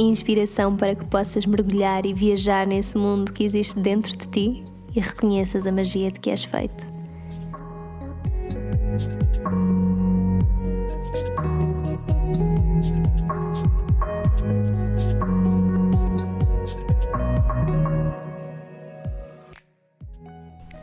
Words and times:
Inspiração 0.00 0.76
para 0.76 0.94
que 0.94 1.04
possas 1.04 1.44
mergulhar 1.44 2.06
e 2.06 2.14
viajar 2.14 2.64
nesse 2.64 2.96
mundo 2.96 3.32
que 3.32 3.42
existe 3.42 3.80
dentro 3.80 4.16
de 4.16 4.28
ti 4.28 4.64
e 4.94 5.00
reconheças 5.00 5.66
a 5.66 5.72
magia 5.72 6.12
de 6.12 6.20
que 6.20 6.30
és 6.30 6.44
feito. 6.44 6.86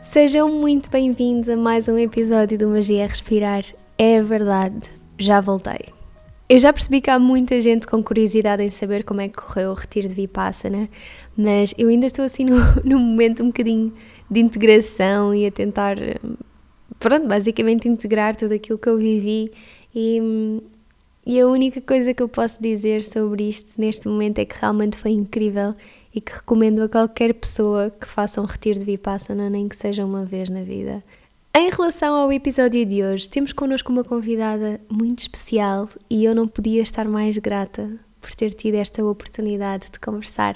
Sejam 0.02 0.50
muito 0.50 0.90
bem-vindos 0.90 1.48
a 1.48 1.56
mais 1.56 1.88
um 1.88 1.98
episódio 1.98 2.58
do 2.58 2.68
Magia 2.68 3.06
Respirar. 3.06 3.64
É 3.96 4.22
verdade, 4.22 4.90
já 5.18 5.40
voltei. 5.40 5.95
Eu 6.48 6.60
já 6.60 6.72
percebi 6.72 7.00
que 7.00 7.10
há 7.10 7.18
muita 7.18 7.60
gente 7.60 7.88
com 7.88 8.00
curiosidade 8.00 8.62
em 8.62 8.68
saber 8.68 9.02
como 9.02 9.20
é 9.20 9.28
que 9.28 9.36
correu 9.36 9.72
o 9.72 9.74
retiro 9.74 10.06
de 10.06 10.14
Vipassana, 10.14 10.88
mas 11.36 11.74
eu 11.76 11.88
ainda 11.88 12.06
estou 12.06 12.24
assim 12.24 12.44
no, 12.84 12.98
momento 13.00 13.42
um 13.42 13.46
bocadinho 13.46 13.92
de 14.30 14.40
integração 14.40 15.34
e 15.34 15.44
a 15.44 15.50
tentar, 15.50 15.96
pronto, 17.00 17.26
basicamente 17.26 17.88
integrar 17.88 18.36
tudo 18.36 18.54
aquilo 18.54 18.78
que 18.78 18.88
eu 18.88 18.96
vivi 18.96 19.50
e, 19.92 20.62
e 21.26 21.40
a 21.40 21.48
única 21.48 21.80
coisa 21.80 22.14
que 22.14 22.22
eu 22.22 22.28
posso 22.28 22.62
dizer 22.62 23.02
sobre 23.02 23.48
isto 23.48 23.80
neste 23.80 24.06
momento 24.06 24.38
é 24.38 24.44
que 24.44 24.54
realmente 24.60 24.96
foi 24.96 25.10
incrível 25.10 25.74
e 26.14 26.20
que 26.20 26.32
recomendo 26.32 26.80
a 26.80 26.88
qualquer 26.88 27.34
pessoa 27.34 27.90
que 27.90 28.06
faça 28.06 28.40
um 28.40 28.44
retiro 28.44 28.78
de 28.78 28.84
Vipassana, 28.84 29.50
nem 29.50 29.68
que 29.68 29.74
seja 29.74 30.04
uma 30.04 30.24
vez 30.24 30.48
na 30.48 30.62
vida. 30.62 31.02
Em 31.58 31.70
relação 31.70 32.14
ao 32.14 32.30
episódio 32.30 32.84
de 32.84 33.02
hoje, 33.02 33.30
temos 33.30 33.50
connosco 33.50 33.90
uma 33.90 34.04
convidada 34.04 34.78
muito 34.90 35.20
especial 35.20 35.88
e 36.10 36.22
eu 36.22 36.34
não 36.34 36.46
podia 36.46 36.82
estar 36.82 37.06
mais 37.06 37.38
grata 37.38 37.96
por 38.20 38.34
ter 38.34 38.52
tido 38.52 38.74
esta 38.74 39.02
oportunidade 39.02 39.86
de 39.90 39.98
conversar 39.98 40.54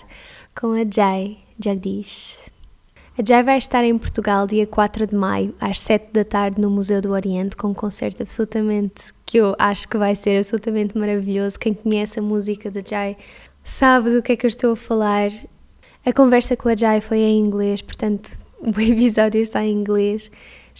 com 0.54 0.72
a 0.72 0.84
Jai 0.84 1.38
Jagdish. 1.58 2.50
A 3.16 3.22
Jai 3.26 3.42
vai 3.42 3.56
estar 3.56 3.82
em 3.82 3.96
Portugal 3.96 4.46
dia 4.46 4.66
4 4.66 5.06
de 5.06 5.14
maio, 5.16 5.54
às 5.58 5.80
7 5.80 6.12
da 6.12 6.22
tarde, 6.22 6.60
no 6.60 6.68
Museu 6.68 7.00
do 7.00 7.12
Oriente, 7.12 7.56
com 7.56 7.68
um 7.68 7.74
concerto 7.74 8.22
absolutamente 8.22 9.14
que 9.24 9.38
eu 9.38 9.56
acho 9.58 9.88
que 9.88 9.96
vai 9.96 10.14
ser 10.14 10.36
absolutamente 10.36 10.98
maravilhoso. 10.98 11.58
Quem 11.58 11.72
conhece 11.72 12.18
a 12.18 12.22
música 12.22 12.70
da 12.70 12.82
Jai 12.86 13.16
sabe 13.64 14.10
do 14.10 14.20
que 14.20 14.32
é 14.32 14.36
que 14.36 14.44
eu 14.44 14.48
estou 14.48 14.72
a 14.72 14.76
falar. 14.76 15.30
A 16.04 16.12
conversa 16.12 16.58
com 16.58 16.68
a 16.68 16.76
Jai 16.76 17.00
foi 17.00 17.20
em 17.20 17.38
inglês, 17.38 17.80
portanto, 17.80 18.38
o 18.60 18.78
episódio 18.78 19.40
está 19.40 19.64
em 19.64 19.72
inglês. 19.72 20.30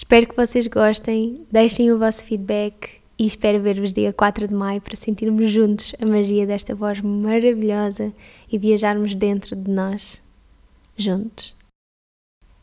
Espero 0.01 0.27
que 0.27 0.35
vocês 0.35 0.67
gostem, 0.67 1.47
deixem 1.53 1.93
o 1.93 1.99
vosso 1.99 2.25
feedback 2.25 3.03
e 3.19 3.27
espero 3.27 3.61
ver-vos 3.61 3.93
dia 3.93 4.15
4 4.15 4.49
de 4.49 4.55
maio 4.55 4.81
para 4.81 4.97
sentirmos 4.97 5.51
juntos 5.51 5.95
a 6.01 6.07
magia 6.07 6.47
desta 6.47 6.75
voz 6.75 7.03
maravilhosa 7.03 8.11
e 8.51 8.57
viajarmos 8.57 9.13
dentro 9.15 9.55
de 9.55 9.71
nós, 9.71 10.23
juntos. 10.97 11.55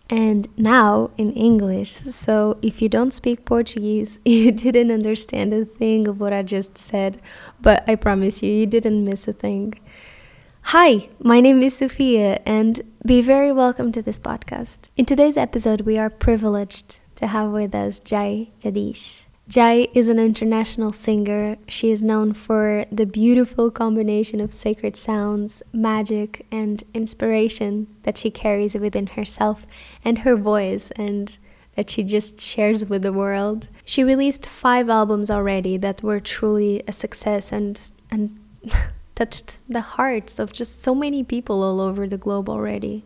And 0.09 0.47
now 0.57 1.11
in 1.15 1.31
English, 1.35 2.11
so 2.11 2.57
if 2.63 2.81
you 2.81 2.89
don't 2.89 3.13
speak 3.13 3.43
Portuguese, 3.43 4.19
you 4.25 4.51
didn't 4.51 4.91
understand 4.91 5.53
a 5.53 5.63
thing 5.63 6.09
of 6.09 6.19
what 6.19 6.33
I 6.33 6.41
just 6.41 6.79
said, 6.79 7.19
but 7.61 7.83
I 7.87 7.97
promise 7.97 8.43
you, 8.43 8.51
you 8.51 8.65
didn't 8.65 9.03
miss 9.03 9.27
a 9.27 9.33
thing. 9.33 9.75
Hi, 10.73 11.07
my 11.23 11.39
name 11.39 11.61
is 11.61 11.77
Sophia, 11.77 12.41
and 12.47 12.81
be 13.05 13.21
very 13.21 13.51
welcome 13.51 13.91
to 13.91 14.01
this 14.01 14.19
podcast. 14.19 14.89
In 14.97 15.05
today's 15.05 15.37
episode, 15.37 15.81
we 15.81 15.99
are 15.99 16.09
privileged 16.09 16.97
to 17.17 17.27
have 17.27 17.51
with 17.51 17.75
us 17.75 17.99
Jai 17.99 18.49
Jagdeesh. 18.61 19.25
Jai 19.47 19.87
is 19.93 20.09
an 20.09 20.19
international 20.19 20.91
singer. 20.91 21.55
She 21.69 21.89
is 21.89 22.03
known 22.03 22.33
for 22.33 22.83
the 22.91 23.05
beautiful 23.05 23.71
combination 23.71 24.41
of 24.41 24.51
sacred 24.51 24.97
sounds, 24.97 25.63
magic, 25.71 26.45
and 26.51 26.83
inspiration 26.93 27.87
that 28.03 28.17
she 28.17 28.29
carries 28.29 28.75
within 28.75 29.07
herself 29.07 29.65
and 30.03 30.19
her 30.19 30.35
voice, 30.35 30.91
and 30.91 31.37
that 31.77 31.89
she 31.89 32.03
just 32.03 32.41
shares 32.41 32.87
with 32.87 33.03
the 33.03 33.13
world. 33.13 33.69
She 33.85 34.03
released 34.03 34.45
five 34.45 34.89
albums 34.89 35.31
already 35.31 35.77
that 35.77 36.03
were 36.03 36.19
truly 36.19 36.83
a 36.85 36.91
success 36.91 37.53
and 37.53 37.79
and 38.11 38.37
touched 39.15 39.59
the 39.69 39.81
hearts 39.81 40.39
of 40.39 40.51
just 40.51 40.83
so 40.83 40.93
many 40.93 41.23
people 41.23 41.63
all 41.63 41.79
over 41.79 42.05
the 42.05 42.17
globe 42.17 42.49
already. 42.49 43.05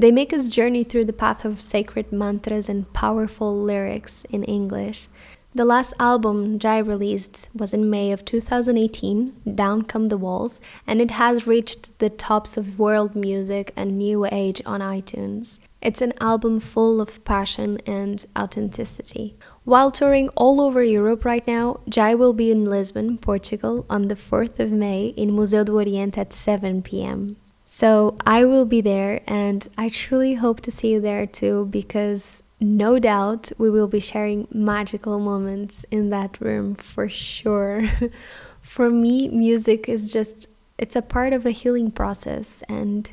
They 0.00 0.10
make 0.10 0.32
us 0.32 0.48
journey 0.48 0.82
through 0.82 1.04
the 1.04 1.12
path 1.12 1.44
of 1.44 1.60
sacred 1.60 2.10
mantras 2.10 2.70
and 2.70 2.90
powerful 2.94 3.54
lyrics 3.54 4.24
in 4.30 4.44
English. 4.44 5.08
The 5.54 5.66
last 5.66 5.92
album 6.00 6.58
Jai 6.58 6.78
released 6.78 7.50
was 7.54 7.74
in 7.74 7.90
May 7.90 8.10
of 8.10 8.24
2018, 8.24 9.34
Down 9.54 9.82
Come 9.82 10.06
the 10.06 10.16
Walls, 10.16 10.58
and 10.86 11.02
it 11.02 11.10
has 11.10 11.46
reached 11.46 11.98
the 11.98 12.08
tops 12.08 12.56
of 12.56 12.78
world 12.78 13.14
music 13.14 13.74
and 13.76 13.98
new 13.98 14.24
age 14.32 14.62
on 14.64 14.80
iTunes. 14.80 15.58
It's 15.82 16.00
an 16.00 16.14
album 16.18 16.60
full 16.60 17.02
of 17.02 17.22
passion 17.26 17.76
and 17.84 18.24
authenticity. 18.38 19.36
While 19.64 19.90
touring 19.90 20.30
all 20.30 20.62
over 20.62 20.82
Europe 20.82 21.26
right 21.26 21.46
now, 21.46 21.80
Jai 21.86 22.14
will 22.14 22.32
be 22.32 22.50
in 22.50 22.64
Lisbon, 22.64 23.18
Portugal 23.18 23.84
on 23.90 24.08
the 24.08 24.16
4th 24.16 24.60
of 24.60 24.72
May 24.72 25.08
in 25.08 25.36
Museu 25.36 25.62
do 25.62 25.74
Oriente 25.74 26.18
at 26.18 26.32
7 26.32 26.80
pm. 26.80 27.36
So 27.72 28.16
I 28.26 28.42
will 28.46 28.64
be 28.64 28.80
there 28.80 29.20
and 29.28 29.68
I 29.78 29.90
truly 29.90 30.34
hope 30.34 30.60
to 30.62 30.72
see 30.72 30.90
you 30.90 31.00
there 31.00 31.24
too 31.24 31.68
because 31.70 32.42
no 32.58 32.98
doubt 32.98 33.52
we 33.58 33.70
will 33.70 33.86
be 33.86 34.00
sharing 34.00 34.48
magical 34.50 35.20
moments 35.20 35.84
in 35.88 36.10
that 36.10 36.40
room 36.40 36.74
for 36.74 37.08
sure. 37.08 37.88
for 38.60 38.90
me, 38.90 39.28
music 39.28 39.88
is 39.88 40.12
just 40.12 40.48
it's 40.78 40.96
a 40.96 41.00
part 41.00 41.32
of 41.32 41.46
a 41.46 41.52
healing 41.52 41.92
process 41.92 42.64
and 42.68 43.12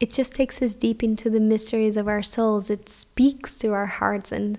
it 0.00 0.10
just 0.10 0.34
takes 0.34 0.62
us 0.62 0.74
deep 0.74 1.02
into 1.02 1.28
the 1.28 1.38
mysteries 1.38 1.98
of 1.98 2.08
our 2.08 2.22
souls. 2.22 2.70
It 2.70 2.88
speaks 2.88 3.58
to 3.58 3.74
our 3.74 4.00
hearts 4.00 4.32
and 4.32 4.58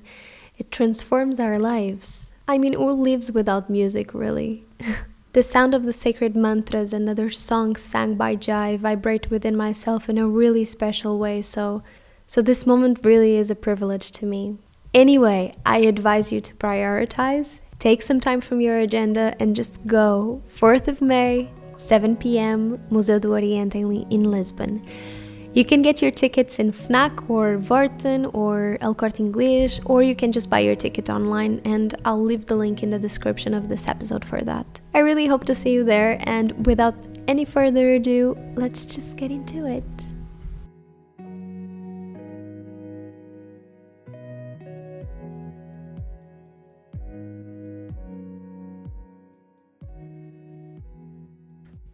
it 0.59 0.69
transforms 0.69 1.39
our 1.39 1.57
lives. 1.57 2.31
I 2.47 2.59
mean, 2.59 2.73
who 2.73 2.91
lives 2.91 3.31
without 3.31 3.67
music, 3.67 4.13
really? 4.13 4.63
the 5.33 5.43
sound 5.43 5.73
of 5.73 5.83
the 5.83 5.91
sacred 5.91 6.35
mantras 6.35 6.93
and 6.93 7.09
other 7.09 7.29
songs 7.29 7.81
sang 7.81 8.15
by 8.15 8.35
Jai 8.35 8.77
vibrate 8.77 9.31
within 9.31 9.57
myself 9.57 10.07
in 10.07 10.19
a 10.19 10.27
really 10.27 10.63
special 10.63 11.17
way, 11.17 11.41
so, 11.41 11.83
so 12.27 12.41
this 12.41 12.67
moment 12.67 13.03
really 13.03 13.35
is 13.35 13.49
a 13.49 13.55
privilege 13.55 14.11
to 14.11 14.27
me. 14.27 14.57
Anyway, 14.93 15.55
I 15.65 15.79
advise 15.79 16.31
you 16.31 16.39
to 16.39 16.53
prioritize, 16.53 17.59
take 17.79 18.03
some 18.03 18.19
time 18.19 18.41
from 18.41 18.61
your 18.61 18.77
agenda, 18.77 19.35
and 19.39 19.55
just 19.55 19.85
go. 19.87 20.43
4th 20.55 20.87
of 20.87 21.01
May, 21.01 21.51
7 21.77 22.15
p.m., 22.17 22.79
Museu 22.91 23.19
do 23.19 23.31
Oriente 23.33 23.81
in 23.81 24.23
Lisbon. 24.29 24.85
You 25.55 25.63
can 25.63 25.83
get 25.83 26.01
your 26.01 26.09
tickets 26.09 26.57
in 26.57 26.71
Fnac 26.71 27.29
or 27.29 27.59
Worten 27.59 28.25
or 28.33 28.79
El 28.81 28.95
Corte 28.95 29.19
Inglés, 29.19 29.79
or 29.85 30.01
you 30.01 30.15
can 30.15 30.31
just 30.31 30.49
buy 30.49 30.61
your 30.61 30.75
ticket 30.75 31.11
online, 31.11 31.61
and 31.63 31.93
I'll 32.05 32.23
leave 32.23 32.47
the 32.47 32.55
link 32.55 32.81
in 32.81 32.89
the 32.89 32.97
description 32.97 33.53
of 33.53 33.69
this 33.69 33.87
episode 33.87 34.25
for 34.25 34.41
that. 34.41 34.81
I 34.95 34.99
really 34.99 35.27
hope 35.27 35.45
to 35.45 35.53
see 35.53 35.71
you 35.71 35.83
there, 35.83 36.17
and 36.21 36.65
without 36.65 36.95
any 37.27 37.45
further 37.45 37.91
ado, 37.91 38.35
let's 38.55 38.87
just 38.87 39.15
get 39.15 39.29
into 39.29 39.67
it. 39.67 39.83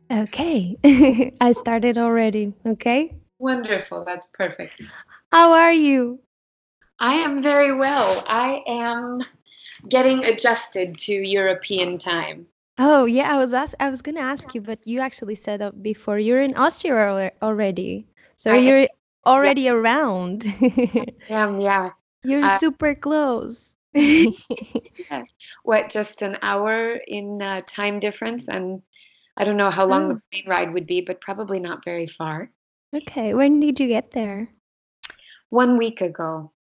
Okay, 0.09 1.33
I 1.41 1.51
started 1.51 1.97
already, 1.97 2.53
okay? 2.65 3.19
Wonderful. 3.39 4.05
That's 4.05 4.27
perfect. 4.27 4.79
How 5.31 5.53
are 5.53 5.73
you? 5.73 6.21
I 6.99 7.15
am 7.15 7.41
very 7.41 7.73
well. 7.75 8.23
I 8.27 8.63
am 8.67 9.21
getting 9.87 10.23
adjusted 10.25 10.97
to 10.99 11.13
European 11.13 11.97
time. 11.97 12.47
Oh, 12.77 13.05
yeah, 13.05 13.33
I 13.33 13.37
was 13.37 13.53
ask 13.53 13.75
I 13.79 13.89
was 13.89 14.01
gonna 14.01 14.21
ask 14.21 14.53
you, 14.55 14.61
but 14.61 14.85
you 14.87 14.99
actually 15.01 15.35
said 15.35 15.61
up 15.61 15.81
before 15.81 16.17
you're 16.19 16.41
in 16.41 16.55
Austria 16.55 17.31
already. 17.41 18.07
So 18.35 18.51
I 18.51 18.55
you're 18.55 18.87
am, 18.87 18.87
already 19.25 19.69
around. 19.69 20.45
am, 21.29 21.59
yeah. 21.59 21.91
You're 22.23 22.47
Uh, 22.47 22.49
super 22.49 22.95
close. 22.95 23.71
yeah. 23.93 25.23
What, 25.63 25.89
just 25.89 26.21
an 26.21 26.37
hour 26.41 26.93
in 26.93 27.41
uh, 27.41 27.61
time 27.67 27.99
difference? 27.99 28.47
And 28.47 28.81
I 29.37 29.43
don't 29.45 29.57
know 29.57 29.69
how 29.71 29.85
long 29.87 30.07
Oh. 30.07 30.09
the 30.09 30.21
plane 30.31 30.49
ride 30.49 30.73
would 30.73 30.87
be, 30.87 31.01
but 31.01 31.21
probably 31.21 31.59
not 31.59 31.83
very 31.85 32.07
far. 32.07 32.51
Okay. 32.93 33.33
When 33.33 33.59
did 33.59 33.79
you 33.79 33.87
get 33.87 34.11
there? 34.11 34.53
One 35.51 35.77
week 35.77 36.01
ago. 36.01 36.53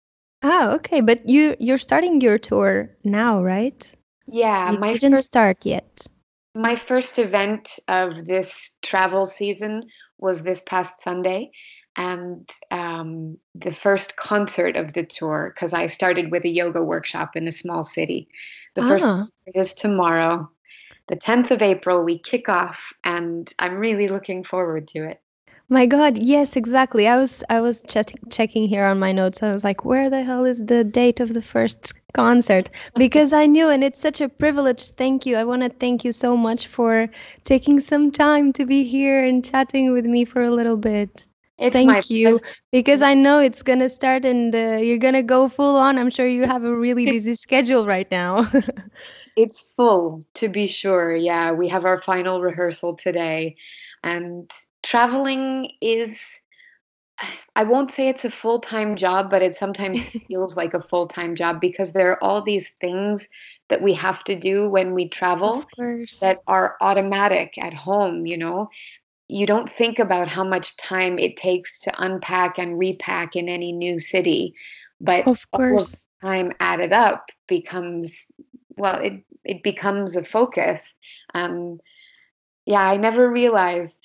Oh, 0.42 0.72
okay. 0.76 1.00
But 1.00 1.28
you 1.28 1.54
you're 1.60 1.78
starting 1.78 2.20
your 2.20 2.38
tour 2.38 2.96
now, 3.04 3.40
right? 3.42 3.94
Yeah, 4.28 4.70
You 4.70 4.78
my 4.78 4.92
didn't 4.92 5.16
first 5.16 5.24
start 5.24 5.66
yet. 5.66 6.06
my 6.54 6.76
first 6.76 7.18
event 7.18 7.78
of 7.88 8.24
this 8.24 8.72
travel 8.82 9.26
season 9.26 9.84
was 10.18 10.42
this 10.42 10.60
past 10.60 11.00
Sunday, 11.00 11.50
and 11.96 12.48
um, 12.70 13.38
the 13.54 13.72
first 13.72 14.16
concert 14.16 14.76
of 14.76 14.92
the 14.92 15.04
tour 15.04 15.52
because 15.54 15.72
I 15.72 15.86
started 15.86 16.30
with 16.30 16.44
a 16.44 16.48
yoga 16.48 16.82
workshop 16.82 17.36
in 17.36 17.46
a 17.48 17.52
small 17.52 17.84
city. 17.84 18.28
The 18.74 18.82
first 18.82 19.06
Ah, 19.06 19.28
concert 19.44 19.60
is 19.60 19.74
tomorrow, 19.74 20.50
the 21.08 21.16
10th 21.16 21.50
of 21.50 21.62
April. 21.62 22.04
We 22.04 22.18
kick 22.18 22.48
off, 22.48 22.92
and 23.04 23.52
I'm 23.58 23.76
really 23.78 24.08
looking 24.08 24.42
forward 24.44 24.88
to 24.88 25.08
it. 25.10 25.20
My 25.68 25.86
God. 25.86 26.18
Yes, 26.18 26.56
exactly. 26.56 27.06
I 27.08 27.16
was 27.16 27.42
I 27.48 27.60
was 27.60 27.82
check 27.82 28.12
checking 28.30 28.68
here 28.68 28.84
on 28.84 28.98
my 28.98 29.12
notes. 29.12 29.42
I 29.42 29.52
was 29.52 29.64
like, 29.64 29.84
where 29.84 30.08
the 30.10 30.22
hell 30.22 30.44
is 30.44 30.64
the 30.64 30.84
date 30.84 31.20
of 31.20 31.32
the 31.32 31.42
first 31.42 31.92
concert? 32.14 32.70
Because 32.96 33.32
I 33.32 33.46
knew, 33.46 33.68
and 33.68 33.82
it's 33.84 34.00
such 34.00 34.20
a 34.20 34.28
privilege. 34.28 34.88
Thank 34.88 35.26
you. 35.26 35.36
I 35.36 35.44
want 35.44 35.62
to 35.62 35.68
thank 35.68 36.04
you 36.04 36.12
so 36.12 36.36
much 36.36 36.66
for 36.68 37.08
taking 37.44 37.80
some 37.80 38.10
time 38.12 38.52
to 38.54 38.66
be 38.66 38.84
here 38.84 39.24
and 39.24 39.44
chatting 39.44 39.92
with 39.92 40.04
me 40.06 40.24
for 40.24 40.42
a 40.42 40.50
little 40.50 40.76
bit. 40.76 41.26
It's 41.58 41.72
Thank 41.72 42.10
you, 42.10 42.40
pleasure. 42.40 42.40
because 42.72 43.02
I 43.02 43.14
know 43.14 43.40
it's 43.40 43.62
gonna 43.62 43.88
start 43.88 44.24
and 44.24 44.54
uh, 44.54 44.76
you're 44.76 44.98
gonna 44.98 45.22
go 45.22 45.48
full 45.48 45.76
on. 45.76 45.98
I'm 45.98 46.10
sure 46.10 46.26
you 46.28 46.44
have 46.44 46.64
a 46.64 46.74
really 46.74 47.06
busy 47.14 47.34
schedule 47.34 47.86
right 47.86 48.10
now. 48.10 48.46
It's 49.36 49.60
full, 49.74 50.24
to 50.34 50.48
be 50.48 50.66
sure. 50.66 51.14
Yeah, 51.14 51.52
we 51.52 51.68
have 51.68 51.84
our 51.84 51.98
final 51.98 52.40
rehearsal 52.40 52.96
today. 52.96 53.56
And 54.02 54.50
traveling 54.82 55.72
is, 55.80 56.20
I 57.56 57.64
won't 57.64 57.90
say 57.90 58.08
it's 58.08 58.24
a 58.24 58.30
full-time 58.30 58.96
job, 58.96 59.30
but 59.30 59.42
it 59.42 59.54
sometimes 59.54 60.04
feels 60.28 60.56
like 60.56 60.74
a 60.74 60.80
full-time 60.80 61.34
job 61.34 61.60
because 61.60 61.92
there 61.92 62.10
are 62.12 62.22
all 62.22 62.42
these 62.42 62.70
things 62.80 63.28
that 63.68 63.82
we 63.82 63.94
have 63.94 64.22
to 64.24 64.36
do 64.36 64.68
when 64.68 64.94
we 64.94 65.08
travel 65.08 65.64
that 66.20 66.42
are 66.46 66.76
automatic 66.80 67.58
at 67.58 67.74
home, 67.74 68.26
you 68.26 68.36
know. 68.36 68.70
You 69.28 69.46
don't 69.46 69.68
think 69.68 69.98
about 69.98 70.28
how 70.30 70.44
much 70.44 70.76
time 70.76 71.18
it 71.18 71.36
takes 71.36 71.80
to 71.80 71.92
unpack 72.02 72.58
and 72.58 72.78
repack 72.78 73.36
in 73.36 73.48
any 73.48 73.72
new 73.72 73.98
city, 73.98 74.54
but 75.00 75.26
Of 75.26 75.50
course. 75.50 76.02
time 76.22 76.52
added 76.60 76.92
up 76.92 77.30
becomes, 77.46 78.26
well, 78.76 79.00
it 79.00 79.24
it 79.44 79.62
becomes 79.62 80.16
a 80.16 80.24
focus. 80.24 80.94
Um, 81.34 81.80
yeah, 82.66 82.82
I 82.82 82.96
never 82.96 83.28
realized 83.30 83.98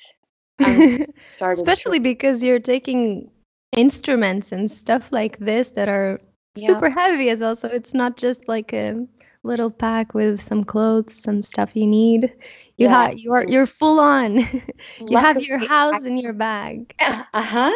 Especially 1.41 1.99
because 1.99 2.43
you're 2.43 2.59
taking 2.59 3.29
instruments 3.75 4.51
and 4.51 4.69
stuff 4.69 5.11
like 5.11 5.37
this 5.39 5.71
that 5.71 5.89
are 5.89 6.19
Yeah, 6.55 6.67
super 6.67 6.89
heavy 6.89 7.29
as 7.29 7.41
well. 7.41 7.55
So 7.55 7.67
it's 7.67 7.93
not 7.93 8.17
just 8.17 8.47
like 8.47 8.73
a 8.73 9.05
little 9.43 9.69
pack 9.69 10.13
with 10.13 10.41
some 10.41 10.63
clothes, 10.63 11.15
some 11.21 11.41
stuff 11.41 11.75
you 11.75 11.87
need. 11.87 12.33
You 12.77 12.87
yeah. 12.87 13.05
have 13.07 13.17
you 13.17 13.33
are 13.33 13.45
you're 13.47 13.67
full 13.67 13.99
on. 13.99 14.39
You 14.99 15.17
have 15.17 15.41
your 15.41 15.59
Luckily, 15.59 15.69
I 15.69 15.91
house 15.91 16.03
in 16.03 16.17
your 16.17 16.33
bag. 16.33 16.95
uh-huh. 17.33 17.71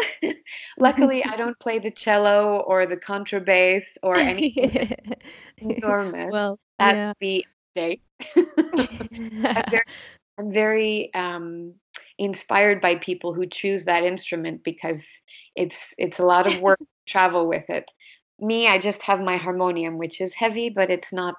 Luckily, 0.80 1.24
I 1.24 1.36
don't 1.36 1.58
play 1.60 1.80
the 1.80 1.92
cello 1.92 2.60
or 2.68 2.86
the 2.86 2.98
contrabass 2.98 3.84
or 4.02 4.16
anything 4.16 4.98
enormous. 5.58 6.30
Well, 6.32 6.60
That 6.80 6.96
yeah. 6.96 7.14
be 7.20 7.46
a 7.76 7.80
mistake. 7.80 8.02
I'm 8.36 9.70
very, 9.70 9.84
I'm 10.38 10.52
very 10.52 11.14
um, 11.14 11.74
inspired 12.18 12.82
by 12.82 12.96
people 12.96 13.34
who 13.34 13.46
choose 13.46 13.86
that 13.86 14.04
instrument 14.04 14.64
because 14.64 15.06
it's 15.56 15.94
it's 15.98 16.20
a 16.20 16.26
lot 16.26 16.48
of 16.48 16.62
work 16.62 16.80
to 16.80 16.86
travel 17.06 17.48
with 17.48 17.70
it. 17.70 17.90
Me, 18.40 18.68
I 18.68 18.78
just 18.78 19.02
have 19.04 19.20
my 19.20 19.38
harmonium, 19.38 19.98
which 19.98 20.22
is 20.22 20.34
heavy, 20.34 20.70
but 20.70 20.90
it's 20.90 21.12
not 21.14 21.36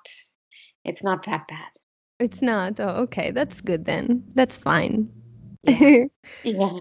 it's 0.84 1.02
not 1.02 1.24
that 1.26 1.46
bad. 1.48 1.70
It's 2.18 2.42
not. 2.42 2.80
Oh, 2.80 3.04
okay. 3.04 3.30
That's 3.30 3.60
good 3.60 3.84
then. 3.84 4.24
That's 4.34 4.58
fine. 4.58 5.10
Yeah. 5.62 6.04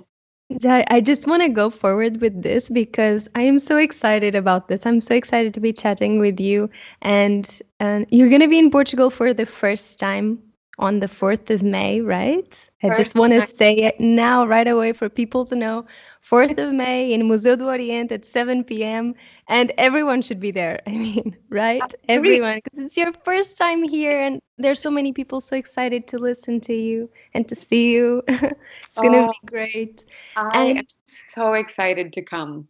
Yeah. 0.49 0.85
I 0.89 1.01
just 1.01 1.27
want 1.27 1.41
to 1.43 1.49
go 1.49 1.69
forward 1.69 2.21
with 2.21 2.41
this 2.41 2.69
because 2.69 3.27
I 3.35 3.41
am 3.41 3.59
so 3.59 3.75
excited 3.75 4.33
about 4.33 4.69
this. 4.69 4.85
I'm 4.85 5.01
so 5.01 5.13
excited 5.13 5.53
to 5.55 5.59
be 5.59 5.73
chatting 5.73 6.19
with 6.19 6.39
you. 6.39 6.69
And, 7.01 7.61
and 7.81 8.07
you're 8.11 8.29
going 8.29 8.39
to 8.39 8.47
be 8.47 8.57
in 8.57 8.71
Portugal 8.71 9.09
for 9.09 9.33
the 9.33 9.45
first 9.45 9.99
time 9.99 10.39
on 10.77 10.99
the 10.99 11.07
4th 11.07 11.49
of 11.49 11.63
May, 11.63 12.01
right? 12.01 12.69
I 12.83 12.89
just 12.89 13.15
want 13.15 13.33
to 13.33 13.41
say 13.41 13.73
it 13.75 13.99
now, 13.99 14.45
right 14.45 14.67
away, 14.67 14.93
for 14.93 15.09
people 15.09 15.45
to 15.45 15.55
know. 15.55 15.85
4th 16.21 16.57
of 16.57 16.73
May 16.73 17.13
in 17.13 17.27
Museu 17.27 17.55
do 17.57 17.67
Oriente 17.67 18.13
at 18.13 18.25
7 18.25 18.83
p.m. 18.83 19.15
And 19.47 19.71
everyone 19.77 20.21
should 20.21 20.39
be 20.39 20.51
there. 20.51 20.81
I 20.87 20.91
mean, 20.91 21.35
right? 21.49 21.93
Everyone, 22.07 22.59
because 22.63 22.79
it's 22.79 22.97
your 22.97 23.11
first 23.25 23.57
time 23.57 23.83
here, 23.83 24.19
and 24.21 24.41
there's 24.57 24.79
so 24.79 24.91
many 24.91 25.13
people 25.13 25.39
so 25.41 25.55
excited 25.55 26.07
to 26.07 26.17
listen 26.17 26.59
to 26.61 26.73
you 26.73 27.09
and 27.33 27.47
to 27.49 27.55
see 27.55 27.91
you. 27.93 28.23
it's 28.27 28.99
going 28.99 29.13
to 29.13 29.21
Oh, 29.21 29.29
be 29.29 29.39
great. 29.45 30.05
I 30.35 30.65
am 30.65 30.77
And 30.77 30.87
so 31.05 31.53
excited 31.53 32.13
to 32.13 32.21
come. 32.21 32.67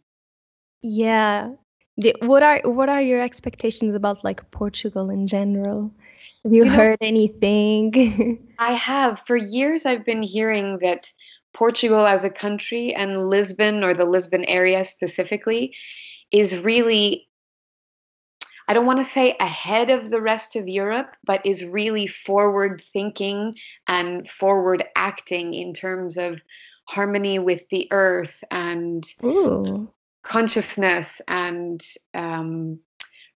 yeah, 0.82 1.50
what 2.20 2.42
are 2.42 2.60
what 2.64 2.88
are 2.88 3.02
your 3.02 3.20
expectations 3.20 3.94
about 3.94 4.24
like 4.24 4.50
Portugal 4.50 5.10
in 5.10 5.26
general? 5.26 5.92
Have 6.48 6.54
you 6.54 6.64
You 6.64 6.70
know, 6.70 6.76
heard 6.76 6.98
anything? 7.02 8.48
I 8.58 8.72
have 8.72 9.20
for 9.20 9.36
years 9.36 9.84
I've 9.84 10.06
been 10.06 10.22
hearing 10.22 10.78
that 10.78 11.12
Portugal 11.52 12.06
as 12.06 12.24
a 12.24 12.30
country 12.30 12.94
and 12.94 13.28
Lisbon 13.28 13.84
or 13.84 13.92
the 13.92 14.06
Lisbon 14.06 14.46
area 14.46 14.86
specifically 14.86 15.76
is 16.32 16.56
really 16.56 17.28
I 18.66 18.72
don't 18.72 18.86
want 18.86 19.00
to 19.00 19.04
say 19.04 19.36
ahead 19.38 19.90
of 19.90 20.08
the 20.08 20.22
rest 20.22 20.56
of 20.56 20.68
Europe, 20.68 21.14
but 21.22 21.44
is 21.44 21.66
really 21.66 22.06
forward 22.06 22.82
thinking 22.94 23.58
and 23.86 24.26
forward 24.26 24.84
acting 24.96 25.52
in 25.52 25.74
terms 25.74 26.16
of 26.16 26.40
harmony 26.84 27.38
with 27.38 27.68
the 27.68 27.88
earth 27.90 28.42
and 28.50 29.04
Ooh, 29.22 29.92
consciousness 30.22 31.20
and 31.28 31.82
um, 32.14 32.80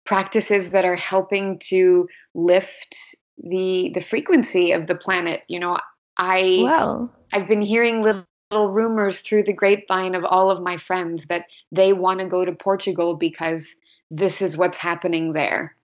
practices 0.06 0.72
that 0.72 0.86
are 0.86 0.96
helping 0.96 1.60
to 1.60 2.08
lift 2.34 2.96
the 3.44 3.92
the 3.94 4.02
frequency 4.02 4.72
of 4.72 4.88
the 4.88 4.96
planet. 4.96 5.44
You 5.48 5.60
know, 5.60 5.78
I 6.18 6.60
wow. 6.62 7.10
I've 7.34 7.48
been 7.48 7.62
hearing 7.62 8.02
little, 8.02 8.26
little 8.52 8.70
rumors 8.70 9.20
through 9.20 9.44
the 9.44 9.54
grapevine 9.54 10.16
of 10.16 10.26
all 10.26 10.52
of 10.52 10.62
my 10.62 10.78
friends 10.78 11.26
that 11.28 11.46
they 11.72 11.94
want 11.94 12.20
to 12.20 12.28
go 12.28 12.44
to 12.44 12.52
Portugal 12.52 13.16
because 13.16 13.76
this 14.10 14.42
is 14.42 14.58
what's 14.58 14.78
happening 14.78 15.34
there. 15.34 15.76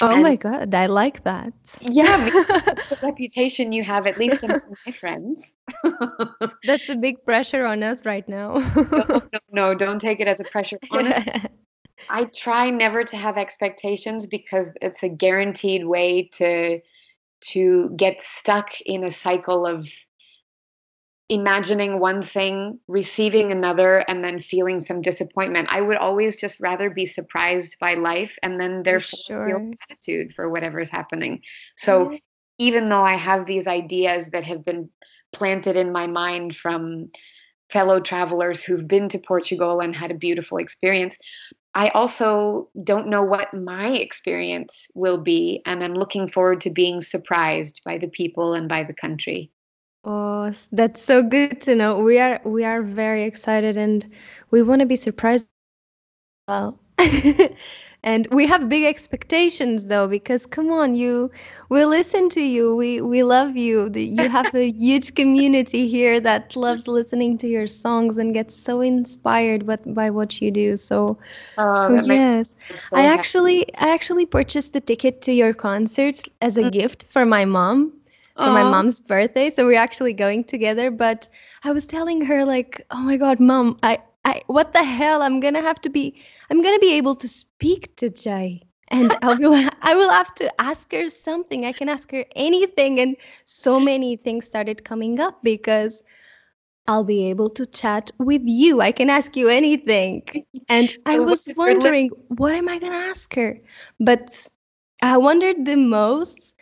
Oh 0.00 0.10
And 0.10 0.22
my 0.22 0.36
God, 0.36 0.74
I 0.74 0.86
like 0.86 1.24
that. 1.24 1.52
yeah, 1.80 2.16
the 2.90 2.98
reputation 3.02 3.72
you 3.72 3.82
have, 3.84 4.06
at 4.06 4.18
least 4.18 4.42
among 4.42 4.60
my 4.86 4.92
friends. 4.92 5.42
That's 6.64 6.88
a 6.88 6.96
big 6.96 7.24
pressure 7.24 7.64
on 7.64 7.82
us 7.82 8.04
right 8.04 8.28
now. 8.28 8.54
no, 8.74 9.04
no, 9.32 9.38
no, 9.52 9.74
don't 9.74 10.00
take 10.00 10.20
it 10.20 10.26
as 10.28 10.40
a 10.40 10.44
pressure. 10.44 10.78
Honestly, 10.90 11.32
I 12.08 12.24
try 12.24 12.70
never 12.70 13.04
to 13.04 13.16
have 13.16 13.38
expectations 13.38 14.26
because 14.26 14.70
it's 14.80 15.02
a 15.02 15.08
guaranteed 15.08 15.84
way 15.86 16.28
to 16.34 16.80
to 17.52 17.90
get 17.96 18.22
stuck 18.22 18.80
in 18.80 19.04
a 19.04 19.10
cycle 19.10 19.66
of 19.66 19.86
imagining 21.28 21.98
one 22.00 22.22
thing, 22.22 22.78
receiving 22.86 23.50
another, 23.50 23.98
and 24.08 24.22
then 24.22 24.38
feeling 24.38 24.80
some 24.80 25.02
disappointment. 25.02 25.68
I 25.70 25.80
would 25.80 25.96
always 25.96 26.36
just 26.36 26.60
rather 26.60 26.90
be 26.90 27.06
surprised 27.06 27.76
by 27.80 27.94
life 27.94 28.38
and 28.42 28.60
then 28.60 28.78
For 28.78 28.82
therefore 28.82 29.18
feel 29.46 29.76
gratitude 29.88 30.32
for 30.34 30.48
whatever's 30.50 30.90
happening. 30.90 31.42
So 31.76 32.10
Yeah. 32.12 32.18
even 32.58 32.88
though 32.88 33.04
I 33.04 33.14
have 33.14 33.46
these 33.46 33.66
ideas 33.66 34.28
that 34.28 34.44
have 34.44 34.64
been 34.64 34.90
planted 35.32 35.76
in 35.76 35.92
my 35.92 36.06
mind 36.06 36.54
from 36.54 37.10
fellow 37.70 38.00
travelers 38.00 38.62
who've 38.62 38.86
been 38.86 39.08
to 39.10 39.18
Portugal 39.18 39.80
and 39.80 39.94
had 39.94 40.10
a 40.10 40.14
beautiful 40.14 40.58
experience, 40.58 41.18
I 41.74 41.88
also 41.88 42.68
don't 42.82 43.08
know 43.08 43.22
what 43.22 43.52
my 43.52 43.88
experience 43.88 44.88
will 44.94 45.18
be. 45.18 45.62
And 45.66 45.82
I'm 45.82 45.94
looking 45.94 46.28
forward 46.28 46.60
to 46.62 46.70
being 46.70 47.00
surprised 47.00 47.80
by 47.84 47.98
the 47.98 48.08
people 48.08 48.54
and 48.54 48.68
by 48.68 48.84
the 48.84 48.94
country. 48.94 49.50
Oh, 50.04 50.52
that's 50.70 51.02
so 51.02 51.22
good 51.22 51.62
to 51.62 51.74
know. 51.74 52.00
We 52.00 52.18
are 52.18 52.40
we 52.44 52.64
are 52.64 52.82
very 52.82 53.24
excited 53.24 53.76
and 53.78 54.06
we 54.50 54.62
want 54.62 54.80
to 54.80 54.86
be 54.86 54.96
surprised 54.96 55.48
well. 56.46 56.78
And 58.04 58.28
we 58.32 58.46
have 58.46 58.68
big 58.68 58.84
expectations 58.84 59.86
though, 59.88 60.08
because 60.08 60.46
come 60.46 60.70
on, 60.72 60.94
you 60.94 61.30
we 61.70 61.84
listen 61.84 62.30
to 62.30 62.42
you. 62.42 62.76
We 62.76 63.00
we 63.02 63.22
love 63.24 63.56
you. 63.56 63.90
You 63.94 64.28
have 64.30 64.54
a 64.54 64.70
huge 64.70 65.14
community 65.16 65.88
here 65.88 66.20
that 66.20 66.56
loves 66.56 66.88
listening 66.88 67.38
to 67.38 67.48
your 67.48 67.66
songs 67.68 68.18
and 68.18 68.34
gets 68.34 68.54
so 68.56 68.80
inspired 68.82 69.66
by, 69.66 69.76
by 69.86 70.10
what 70.10 70.40
you 70.42 70.50
do. 70.52 70.76
So 70.76 71.18
Oh, 71.58 71.94
so 71.94 71.94
yes. 71.94 72.54
so 72.90 72.94
I 72.94 73.04
happy. 73.06 73.06
actually 73.06 73.74
I 73.76 73.90
actually 73.94 74.26
purchased 74.26 74.72
the 74.74 74.80
ticket 74.80 75.22
to 75.22 75.32
your 75.32 75.54
concert 75.54 76.28
as 76.42 76.56
a 76.58 76.64
Mm. 76.64 76.72
gift 76.78 77.04
for 77.10 77.24
my 77.26 77.44
mom. 77.44 77.92
for 78.42 78.50
my 78.50 78.64
mom's 78.64 79.00
birthday. 79.00 79.50
So 79.50 79.66
we're 79.66 79.78
actually 79.86 80.12
going 80.12 80.44
together. 80.44 80.90
But 80.90 81.28
I 81.64 81.72
was 81.72 81.86
telling 81.86 82.22
her 82.26 82.44
like, 82.44 82.82
oh 82.90 83.00
my 83.00 83.16
god, 83.16 83.40
mom, 83.40 83.78
I, 83.82 83.98
I 84.24 84.42
what 84.46 84.72
the 84.74 84.84
hell? 84.84 85.22
I'm 85.22 85.40
gonna 85.40 85.62
have 85.62 85.80
to 85.82 85.90
be 85.90 86.14
I'm 86.50 86.62
gonna 86.62 86.78
be 86.78 86.94
able 86.94 87.14
to 87.16 87.28
speak 87.28 87.96
to 87.96 88.10
Jai. 88.10 88.60
And 88.88 89.16
I'll 89.22 89.36
be 89.36 89.44
I 89.82 89.94
will 89.94 90.10
have 90.10 90.34
to 90.36 90.60
ask 90.60 90.92
her 90.92 91.08
something. 91.08 91.64
I 91.64 91.72
can 91.72 91.88
ask 91.88 92.10
her 92.12 92.24
anything. 92.36 93.00
And 93.00 93.16
so 93.44 93.80
many 93.80 94.16
things 94.16 94.46
started 94.46 94.84
coming 94.84 95.20
up 95.20 95.42
because 95.42 96.02
I'll 96.86 97.04
be 97.04 97.30
able 97.30 97.50
to 97.50 97.66
chat 97.66 98.10
with 98.18 98.42
you. 98.44 98.80
I 98.80 98.92
can 98.92 99.08
ask 99.10 99.36
you 99.36 99.48
anything. 99.48 100.22
And 100.68 100.92
I 101.06 101.20
was 101.20 101.48
wondering, 101.56 102.10
what 102.28 102.54
am 102.54 102.68
I 102.68 102.78
going 102.78 102.92
to 102.92 102.98
ask 102.98 103.34
her? 103.34 103.58
But 104.00 104.46
I 105.02 105.16
wondered 105.16 105.64
the 105.64 105.76
most 105.76 106.54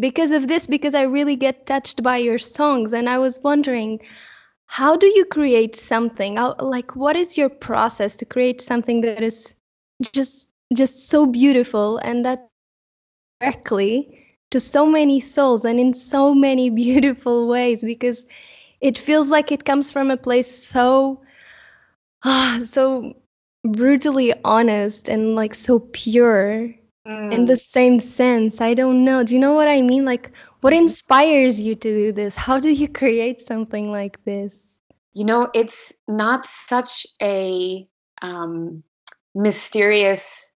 because 0.00 0.32
of 0.32 0.48
this, 0.48 0.66
because 0.66 0.94
I 0.94 1.02
really 1.02 1.36
get 1.36 1.66
touched 1.66 2.02
by 2.02 2.16
your 2.16 2.38
songs. 2.38 2.92
And 2.92 3.08
I 3.08 3.18
was 3.18 3.38
wondering, 3.42 4.00
how 4.68 4.96
do 4.96 5.06
you 5.06 5.24
create 5.24 5.74
something? 5.74 6.36
How, 6.36 6.54
like, 6.60 6.94
what 6.94 7.16
is 7.16 7.36
your 7.36 7.48
process 7.48 8.16
to 8.18 8.24
create 8.24 8.60
something 8.60 9.00
that 9.00 9.22
is 9.22 9.54
just 10.12 10.48
just 10.74 11.08
so 11.08 11.26
beautiful 11.26 11.96
and 11.96 12.26
that 12.26 12.46
directly 13.40 14.26
to 14.50 14.60
so 14.60 14.84
many 14.86 15.20
souls 15.20 15.64
and 15.64 15.80
in 15.80 15.94
so 15.94 16.34
many 16.34 16.70
beautiful 16.84 17.48
ways 17.48 17.82
because 17.82 18.26
it 18.80 18.98
feels 18.98 19.30
like 19.30 19.50
it 19.50 19.64
comes 19.64 19.90
from 19.90 20.10
a 20.10 20.16
place 20.16 20.50
so 20.50 21.20
ah, 22.24 22.60
so 22.64 23.16
brutally 23.64 24.34
honest 24.44 25.08
and 25.08 25.34
like 25.34 25.54
so 25.54 25.78
pure 25.92 26.72
mm. 27.06 27.32
in 27.32 27.46
the 27.46 27.56
same 27.56 27.98
sense 27.98 28.60
i 28.60 28.74
don't 28.74 29.04
know 29.04 29.24
do 29.24 29.34
you 29.34 29.40
know 29.40 29.54
what 29.54 29.68
i 29.68 29.82
mean 29.82 30.04
like 30.04 30.30
what 30.60 30.72
inspires 30.72 31.60
you 31.60 31.74
to 31.74 31.88
do 31.88 32.12
this? 32.12 32.34
How 32.34 32.58
do 32.58 32.70
you 32.70 32.88
create 32.88 33.40
something 33.40 33.90
like 33.90 34.22
this? 34.24 34.78
You 35.12 35.24
know 35.24 35.48
it's 35.54 35.92
not 36.06 36.46
such 36.46 37.06
a 37.20 37.86
um, 38.22 38.82
mysterious 39.34 40.50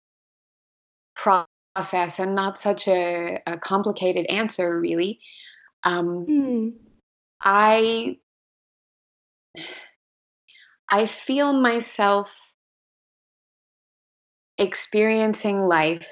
process 1.15 2.19
and 2.19 2.35
not 2.35 2.59
such 2.59 2.87
a, 2.87 3.41
a 3.47 3.57
complicated 3.57 4.25
answer 4.27 4.79
really. 4.79 5.19
Um, 5.83 6.25
mm. 6.27 6.73
I 7.39 8.17
I 10.89 11.05
feel 11.05 11.53
myself 11.53 12.35
experiencing 14.57 15.61
life 15.67 16.11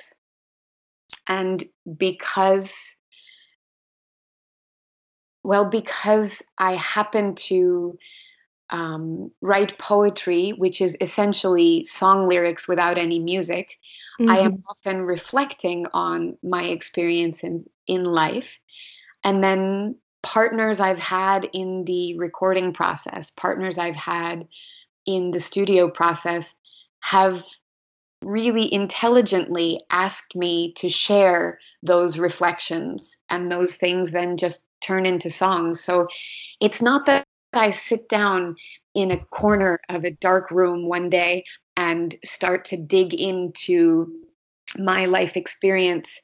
and 1.27 1.63
because 1.98 2.96
well 5.43 5.65
because 5.65 6.41
I 6.58 6.75
happen 6.75 7.36
to 7.36 7.98
um, 8.69 9.31
write 9.41 9.77
poetry, 9.77 10.51
which 10.51 10.79
is 10.81 10.96
essentially 11.01 11.86
song 11.86 12.29
lyrics 12.29 12.67
without 12.67 12.98
any 12.98 13.19
music, 13.19 13.79
mm-hmm. 14.19 14.29
I 14.29 14.39
am 14.39 14.51
mm-hmm. 14.53 14.69
often 14.69 15.01
reflecting 15.01 15.88
on 15.93 16.38
my 16.43 16.63
experience 16.65 17.43
in, 17.43 17.65
in 17.88 18.03
life 18.03 18.60
and 19.24 19.43
then 19.43 19.96
partners 20.22 20.79
I've 20.79 21.00
had 21.00 21.50
in 21.53 21.86
the 21.86 22.17
recording 22.17 22.74
process, 22.74 23.31
partners 23.31 23.77
I've 23.77 23.96
had 23.96 24.48
in 25.05 25.31
the 25.31 25.39
studio 25.39 25.89
process 25.89 26.53
have 27.01 27.43
really 28.22 28.72
intelligently 28.72 29.81
asked 29.89 30.36
me 30.36 30.74
to 30.74 30.89
share 30.89 31.60
those 31.81 32.19
reflections 32.19 33.17
and 33.29 33.50
those 33.50 33.75
things 33.75 34.12
then 34.12 34.36
just 34.36 34.62
turn 34.81 35.05
into 35.05 35.29
songs. 35.29 35.81
So 35.81 36.07
it's 36.59 36.81
not 36.81 37.05
that 37.05 37.25
I 37.53 37.71
sit 37.71 38.09
down 38.09 38.55
in 38.93 39.12
a 39.12 39.17
corner 39.25 39.79
of 39.89 40.03
a 40.03 40.12
dark 40.12 40.51
room 40.51 40.88
one 40.88 41.09
day 41.09 41.45
and 41.77 42.15
start 42.24 42.65
to 42.65 42.77
dig 42.77 43.13
into 43.13 44.12
my 44.77 45.05
life 45.05 45.36
experience 45.36 46.19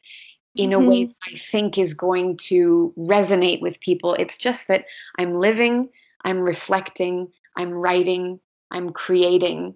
in 0.56 0.74
a 0.74 0.80
mm-hmm. 0.80 0.88
way 0.88 1.16
I 1.28 1.36
think 1.36 1.78
is 1.78 1.94
going 1.94 2.38
to 2.38 2.94
resonate 2.98 3.62
with 3.62 3.80
people. 3.80 4.14
It's 4.14 4.38
just 4.38 4.68
that 4.68 4.86
I'm 5.18 5.40
living, 5.40 5.90
I'm 6.24 6.40
reflecting, 6.40 7.32
I'm 7.56 7.72
writing, 7.72 8.40
I'm 8.72 8.92
creating 8.92 9.76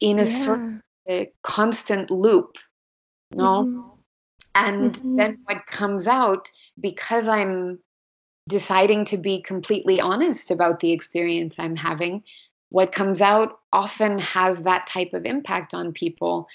in 0.00 0.18
a 0.18 0.24
yeah. 0.24 0.44
sort 0.44 0.60
of 0.60 0.72
a 1.08 1.32
constant 1.42 2.10
loop. 2.10 2.58
no? 3.32 3.64
Mm-hmm. 3.64 3.88
And 4.54 4.94
mm-hmm. 4.94 5.16
then 5.16 5.38
what 5.44 5.66
comes 5.66 6.06
out 6.06 6.50
because 6.78 7.28
I'm 7.28 7.78
deciding 8.48 9.04
to 9.06 9.16
be 9.16 9.40
completely 9.40 10.00
honest 10.00 10.50
about 10.50 10.80
the 10.80 10.92
experience 10.92 11.54
I'm 11.58 11.76
having, 11.76 12.24
what 12.70 12.92
comes 12.92 13.20
out 13.20 13.58
often 13.72 14.18
has 14.18 14.62
that 14.62 14.86
type 14.86 15.12
of 15.12 15.26
impact 15.26 15.74
on 15.74 15.92
people 15.92 16.48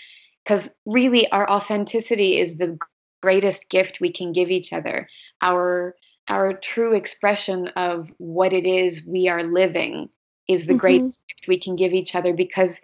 because 0.43 0.69
really 0.85 1.29
our 1.31 1.49
authenticity 1.49 2.37
is 2.37 2.55
the 2.55 2.77
greatest 3.21 3.69
gift 3.69 3.99
we 3.99 4.11
can 4.11 4.31
give 4.31 4.49
each 4.49 4.73
other 4.73 5.07
our 5.41 5.95
our 6.27 6.53
true 6.53 6.93
expression 6.93 7.67
of 7.69 8.11
what 8.17 8.51
it 8.51 8.65
is 8.65 9.05
we 9.05 9.27
are 9.27 9.43
living 9.43 10.09
is 10.47 10.65
the 10.65 10.73
mm-hmm. 10.73 10.79
greatest 10.79 11.21
gift 11.29 11.47
we 11.47 11.59
can 11.59 11.75
give 11.75 11.93
each 11.93 12.15
other 12.15 12.33
because 12.33 12.79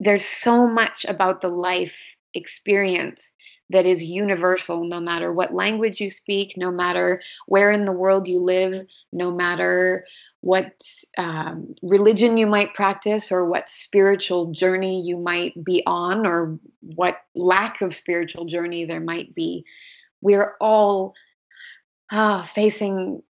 there's 0.00 0.24
so 0.24 0.66
much 0.66 1.04
about 1.04 1.40
the 1.40 1.48
life 1.48 2.16
experience 2.34 3.30
that 3.70 3.86
is 3.86 4.04
universal 4.04 4.84
no 4.84 5.00
matter 5.00 5.32
what 5.32 5.54
language 5.54 6.00
you 6.00 6.10
speak 6.10 6.54
no 6.56 6.70
matter 6.70 7.22
where 7.46 7.70
in 7.70 7.84
the 7.84 7.92
world 7.92 8.28
you 8.28 8.38
live 8.38 8.86
no 9.12 9.30
matter 9.30 10.04
what 10.42 10.74
um, 11.16 11.74
religion 11.82 12.36
you 12.36 12.48
might 12.48 12.74
practice 12.74 13.30
or 13.30 13.46
what 13.46 13.68
spiritual 13.68 14.50
journey 14.50 15.00
you 15.00 15.16
might 15.16 15.64
be 15.64 15.84
on 15.86 16.26
or 16.26 16.58
what 16.80 17.22
lack 17.36 17.80
of 17.80 17.94
spiritual 17.94 18.44
journey 18.44 18.84
there 18.84 19.00
might 19.00 19.36
be. 19.36 19.64
We're 20.20 20.56
all 20.60 21.14
uh, 22.10 22.42
facing 22.42 23.22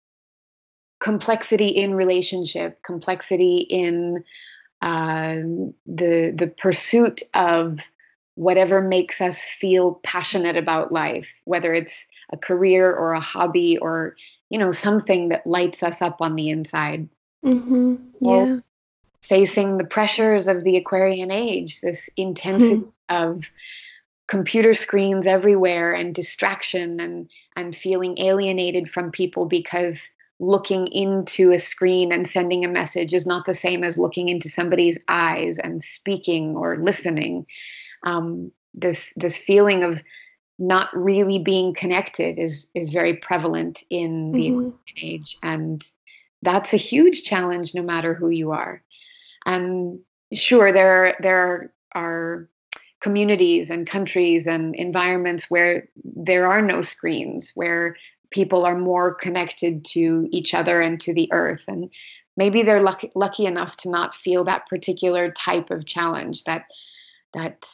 complexity 1.02 1.68
in 1.68 1.94
relationship 1.96 2.82
complexity 2.82 3.58
in 3.58 4.24
uh, 4.82 5.36
the 5.86 6.34
the 6.34 6.54
pursuit 6.58 7.24
of 7.34 7.82
whatever 8.36 8.82
makes 8.82 9.22
us 9.22 9.44
feel 9.44 10.00
passionate 10.04 10.56
about 10.56 10.92
life 10.92 11.42
whether 11.46 11.74
it's 11.74 12.06
a 12.32 12.38
career 12.38 12.94
or 12.94 13.14
a 13.14 13.20
hobby 13.20 13.78
or 13.78 14.16
you 14.50 14.58
know 14.58 14.72
something 14.72 15.30
that 15.30 15.46
lights 15.46 15.84
us 15.84 16.02
up 16.02 16.18
on 16.22 16.36
the 16.36 16.50
inside 16.50 17.08
mm-hmm. 17.46 17.96
yeah 18.20 18.60
facing 19.22 19.78
the 19.78 19.86
pressures 19.86 20.48
of 20.48 20.64
the 20.64 20.78
aquarian 20.78 21.32
age 21.32 21.82
this 21.82 22.10
intensity 22.18 22.76
mm-hmm. 22.76 22.90
of 23.10 23.52
computer 24.28 24.74
screens 24.74 25.28
everywhere 25.28 25.92
and 25.92 26.16
distraction 26.16 27.00
and 27.02 27.30
and 27.58 27.76
feeling 27.76 28.18
alienated 28.18 28.90
from 28.90 29.12
people 29.12 29.46
because 29.46 30.10
looking 30.40 30.88
into 30.88 31.52
a 31.52 31.60
screen 31.60 32.12
and 32.12 32.28
sending 32.28 32.66
a 32.66 32.70
message 32.70 33.14
is 33.14 33.28
not 33.28 33.46
the 33.46 33.54
same 33.54 33.84
as 33.84 33.98
looking 33.98 34.30
into 34.30 34.50
somebody's 34.50 34.98
eyes 35.08 35.60
and 35.60 35.84
speaking 35.84 36.56
or 36.56 36.78
listening 36.78 37.46
um, 38.03 38.51
this 38.74 39.12
this 39.15 39.38
feeling 39.38 39.84
of 39.84 40.01
not 40.60 40.89
really 40.96 41.39
being 41.39 41.74
connected 41.74 42.38
is 42.38 42.70
is 42.75 42.91
very 42.91 43.15
prevalent 43.15 43.84
in 43.89 44.31
the 44.31 44.51
mm-hmm. 44.51 44.70
age. 45.01 45.38
And 45.41 45.84
that's 46.41 46.74
a 46.74 46.77
huge 46.77 47.24
challenge 47.24 47.74
no 47.74 47.81
matter 47.81 48.13
who 48.13 48.29
you 48.29 48.51
are. 48.51 48.84
And 49.46 50.00
sure 50.34 50.72
there 50.72 51.15
there 51.20 51.74
are 51.93 52.48
communities 53.01 53.72
and 53.72 53.88
countries 53.88 54.46
and 54.46 54.75
environments 54.75 55.50
where 55.50 55.89
there 56.03 56.48
are 56.48 56.62
no 56.62 56.84
screens 56.84 57.51
where 57.55 57.98
people 58.29 58.63
are 58.63 58.77
more 58.77 59.13
connected 59.13 59.84
to 59.84 60.27
each 60.31 60.53
other 60.53 60.79
and 60.81 61.00
to 61.01 61.13
the 61.13 61.27
earth. 61.34 61.65
And 61.67 61.89
maybe 62.38 62.62
they're 62.62 62.84
lucky, 62.84 63.12
lucky 63.15 63.46
enough 63.46 63.75
to 63.77 63.89
not 63.89 64.15
feel 64.15 64.43
that 64.46 64.67
particular 64.67 65.31
type 65.31 65.72
of 65.72 65.86
challenge 65.86 66.43
that 66.43 66.65
that 67.34 67.65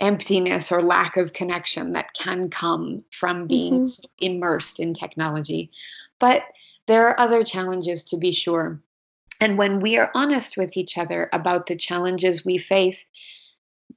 emptiness 0.00 0.70
or 0.70 0.82
lack 0.82 1.16
of 1.16 1.32
connection 1.32 1.92
that 1.92 2.14
can 2.14 2.50
come 2.50 3.04
from 3.10 3.46
being 3.46 3.74
mm-hmm. 3.74 3.84
so 3.86 4.02
immersed 4.20 4.80
in 4.80 4.94
technology. 4.94 5.70
But 6.18 6.44
there 6.86 7.08
are 7.08 7.20
other 7.20 7.44
challenges 7.44 8.04
to 8.04 8.16
be 8.16 8.32
sure. 8.32 8.80
And 9.40 9.58
when 9.58 9.80
we 9.80 9.98
are 9.98 10.10
honest 10.14 10.56
with 10.56 10.76
each 10.76 10.98
other 10.98 11.28
about 11.32 11.66
the 11.66 11.76
challenges 11.76 12.44
we 12.44 12.58
face, 12.58 13.04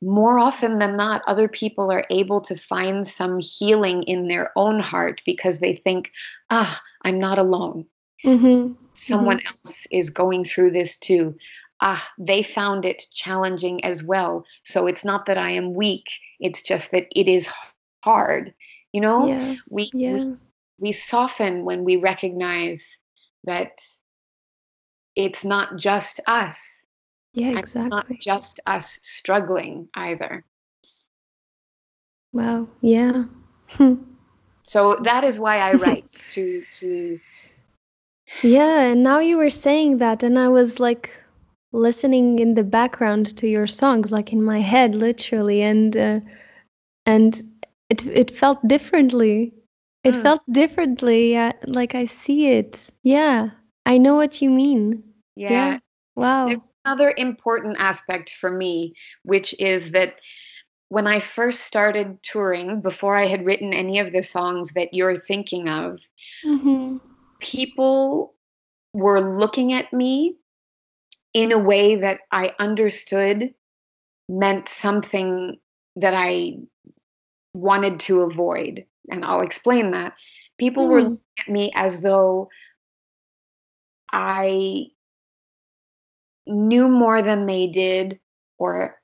more 0.02 0.40
often 0.40 0.80
than 0.80 0.96
not, 0.96 1.22
other 1.28 1.48
people 1.48 1.92
are 1.92 2.06
able 2.10 2.42
to 2.42 2.56
find 2.56 3.08
some 3.08 3.40
healing 3.40 4.04
in 4.04 4.28
their 4.28 4.52
own 4.56 4.80
heart 4.80 5.22
because 5.26 5.60
they 5.60 5.76
think, 5.76 6.12
ah, 6.50 6.82
I'm 7.04 7.20
not 7.20 7.40
alone. 7.40 7.86
Mm-hmm. 8.26 8.74
Someone 8.94 9.40
mm-hmm. 9.40 9.56
else 9.66 9.88
is 9.92 10.10
going 10.10 10.44
through 10.44 10.72
this 10.72 10.98
too 10.98 11.36
ah, 11.82 12.08
they 12.18 12.44
found 12.44 12.86
it 12.86 13.04
challenging 13.12 13.84
as 13.84 14.04
well. 14.04 14.46
So 14.64 14.88
it's 14.88 15.04
not 15.04 15.26
that 15.26 15.38
I 15.38 15.52
am 15.52 15.74
weak, 15.74 16.12
it's 16.40 16.62
just 16.62 16.92
that 16.92 17.08
it 17.16 17.28
is 17.28 17.50
hard. 18.04 18.54
You 18.94 19.02
know, 19.02 19.28
yeah. 19.28 19.56
we, 19.70 19.90
yeah. 19.94 20.34
we 20.78 20.92
soften 20.92 21.66
when 21.66 21.84
we 21.84 21.96
recognize 21.96 22.86
that 23.46 23.80
it's 25.16 25.44
not 25.44 25.78
just 25.78 26.20
us. 26.28 26.62
Yeah, 27.34 27.58
exactly. 27.58 27.90
not 27.90 28.08
just 28.20 28.60
us 28.66 29.00
struggling 29.04 29.88
either. 29.94 30.44
Well, 32.34 32.70
Yeah. 32.82 33.26
so 34.64 34.96
that 35.04 35.24
is 35.24 35.40
why 35.40 35.60
I 35.60 35.74
write 35.74 36.06
to 36.32 36.64
to 36.74 37.20
Yeah, 38.44 38.82
and 38.82 39.04
now 39.04 39.20
you 39.20 39.38
were 39.38 39.50
saying 39.50 39.98
that 40.00 40.24
and 40.24 40.38
I 40.38 40.50
was 40.50 40.80
like 40.80 41.21
listening 41.72 42.40
in 42.40 42.54
the 42.54 42.64
background 42.64 43.36
to 43.38 43.48
your 43.48 43.68
songs 43.68 44.12
like 44.12 44.34
in 44.34 44.44
my 44.44 44.60
head 44.60 44.96
literally 44.96 45.62
and 45.62 45.96
uh, 45.98 46.20
and 47.06 47.42
it 47.90 48.06
it 48.08 48.32
felt 48.32 48.66
differently. 48.68 49.54
It 50.04 50.16
Mm. 50.16 50.24
felt 50.24 50.42
differently. 50.52 51.32
Yeah, 51.34 51.54
like 51.66 51.96
I 51.96 52.06
see 52.06 52.48
it. 52.48 52.90
Yeah. 53.04 53.52
I 53.86 53.98
know 53.98 54.16
what 54.16 54.42
you 54.42 54.50
mean. 54.50 55.04
yeah. 55.36 55.50
Yeah. 55.74 55.80
Wow. 56.16 56.48
There's 56.48 56.70
another 56.86 57.14
important 57.18 57.78
aspect 57.80 58.32
for 58.32 58.52
me, 58.52 58.94
which 59.24 59.56
is 59.60 59.92
that 59.92 60.20
when 60.90 61.08
I 61.08 61.20
first 61.20 61.62
started 61.62 62.22
touring, 62.22 62.82
before 62.82 63.16
I 63.16 63.26
had 63.26 63.46
written 63.46 63.74
any 63.74 64.00
of 64.00 64.12
the 64.12 64.22
songs 64.24 64.74
that 64.74 64.94
you're 64.94 65.18
thinking 65.18 65.70
of, 65.70 66.02
Mhm. 66.46 67.00
people 67.40 68.36
were 68.94 69.22
looking 69.38 69.74
at 69.74 69.92
me 69.94 70.36
in 71.34 71.52
a 71.52 71.58
way 71.60 71.96
that 71.96 72.22
I 72.32 72.54
understood 72.60 73.54
meant 74.30 74.70
something 74.70 75.58
that 75.98 76.14
I 76.16 76.58
wanted 77.54 78.00
to 78.02 78.22
avoid. 78.22 78.86
And 79.10 79.26
I'll 79.26 79.42
explain 79.42 79.92
that. 79.92 80.14
People 80.58 80.88
were 80.88 81.02
Mm. 81.02 81.04
looking 81.04 81.20
at 81.40 81.50
me 81.50 81.72
as 81.76 82.02
though 82.02 82.50
I 84.12 84.88
knew 86.48 86.88
more 86.88 87.22
than 87.22 87.46
they 87.46 87.68
did, 87.68 88.20
or 88.58 89.00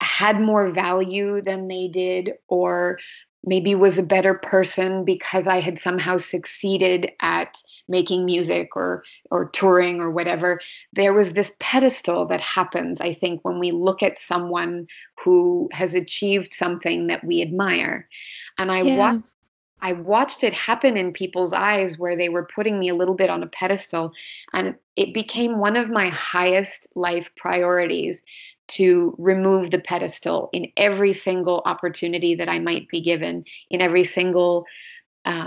had 0.00 0.40
more 0.40 0.68
value 0.68 1.40
than 1.42 1.68
they 1.68 1.88
did, 1.88 2.34
or 2.48 2.98
maybe 3.46 3.74
was 3.74 3.98
a 3.98 4.02
better 4.02 4.34
person 4.34 5.04
because 5.04 5.46
I 5.46 5.60
had 5.60 5.78
somehow 5.78 6.18
succeeded 6.18 7.12
at 7.20 7.62
making 7.88 8.24
music 8.26 8.76
or 8.76 9.04
or 9.30 9.46
touring 9.50 10.00
or 10.00 10.10
whatever. 10.10 10.60
There 10.92 11.14
was 11.14 11.32
this 11.32 11.56
pedestal 11.60 12.26
that 12.26 12.40
happens, 12.40 13.00
I 13.00 13.14
think, 13.14 13.40
when 13.44 13.58
we 13.60 13.70
look 13.70 14.02
at 14.02 14.18
someone 14.18 14.88
who 15.24 15.68
has 15.72 15.94
achieved 15.94 16.52
something 16.52 17.06
that 17.06 17.24
we 17.24 17.42
admire. 17.42 18.08
And 18.58 18.72
I 18.72 18.82
Yeah. 18.82 18.96
watched 18.96 19.22
I 19.82 19.92
watched 19.92 20.42
it 20.42 20.54
happen 20.54 20.96
in 20.96 21.12
people's 21.12 21.52
eyes 21.52 21.98
where 21.98 22.16
they 22.16 22.28
were 22.30 22.46
putting 22.54 22.78
me 22.78 22.88
a 22.88 22.94
little 22.94 23.14
bit 23.14 23.30
on 23.30 23.42
a 23.42 23.46
pedestal. 23.46 24.12
And 24.54 24.74
it 24.96 25.12
became 25.14 25.58
one 25.58 25.76
of 25.76 25.90
my 25.90 26.08
highest 26.08 26.88
life 26.94 27.30
priorities 27.36 28.22
to 28.68 29.14
remove 29.18 29.70
the 29.70 29.78
pedestal 29.78 30.50
in 30.52 30.72
every 30.76 31.12
single 31.12 31.62
opportunity 31.64 32.34
that 32.36 32.48
I 32.48 32.58
might 32.58 32.88
be 32.88 33.00
given, 33.00 33.44
in 33.70 33.80
every 33.80 34.04
single 34.04 34.66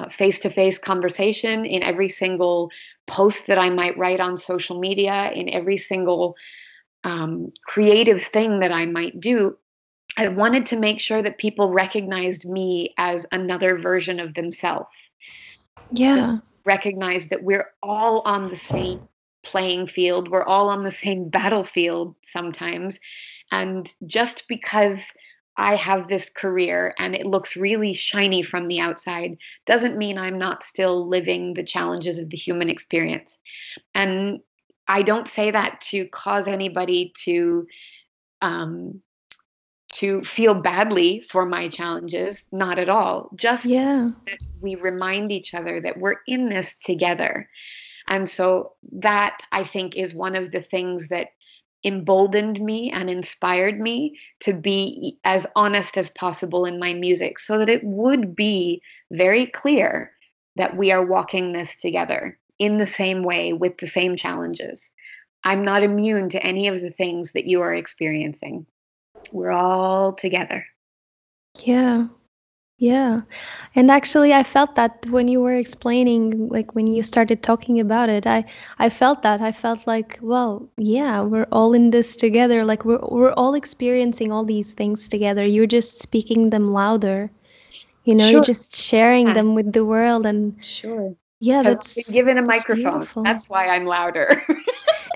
face 0.10 0.40
to 0.40 0.50
face 0.50 0.78
conversation, 0.78 1.66
in 1.66 1.84
every 1.84 2.10
single 2.10 2.70
post 3.08 3.48
that 3.48 3.58
I 3.58 3.70
might 3.70 3.98
write 3.98 4.20
on 4.20 4.36
social 4.36 4.80
media, 4.80 5.32
in 5.34 5.50
every 5.54 5.78
single 5.78 6.36
um, 7.06 7.54
creative 7.64 8.22
thing 8.22 8.60
that 8.60 8.74
I 8.74 8.86
might 8.86 9.20
do. 9.20 9.58
I 10.18 10.28
wanted 10.28 10.66
to 10.68 10.80
make 10.80 11.00
sure 11.00 11.22
that 11.22 11.38
people 11.38 11.72
recognized 11.72 12.50
me 12.50 12.94
as 12.98 13.26
another 13.32 13.78
version 13.78 14.20
of 14.20 14.34
themselves, 14.34 14.96
Yeah. 15.92 16.40
recognized 16.66 17.30
that 17.30 17.44
we're 17.44 17.72
all 17.82 18.22
on 18.26 18.50
the 18.50 18.58
same 18.58 19.00
playing 19.44 19.88
field, 19.88 20.30
we're 20.30 20.44
all 20.44 20.70
on 20.70 20.84
the 20.84 20.92
same 21.06 21.30
battlefield 21.30 22.16
sometimes. 22.24 23.00
And 23.52 23.90
just 24.06 24.48
because 24.48 25.04
I 25.58 25.76
have 25.76 26.08
this 26.08 26.30
career 26.30 26.94
and 26.98 27.16
it 27.16 27.26
looks 27.26 27.58
really 27.58 27.94
shiny 27.94 28.44
from 28.44 28.68
the 28.68 28.80
outside 28.80 29.38
doesn't 29.66 29.98
mean 29.98 30.18
I'm 30.18 30.38
not 30.38 30.64
still 30.64 31.08
living 31.08 31.54
the 31.54 31.64
challenges 31.64 32.20
of 32.20 32.30
the 32.30 32.38
human 32.38 32.70
experience. 32.70 33.38
And 33.94 34.40
I 34.88 35.04
don't 35.04 35.28
say 35.28 35.52
that 35.52 35.82
to 35.90 36.08
cause 36.08 36.48
anybody 36.48 37.14
to 37.26 37.68
um, 38.42 39.02
to 39.94 40.22
feel 40.22 40.54
badly 40.54 41.20
for 41.20 41.46
my 41.46 41.68
challenges, 41.68 42.48
not 42.52 42.80
at 42.80 42.90
all. 42.90 43.30
Just 43.36 43.66
Yeah. 43.66 44.12
that 44.28 44.40
we 44.62 44.76
remind 44.76 45.32
each 45.32 45.54
other 45.54 45.82
that 45.82 45.98
we're 45.98 46.18
in 46.28 46.48
this 46.48 46.78
together. 46.78 47.50
And 48.10 48.28
so 48.28 48.74
that 48.92 49.44
I 49.52 49.64
think 49.64 49.96
is 49.96 50.14
one 50.14 50.36
of 50.36 50.52
the 50.52 50.62
things 50.62 51.08
that 51.10 51.30
emboldened 51.86 52.60
me 52.60 52.92
and 52.92 53.10
inspired 53.10 53.80
me 53.80 54.20
to 54.42 54.54
be 54.54 55.18
as 55.24 55.48
honest 55.56 55.96
as 55.96 56.10
possible 56.10 56.66
in 56.66 56.80
my 56.80 56.94
music 56.94 57.40
so 57.40 57.58
that 57.58 57.70
it 57.70 57.84
would 57.84 58.36
be 58.36 58.82
very 59.12 59.46
clear 59.46 60.12
that 60.58 60.76
we 60.76 60.92
are 60.92 61.06
walking 61.06 61.54
this 61.54 61.78
together 61.78 62.38
in 62.58 62.80
the 62.80 62.88
same 62.88 63.24
way 63.24 63.54
with 63.54 63.78
the 63.78 63.88
same 63.88 64.18
challenges. 64.18 64.92
I'm 65.44 65.64
not 65.64 65.84
immune 65.84 66.30
to 66.30 66.46
any 66.46 66.68
of 66.68 66.82
the 66.82 66.92
things 66.92 67.32
that 67.32 67.46
you 67.46 67.62
are 67.62 67.74
experiencing. 67.74 68.66
We're 69.32 69.52
all 69.52 70.14
together. 70.14 70.66
Yeah. 71.64 72.08
Yeah. 72.80 73.22
And 73.76 73.92
actually 73.92 74.34
I 74.34 74.44
felt 74.44 74.76
that 74.76 75.06
when 75.10 75.28
you 75.28 75.42
were 75.42 75.54
explaining 75.56 76.50
like 76.50 76.76
when 76.76 76.88
you 76.88 77.04
started 77.04 77.44
talking 77.44 77.80
about 77.80 78.10
it, 78.10 78.26
I 78.28 78.46
I 78.80 78.90
felt 78.90 79.24
that. 79.24 79.42
I 79.42 79.52
felt 79.52 79.88
like, 79.88 80.20
well, 80.22 80.70
yeah, 80.78 81.22
we're 81.22 81.48
all 81.52 81.74
in 81.74 81.92
this 81.92 82.18
together. 82.18 82.66
Like 82.66 82.86
we're 82.86 83.00
we're 83.08 83.34
all 83.34 83.56
experiencing 83.56 84.32
all 84.32 84.46
these 84.46 84.74
things 84.74 85.10
together. 85.10 85.46
You're 85.46 85.68
just 85.80 86.00
speaking 86.00 86.50
them 86.52 86.74
louder. 86.74 87.32
You 88.04 88.16
know, 88.16 88.28
you're 88.28 88.42
just 88.54 88.76
sharing 88.76 89.34
Yeah. 89.34 89.34
them 89.34 89.56
with 89.56 89.74
the 89.74 89.86
world 89.86 90.26
and 90.26 90.56
Sure. 90.62 91.16
yeah, 91.40 91.64
that's 91.64 91.96
been 91.96 92.14
given 92.14 92.38
a 92.38 92.42
microphone. 92.42 93.10
beautiful. 93.10 93.24
That's 93.24 93.50
why 93.50 93.68
I'm 93.68 93.86
louder. 93.86 94.42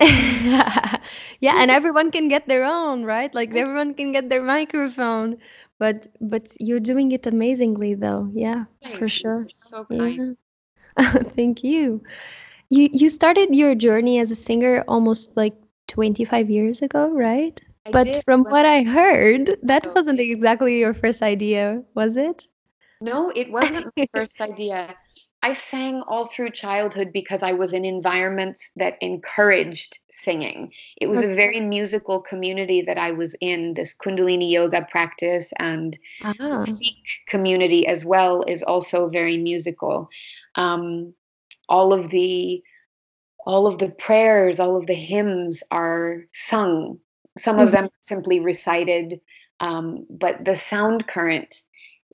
yeah, 1.40 1.54
and 1.56 1.70
everyone 1.70 2.10
can 2.10 2.28
get 2.28 2.46
their 2.48 2.64
own, 2.64 3.04
right? 3.04 3.32
Like 3.34 3.54
everyone 3.54 3.94
can 3.94 4.12
get 4.12 4.28
their 4.28 4.42
microphone. 4.42 5.38
But 5.78 6.08
but 6.20 6.54
you're 6.60 6.80
doing 6.80 7.12
it 7.12 7.26
amazingly 7.26 7.94
though. 7.94 8.30
Yeah, 8.34 8.64
Thank 8.82 8.98
for 8.98 9.08
you. 9.08 9.08
sure. 9.08 9.48
So 9.54 9.84
kind. 9.98 10.20
Yeah. 10.20 10.34
Thank 11.36 11.62
you. 11.64 12.02
You 12.70 12.88
you 12.92 13.08
started 13.08 13.54
your 13.54 13.74
journey 13.74 14.18
as 14.18 14.30
a 14.30 14.36
singer 14.36 14.84
almost 14.88 15.36
like 15.36 15.54
25 15.88 16.50
years 16.50 16.82
ago, 16.82 17.10
right? 17.10 17.60
I 17.86 17.92
But 17.92 18.16
did 18.16 18.24
from 18.24 18.44
when- 18.44 18.54
what 18.54 18.64
I 18.66 18.82
heard, 18.84 19.56
that 19.62 19.86
wasn't 19.94 20.20
exactly 20.20 20.78
your 20.78 20.94
first 20.94 21.22
idea, 21.22 21.82
was 21.94 22.16
it? 22.16 22.46
No, 23.00 23.30
it 23.30 23.50
wasn't 23.50 23.90
my 23.96 24.06
first 24.12 24.40
idea. 24.40 24.96
I 25.44 25.52
sang 25.52 26.00
all 26.08 26.24
through 26.24 26.52
childhood 26.52 27.12
because 27.12 27.42
I 27.42 27.52
was 27.52 27.74
in 27.74 27.84
environments 27.84 28.70
that 28.76 28.96
encouraged 29.02 29.98
singing. 30.10 30.72
It 30.96 31.08
was 31.08 31.22
a 31.22 31.34
very 31.34 31.60
musical 31.60 32.20
community 32.20 32.80
that 32.80 32.96
I 32.96 33.12
was 33.12 33.34
in, 33.42 33.74
this 33.74 33.94
Kundalini 33.94 34.50
yoga 34.50 34.86
practice 34.90 35.52
and 35.58 35.98
Ah, 36.24 36.64
Sikh 36.64 37.26
community 37.28 37.86
as 37.86 38.06
well 38.06 38.42
is 38.48 38.62
also 38.62 39.10
very 39.10 39.36
musical. 39.36 40.08
Um, 40.54 41.12
all 41.68 41.92
of 41.92 42.08
the 42.08 42.62
all 43.46 43.66
of 43.66 43.76
the 43.76 43.90
prayers, 43.90 44.58
all 44.58 44.76
of 44.76 44.86
the 44.86 44.94
hymns 44.94 45.62
are 45.70 46.24
sung. 46.32 47.00
Some 47.36 47.58
of 47.58 47.68
Mhm. 47.68 47.72
them 47.72 47.90
simply 48.00 48.40
recited, 48.40 49.20
um, 49.60 50.06
but 50.08 50.42
the 50.42 50.56
sound 50.56 51.06
current 51.06 51.54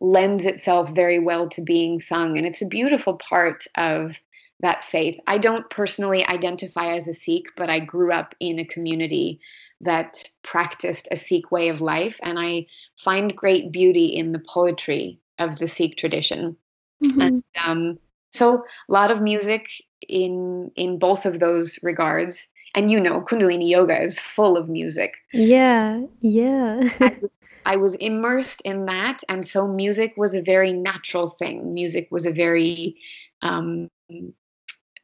lends 0.00 0.46
itself 0.46 0.94
very 0.94 1.18
well 1.18 1.48
to 1.50 1.62
being 1.62 2.00
sung, 2.00 2.38
and 2.38 2.46
it's 2.46 2.62
a 2.62 2.66
beautiful 2.66 3.14
part 3.14 3.66
of 3.76 4.18
that 4.60 4.84
faith. 4.84 5.18
I 5.26 5.38
don't 5.38 5.68
personally 5.70 6.26
identify 6.26 6.94
as 6.96 7.08
a 7.08 7.14
Sikh, 7.14 7.46
but 7.56 7.70
I 7.70 7.80
grew 7.80 8.12
up 8.12 8.34
in 8.40 8.58
a 8.58 8.64
community 8.64 9.40
that 9.82 10.22
practiced 10.42 11.08
a 11.10 11.16
Sikh 11.16 11.50
way 11.50 11.68
of 11.68 11.80
life, 11.80 12.18
and 12.22 12.38
I 12.38 12.66
find 12.98 13.36
great 13.36 13.72
beauty 13.72 14.06
in 14.06 14.32
the 14.32 14.38
poetry 14.40 15.20
of 15.38 15.58
the 15.58 15.68
Sikh 15.68 15.96
tradition. 15.96 16.56
mhm. 17.02 17.42
Um, 17.64 17.98
so 18.30 18.64
a 18.88 18.92
lot 18.92 19.10
of 19.10 19.22
music 19.22 19.68
in 20.06 20.70
in 20.76 20.98
both 20.98 21.26
of 21.26 21.38
those 21.38 21.78
regards. 21.82 22.48
And 22.74 22.90
you 22.90 23.00
know, 23.00 23.20
Kundalini 23.20 23.68
yoga 23.68 24.00
is 24.00 24.18
full 24.18 24.56
of 24.56 24.68
music. 24.68 25.14
Yeah, 25.32 26.02
yeah. 26.20 26.88
I 27.00 27.16
was, 27.20 27.30
I 27.66 27.76
was 27.76 27.94
immersed 27.96 28.60
in 28.62 28.86
that, 28.86 29.20
and 29.28 29.46
so 29.46 29.66
music 29.66 30.14
was 30.16 30.34
a 30.34 30.40
very 30.40 30.72
natural 30.72 31.28
thing. 31.28 31.74
Music 31.74 32.08
was 32.10 32.26
a 32.26 32.32
very 32.32 32.96
um, 33.42 33.90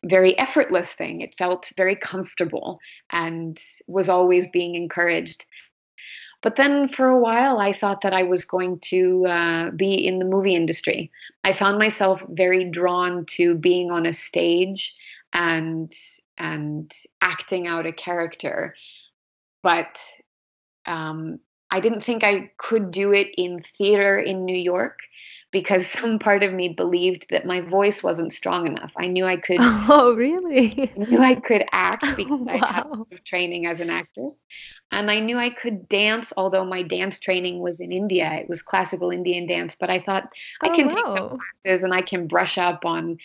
very 0.04 0.38
effortless 0.38 0.92
thing. 0.92 1.20
It 1.20 1.36
felt 1.36 1.72
very 1.76 1.96
comfortable 1.96 2.80
and 3.10 3.60
was 3.86 4.08
always 4.08 4.46
being 4.48 4.74
encouraged. 4.74 5.44
But 6.42 6.56
then 6.56 6.86
for 6.86 7.06
a 7.06 7.18
while, 7.18 7.58
I 7.58 7.72
thought 7.72 8.02
that 8.02 8.12
I 8.12 8.22
was 8.22 8.44
going 8.44 8.78
to 8.90 9.26
uh, 9.26 9.70
be 9.70 9.94
in 9.94 10.18
the 10.18 10.24
movie 10.24 10.54
industry. 10.54 11.10
I 11.44 11.52
found 11.52 11.78
myself 11.78 12.24
very 12.28 12.64
drawn 12.64 13.24
to 13.26 13.54
being 13.54 13.90
on 13.90 14.06
a 14.06 14.12
stage 14.12 14.94
and 15.32 15.92
and 16.38 16.92
acting 17.20 17.66
out 17.66 17.86
a 17.86 17.92
character, 17.92 18.74
but 19.62 19.98
um, 20.86 21.40
I 21.70 21.80
didn't 21.80 22.04
think 22.04 22.24
I 22.24 22.52
could 22.58 22.90
do 22.90 23.12
it 23.12 23.28
in 23.36 23.60
theater 23.60 24.18
in 24.18 24.44
New 24.44 24.56
York 24.56 25.00
because 25.52 25.86
some 25.90 26.18
part 26.18 26.42
of 26.42 26.52
me 26.52 26.70
believed 26.70 27.30
that 27.30 27.46
my 27.46 27.60
voice 27.60 28.02
wasn't 28.02 28.32
strong 28.32 28.66
enough. 28.66 28.92
I 28.96 29.08
knew 29.08 29.26
I 29.26 29.36
could. 29.36 29.74
Oh, 29.88 30.14
really? 30.16 30.92
I 30.96 31.04
knew 31.04 31.20
I 31.22 31.34
could 31.34 31.64
act 31.72 32.14
because 32.16 32.40
wow. 32.50 33.06
I 33.10 33.14
had 33.14 33.24
training 33.24 33.66
as 33.66 33.80
an 33.80 33.90
actress, 33.90 34.32
and 34.90 35.10
I 35.10 35.20
knew 35.20 35.36
I 35.36 35.50
could 35.50 35.88
dance. 35.88 36.32
Although 36.36 36.64
my 36.64 36.82
dance 36.82 37.18
training 37.18 37.60
was 37.60 37.80
in 37.80 37.92
India, 37.92 38.32
it 38.32 38.48
was 38.48 38.62
classical 38.62 39.10
Indian 39.10 39.46
dance. 39.46 39.76
But 39.78 39.90
I 39.90 40.00
thought 40.00 40.28
I 40.62 40.68
Oh, 40.68 40.70
can 40.70 40.88
take 40.88 41.04
some 41.14 41.28
classes 41.64 41.82
and 41.82 41.92
I 41.92 42.02
can 42.02 42.28
brush 42.28 42.56
up 42.56 42.84
on 42.86 43.18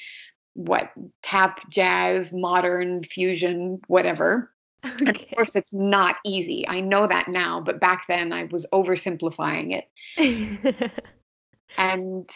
what 0.53 0.91
tap, 1.21 1.69
jazz, 1.69 2.33
modern, 2.33 3.03
fusion, 3.03 3.81
whatever. 3.87 4.51
And 4.83 5.09
of 5.09 5.27
course, 5.35 5.55
it's 5.55 5.73
not 5.73 6.15
easy. 6.25 6.67
I 6.67 6.81
know 6.81 7.05
that 7.05 7.27
now, 7.27 7.61
but 7.61 7.79
back 7.79 8.07
then 8.07 8.33
I 8.33 8.45
was 8.45 8.65
oversimplifying 8.73 9.79
it. 10.17 10.91
And 11.77 12.29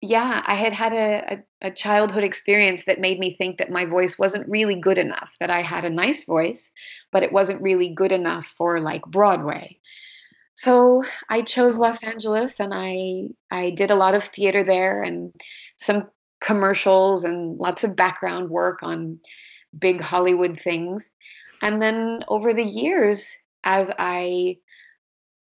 yeah, 0.00 0.42
I 0.46 0.54
had 0.54 0.72
had 0.72 0.92
a, 0.92 1.34
a, 1.34 1.68
a 1.68 1.70
childhood 1.70 2.24
experience 2.24 2.84
that 2.84 3.00
made 3.00 3.18
me 3.18 3.34
think 3.34 3.58
that 3.58 3.70
my 3.70 3.84
voice 3.84 4.18
wasn't 4.18 4.48
really 4.48 4.76
good 4.76 4.98
enough, 4.98 5.36
that 5.40 5.50
I 5.50 5.62
had 5.62 5.84
a 5.84 5.90
nice 5.90 6.24
voice, 6.24 6.70
but 7.12 7.22
it 7.22 7.32
wasn't 7.32 7.62
really 7.62 7.88
good 7.88 8.12
enough 8.12 8.46
for 8.46 8.80
like 8.80 9.02
Broadway. 9.02 9.78
So 10.54 11.04
I 11.28 11.42
chose 11.42 11.78
Los 11.78 12.02
Angeles 12.02 12.60
and 12.60 12.72
I 12.74 13.28
I 13.50 13.70
did 13.70 13.90
a 13.90 13.94
lot 13.94 14.14
of 14.14 14.24
theater 14.24 14.64
there 14.64 15.02
and 15.02 15.32
some 15.76 16.08
commercials 16.40 17.24
and 17.24 17.58
lots 17.58 17.84
of 17.84 17.96
background 17.96 18.50
work 18.50 18.82
on 18.82 19.18
big 19.78 20.00
Hollywood 20.00 20.60
things. 20.60 21.08
And 21.62 21.80
then 21.80 22.24
over 22.28 22.52
the 22.54 22.64
years, 22.64 23.36
as 23.64 23.90
I 23.98 24.56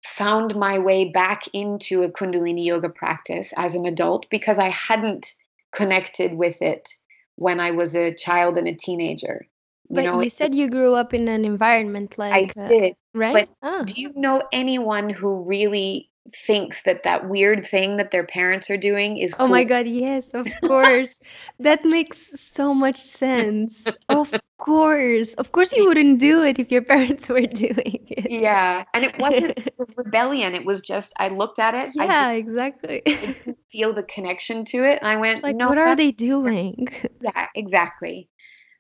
found 0.04 0.56
my 0.56 0.80
way 0.80 1.06
back 1.06 1.44
into 1.54 2.04
a 2.04 2.10
Kundalini 2.10 2.66
yoga 2.66 2.90
practice 2.90 3.54
as 3.58 3.76
an 3.76 3.86
adult, 3.86 4.28
because 4.30 4.58
I 4.58 4.70
hadn't 4.70 5.34
connected 5.72 6.34
with 6.34 6.62
it 6.62 6.90
when 7.36 7.60
I 7.60 7.72
was 7.72 7.96
a 7.96 8.14
child 8.14 8.58
and 8.58 8.68
a 8.68 8.74
teenager. 8.74 9.48
You 9.90 9.96
But 9.96 10.06
know, 10.06 10.22
you 10.22 10.30
said 10.30 10.56
you 10.56 10.70
grew 10.70 10.96
up 10.96 11.14
in 11.14 11.28
an 11.28 11.46
environment 11.46 12.16
I 12.32 12.40
like, 12.42 12.58
uh, 12.58 12.68
did. 12.68 12.96
right? 13.14 13.50
Ah. 13.62 13.84
Do 13.84 13.94
you 14.02 14.12
know 14.16 14.44
anyone 14.52 15.10
who 15.10 15.44
really 15.44 16.10
thinks 16.36 16.84
that 16.84 17.04
that 17.04 17.28
weird 17.28 17.66
thing 17.66 17.98
that 17.98 18.12
their 18.12 18.26
parents 18.26 18.70
are 18.70 18.78
doing 18.78 19.18
is 19.18 19.36
Oh 19.40 19.48
my? 19.48 19.64
God, 19.64 19.88
yes, 19.88 20.34
of 20.34 20.48
course. 20.62 21.20
That 21.60 21.86
makes 21.86 22.40
so 22.40 22.74
much 22.74 22.98
sense. 22.98 23.96
Of 24.10 24.34
course. 24.58 25.34
Of 25.36 25.52
course 25.52 25.74
you 25.76 25.86
wouldn't 25.88 26.20
do 26.20 26.44
it 26.44 26.60
if 26.60 26.72
your 26.72 26.82
parents 26.94 27.30
were 27.30 27.42
doing 27.42 28.06
it. 28.10 28.32
Yeah, 28.32 28.84
and 28.94 29.06
it 29.06 29.18
wasn't 29.20 29.58
it 29.58 29.74
was 29.78 29.94
rebellion. 29.98 30.56
It 30.56 30.66
was 30.66 30.82
just 30.82 31.14
I 31.18 31.30
looked 31.30 31.60
at 31.60 31.74
it, 31.76 31.96
I 32.00 32.06
Yeah, 32.06 32.32
exactly. 32.32 33.02
didn't, 33.06 33.38
didn't 33.46 33.58
feel 33.72 33.94
the 33.94 34.04
connection 34.04 34.66
to 34.66 34.84
it, 34.84 35.00
and 35.02 35.08
I 35.08 35.18
went, 35.18 35.44
Like, 35.44 35.56
no, 35.56 35.70
what 35.70 35.78
are 35.78 35.96
they 35.96 36.12
doing? 36.12 36.88
yeah, 37.22 37.48
exactly. 37.56 38.30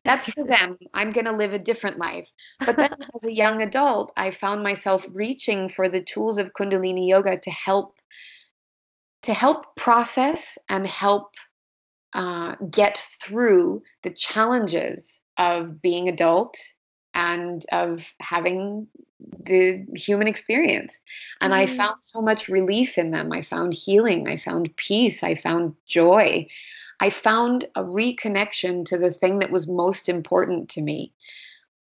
That's 0.07 0.27
for 0.29 0.45
them. 0.45 0.77
I'm 0.93 1.11
going 1.11 1.25
to 1.25 1.33
live 1.33 1.53
a 1.53 1.59
different 1.59 1.99
life. 1.99 2.29
But 2.65 2.77
then 2.77 2.89
as 3.15 3.25
a 3.25 3.31
young 3.31 3.61
adult, 3.61 4.13
I 4.17 4.31
found 4.31 4.63
myself 4.63 5.05
reaching 5.13 5.69
for 5.69 5.89
the 5.89 6.01
tools 6.01 6.37
of 6.37 6.53
Kundalini 6.53 7.07
yoga 7.07 7.37
to 7.37 7.51
help 7.51 7.95
to 9.23 9.33
help 9.33 9.75
process 9.75 10.57
and 10.69 10.87
help 10.87 11.35
uh, 12.13 12.55
get 12.71 12.97
through 12.97 13.83
the 14.03 14.09
challenges 14.11 15.19
of 15.37 15.81
being 15.81 16.07
adult 16.07 16.57
and 17.13 17.65
of 17.71 18.07
having 18.21 18.87
the 19.19 19.85
human 19.95 20.27
experience. 20.27 20.99
And 21.41 21.53
I 21.53 21.65
Mhm. 21.65 21.75
found 21.75 21.95
so 22.01 22.21
much 22.21 22.47
relief 22.47 22.97
in 22.97 23.11
them. 23.11 23.31
I 23.33 23.41
found 23.41 23.73
healing. 23.73 24.29
I 24.29 24.37
found 24.37 24.75
peace. 24.77 25.23
I 25.23 25.35
found 25.35 25.75
joy. 25.87 26.47
I 26.99 27.09
found 27.09 27.65
a 27.75 27.83
reconnection 27.83 28.85
to 28.85 28.97
the 28.97 29.11
thing 29.11 29.39
that 29.39 29.51
was 29.51 29.67
most 29.67 30.09
important 30.09 30.69
to 30.69 30.81
me. 30.81 31.13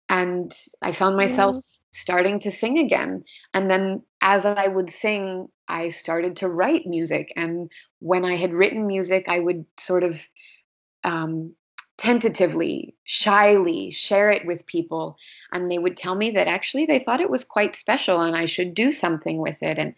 And 0.08 0.52
I 0.82 0.92
found 0.92 1.16
myself 1.16 1.64
starting 1.92 2.40
to 2.40 2.50
sing 2.50 2.78
again. 2.78 3.24
And 3.54 3.70
then 3.70 4.02
as 4.20 4.44
I 4.44 4.66
would 4.66 4.90
sing, 4.90 5.48
I 5.68 5.88
started 5.88 6.36
to 6.36 6.48
write 6.48 6.86
music. 6.86 7.32
And 7.36 7.70
when 8.00 8.24
I 8.24 8.36
had 8.36 8.52
written 8.52 8.86
music, 8.86 9.28
I 9.28 9.40
would 9.40 9.64
sort 9.78 10.04
of 10.04 10.28
um, 11.02 11.54
tentatively, 11.96 12.94
shyly 13.04 13.90
share 13.90 14.30
it 14.30 14.46
with 14.46 14.66
people. 14.66 15.16
And 15.52 15.70
they 15.70 15.78
would 15.78 15.96
tell 15.96 16.14
me 16.14 16.32
that 16.32 16.48
actually 16.48 16.86
they 16.86 16.98
thought 16.98 17.20
it 17.20 17.30
was 17.30 17.44
quite 17.44 17.74
special 17.74 18.20
and 18.20 18.36
I 18.36 18.44
should 18.44 18.74
do 18.74 18.92
something 18.92 19.38
with 19.38 19.62
it. 19.62 19.78
And 19.78 19.94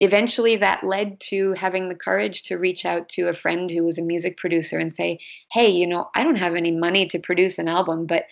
eventually 0.00 0.56
that 0.56 0.84
led 0.84 1.18
to 1.20 1.52
having 1.54 1.88
the 1.88 1.94
courage 1.94 2.44
to 2.44 2.56
reach 2.56 2.84
out 2.84 3.08
to 3.10 3.28
a 3.28 3.34
friend 3.34 3.70
who 3.70 3.84
was 3.84 3.98
a 3.98 4.02
music 4.02 4.36
producer 4.36 4.78
and 4.78 4.92
say, 4.92 5.20
Hey, 5.50 5.70
you 5.70 5.86
know, 5.86 6.08
I 6.14 6.24
don't 6.24 6.36
have 6.36 6.54
any 6.54 6.70
money 6.70 7.06
to 7.08 7.18
produce 7.18 7.58
an 7.58 7.68
album, 7.68 8.06
but 8.06 8.26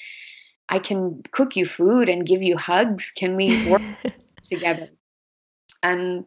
I 0.68 0.78
can 0.78 1.22
cook 1.30 1.56
you 1.56 1.66
food 1.66 2.08
and 2.08 2.26
give 2.26 2.42
you 2.42 2.56
hugs. 2.56 3.12
Can 3.16 3.36
we 3.36 3.56
work 3.66 3.82
together? 4.48 4.90
And 5.82 6.24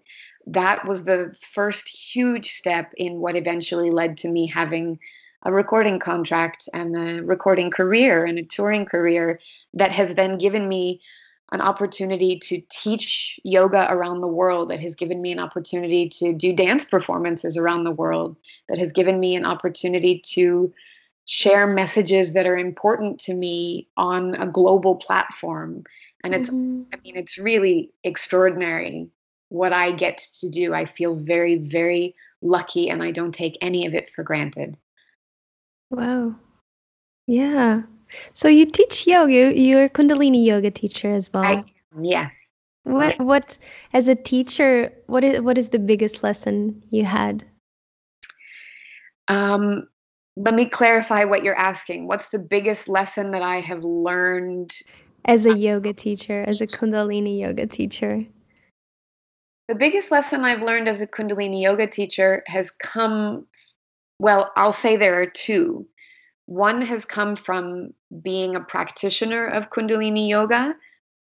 that 0.47 0.87
was 0.87 1.03
the 1.03 1.35
first 1.39 1.87
huge 1.87 2.51
step 2.51 2.93
in 2.97 3.19
what 3.19 3.35
eventually 3.35 3.91
led 3.91 4.17
to 4.17 4.29
me 4.29 4.47
having 4.47 4.99
a 5.43 5.51
recording 5.51 5.99
contract 5.99 6.67
and 6.73 6.95
a 6.95 7.23
recording 7.23 7.71
career 7.71 8.25
and 8.25 8.37
a 8.39 8.43
touring 8.43 8.85
career 8.85 9.39
that 9.73 9.91
has 9.91 10.15
then 10.15 10.37
given 10.37 10.67
me 10.67 11.01
an 11.51 11.61
opportunity 11.61 12.37
to 12.37 12.61
teach 12.69 13.39
yoga 13.43 13.87
around 13.89 14.21
the 14.21 14.27
world, 14.27 14.69
that 14.69 14.79
has 14.79 14.95
given 14.95 15.21
me 15.21 15.31
an 15.31 15.39
opportunity 15.39 16.07
to 16.09 16.33
do 16.33 16.53
dance 16.53 16.85
performances 16.85 17.57
around 17.57 17.83
the 17.83 17.91
world, 17.91 18.35
that 18.67 18.77
has 18.77 18.91
given 18.91 19.19
me 19.19 19.35
an 19.35 19.45
opportunity 19.45 20.21
to 20.33 20.71
share 21.25 21.67
messages 21.67 22.33
that 22.33 22.47
are 22.47 22.57
important 22.57 23.19
to 23.19 23.33
me 23.33 23.87
on 23.97 24.35
a 24.35 24.47
global 24.47 24.95
platform. 24.95 25.83
And 26.23 26.33
it's, 26.33 26.49
Mhm. 26.49 26.85
I 26.93 26.97
mean, 27.03 27.15
it's 27.15 27.37
really 27.37 27.91
extraordinary 28.03 29.09
what 29.49 29.73
I 29.73 29.91
get 29.91 30.17
to 30.39 30.49
do. 30.49 30.73
I 30.73 30.85
feel 30.85 31.15
very, 31.15 31.55
very 31.55 32.15
lucky 32.41 32.89
and 32.89 33.03
I 33.03 33.11
don't 33.11 33.33
take 33.33 33.57
any 33.61 33.85
of 33.85 33.95
it 33.95 34.09
for 34.09 34.23
granted. 34.23 34.77
Wow. 35.91 36.35
Yeah. 37.27 37.83
So 38.33 38.47
you 38.47 38.65
teach 38.65 39.07
yoga. 39.07 39.31
you- 39.31 39.49
You're 39.49 39.83
a 39.85 39.89
Kundalini 39.89 40.45
yoga 40.45 40.71
teacher 40.71 41.11
as 41.13 41.31
well. 41.33 41.43
I, 41.43 41.63
yes. 42.01 42.31
What 42.83 43.19
what 43.19 43.57
as 43.93 44.07
a 44.07 44.15
teacher, 44.15 44.91
what 45.07 45.23
is 45.23 45.41
what 45.41 45.57
is 45.57 45.69
the 45.69 45.79
biggest 45.79 46.23
lesson 46.23 46.83
you 46.89 47.05
had? 47.05 47.43
Um, 49.27 49.87
let 50.35 50.55
me 50.55 50.65
clarify 50.65 51.25
what 51.25 51.43
you're 51.43 51.57
asking. 51.57 52.07
What's 52.07 52.29
the 52.29 52.39
biggest 52.39 52.87
lesson 52.87 53.31
that 53.31 53.41
I 53.43 53.59
have 53.59 53.83
learned? 53.83 54.71
As 55.25 55.45
a 55.45 55.55
yoga 55.55 55.93
teacher, 55.93 56.43
as 56.47 56.61
a 56.61 56.67
Kundalini 56.67 57.39
yoga 57.39 57.67
teacher. 57.67 58.25
The 59.67 59.75
biggest 59.75 60.09
lesson 60.09 60.45
I've 60.45 60.63
learned 60.63 60.87
as 60.87 61.01
a 61.01 61.07
Kundalini 61.07 61.61
yoga 61.61 61.85
teacher 61.85 62.41
has 62.47 62.71
come, 62.71 63.45
well, 64.17 64.51
I'll 64.55 64.71
say 64.71 64.95
there 64.95 65.21
are 65.21 65.27
two. 65.27 65.87
One 66.49 66.81
has 66.81 67.05
come 67.05 67.35
from 67.35 67.93
being 68.23 68.55
a 68.55 68.59
practitioner 68.59 69.45
of 69.45 69.69
Kundalini 69.69 70.27
yoga, 70.27 70.75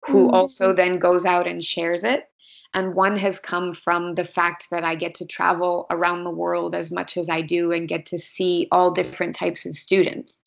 who 0.06 0.28
Mm. 0.28 0.32
also 0.32 0.72
then 0.72 0.98
goes 0.98 1.26
out 1.26 1.46
and 1.46 1.62
shares 1.62 2.02
it. 2.02 2.30
And 2.72 2.94
one 2.94 3.18
has 3.18 3.38
come 3.38 3.74
from 3.74 4.14
the 4.14 4.24
fact 4.24 4.70
that 4.70 4.84
I 4.84 4.94
get 4.94 5.14
to 5.16 5.26
travel 5.26 5.86
around 5.90 6.24
the 6.24 6.30
world 6.30 6.74
as 6.74 6.90
much 6.90 7.18
as 7.18 7.28
I 7.28 7.42
do 7.42 7.72
and 7.72 7.86
get 7.86 8.06
to 8.06 8.18
see 8.18 8.68
all 8.72 8.90
different 8.90 9.36
types 9.36 9.66
of 9.66 9.76
students. 9.76 10.38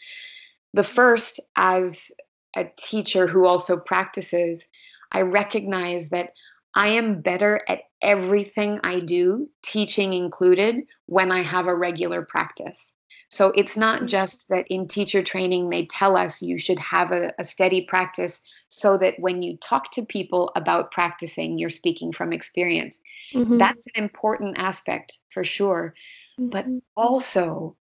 The 0.73 0.83
first, 0.83 1.39
as 1.55 2.11
a 2.55 2.65
teacher 2.75 3.27
who 3.27 3.45
also 3.45 3.77
practices, 3.77 4.63
I 5.11 5.21
recognize 5.21 6.09
that 6.09 6.33
I 6.73 6.87
am 6.87 7.21
better 7.21 7.61
at 7.67 7.81
everything 8.01 8.79
I 8.83 8.99
do, 9.01 9.47
teaching 9.61 10.13
included, 10.13 10.87
when 11.05 11.31
I 11.31 11.41
have 11.41 11.67
a 11.67 11.75
regular 11.75 12.23
practice. 12.23 12.91
So 13.31 13.51
it's 13.55 13.77
not 13.77 14.03
Mm. 14.03 14.07
just 14.09 14.49
that 14.49 14.67
in 14.69 14.87
teacher 14.87 15.23
training 15.23 15.69
they 15.69 15.85
tell 15.85 16.17
us 16.17 16.41
you 16.41 16.57
should 16.59 16.79
have 16.79 17.11
a, 17.11 17.33
a 17.39 17.45
steady 17.45 17.81
practice 17.81 18.41
so 18.69 18.97
that 18.99 19.19
when 19.19 19.41
you 19.41 19.57
talk 19.57 19.91
to 19.91 20.05
people 20.05 20.51
about 20.55 20.91
practicing, 20.91 21.57
you're 21.57 21.69
speaking 21.69 22.11
from 22.11 22.33
experience. 22.33 22.99
Mhm. 23.33 23.57
That's 23.57 23.87
an 23.95 24.03
important 24.03 24.59
aspect 24.59 25.19
for 25.29 25.43
sure. 25.45 25.95
But 26.37 26.65
Mhm. 26.65 26.81
also, 26.95 27.77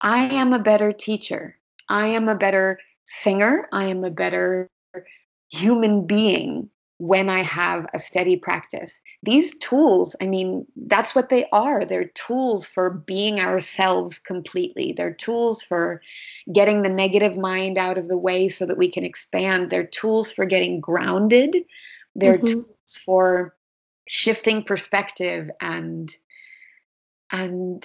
I 0.00 0.26
am 0.34 0.52
a 0.52 0.58
better 0.58 0.92
teacher. 0.92 1.58
I 1.88 2.08
am 2.08 2.28
a 2.28 2.36
better 2.36 2.78
singer. 3.04 3.68
I 3.72 3.86
am 3.86 4.04
a 4.04 4.10
better 4.10 4.70
human 5.50 6.06
being 6.06 6.70
when 7.02 7.28
I 7.28 7.42
have 7.42 7.88
a 7.92 7.98
steady 7.98 8.36
practice. 8.36 9.00
These 9.24 9.58
tools, 9.58 10.14
I 10.20 10.28
mean, 10.28 10.68
that's 10.76 11.16
what 11.16 11.30
they 11.30 11.46
are. 11.50 11.84
They're 11.84 12.12
tools 12.14 12.64
for 12.64 12.90
being 12.90 13.40
ourselves 13.40 14.20
completely. 14.20 14.92
They're 14.92 15.12
tools 15.12 15.64
for 15.64 16.00
getting 16.52 16.82
the 16.82 16.88
negative 16.88 17.36
mind 17.36 17.76
out 17.76 17.98
of 17.98 18.06
the 18.06 18.16
way 18.16 18.48
so 18.48 18.66
that 18.66 18.78
we 18.78 18.88
can 18.88 19.02
expand. 19.02 19.68
They're 19.68 19.84
tools 19.84 20.30
for 20.30 20.44
getting 20.44 20.78
grounded. 20.78 21.56
They're 22.14 22.38
mm-hmm. 22.38 22.60
tools 22.62 22.98
for 23.04 23.56
shifting 24.06 24.62
perspective 24.62 25.50
and 25.60 26.08
and 27.32 27.82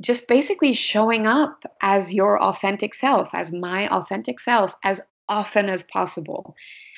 just 0.00 0.28
basically 0.28 0.72
showing 0.72 1.26
up 1.26 1.62
as 1.82 2.10
your 2.10 2.42
authentic 2.42 2.94
self, 2.94 3.34
as 3.34 3.52
my 3.52 3.86
authentic 3.88 4.40
self, 4.40 4.74
as 4.82 5.02
often 5.28 5.68
as 5.68 5.82
possible. 5.82 6.56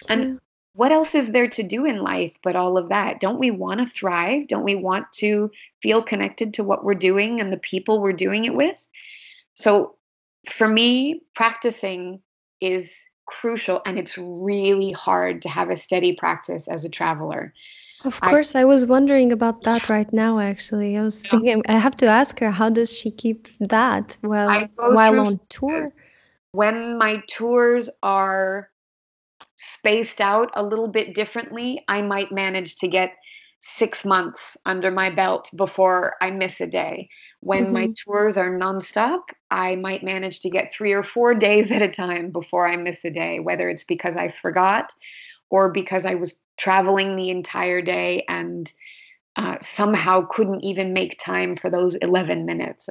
And 0.08 0.38
what 0.78 0.92
else 0.92 1.16
is 1.16 1.32
there 1.32 1.48
to 1.48 1.64
do 1.64 1.84
in 1.86 2.00
life 2.02 2.38
but 2.40 2.54
all 2.54 2.78
of 2.78 2.90
that? 2.90 3.18
Don't 3.18 3.40
we 3.40 3.50
want 3.50 3.80
to 3.80 3.86
thrive? 3.86 4.46
Don't 4.46 4.62
we 4.62 4.76
want 4.76 5.12
to 5.14 5.50
feel 5.82 6.02
connected 6.02 6.54
to 6.54 6.62
what 6.62 6.84
we're 6.84 6.94
doing 6.94 7.40
and 7.40 7.52
the 7.52 7.56
people 7.56 8.00
we're 8.00 8.12
doing 8.12 8.44
it 8.44 8.54
with? 8.54 8.88
So 9.54 9.96
for 10.48 10.68
me, 10.68 11.22
practicing 11.34 12.22
is 12.60 12.94
crucial 13.26 13.82
and 13.86 13.98
it's 13.98 14.16
really 14.16 14.92
hard 14.92 15.42
to 15.42 15.48
have 15.48 15.68
a 15.68 15.76
steady 15.76 16.12
practice 16.12 16.68
as 16.68 16.84
a 16.84 16.88
traveler. 16.88 17.52
Of 18.04 18.20
course, 18.20 18.54
I, 18.54 18.60
I 18.60 18.64
was 18.64 18.86
wondering 18.86 19.32
about 19.32 19.62
that 19.64 19.88
right 19.88 20.12
now. 20.12 20.38
Actually, 20.38 20.96
I 20.96 21.02
was 21.02 21.26
thinking 21.26 21.60
I 21.68 21.76
have 21.76 21.96
to 21.96 22.06
ask 22.06 22.38
her 22.38 22.52
how 22.52 22.70
does 22.70 22.96
she 22.96 23.10
keep 23.10 23.48
that 23.58 24.16
while 24.20 24.68
while 24.76 25.26
on 25.26 25.40
tour. 25.48 25.92
When 26.52 26.98
my 26.98 27.20
tours 27.26 27.90
are 28.00 28.70
spaced 29.58 30.20
out 30.20 30.50
a 30.54 30.62
little 30.62 30.88
bit 30.88 31.14
differently, 31.14 31.84
I 31.88 32.00
might 32.00 32.30
manage 32.30 32.76
to 32.76 32.88
get 32.88 33.14
six 33.60 34.04
months 34.04 34.56
under 34.64 34.90
my 34.90 35.10
belt 35.10 35.50
before 35.56 36.14
I 36.20 36.30
miss 36.30 36.60
a 36.60 36.66
day. 36.66 37.08
When 37.40 37.64
mm-hmm. 37.64 37.72
my 37.72 37.92
tours 38.04 38.36
are 38.36 38.56
nonstop, 38.56 39.22
I 39.50 39.74
might 39.74 40.04
manage 40.04 40.40
to 40.40 40.50
get 40.50 40.72
three 40.72 40.92
or 40.92 41.02
four 41.02 41.34
days 41.46 41.72
at 41.72 41.82
a 41.82 41.88
time 41.88 42.30
before 42.30 42.68
I 42.68 42.76
miss 42.76 43.04
a 43.04 43.10
day, 43.10 43.40
whether 43.40 43.68
it's 43.68 43.84
because 43.84 44.16
I 44.16 44.28
forgot 44.28 44.92
or 45.50 45.70
because 45.70 46.06
I 46.06 46.14
was 46.14 46.36
traveling 46.56 47.16
the 47.16 47.30
entire 47.30 47.82
day 47.82 48.24
and 48.28 48.72
uh, 49.34 49.56
somehow 49.60 50.26
couldn't 50.28 50.62
even 50.62 50.92
make 50.92 51.18
time 51.18 51.56
for 51.56 51.68
those 51.68 51.96
11 51.96 52.44
minutes. 52.44 52.88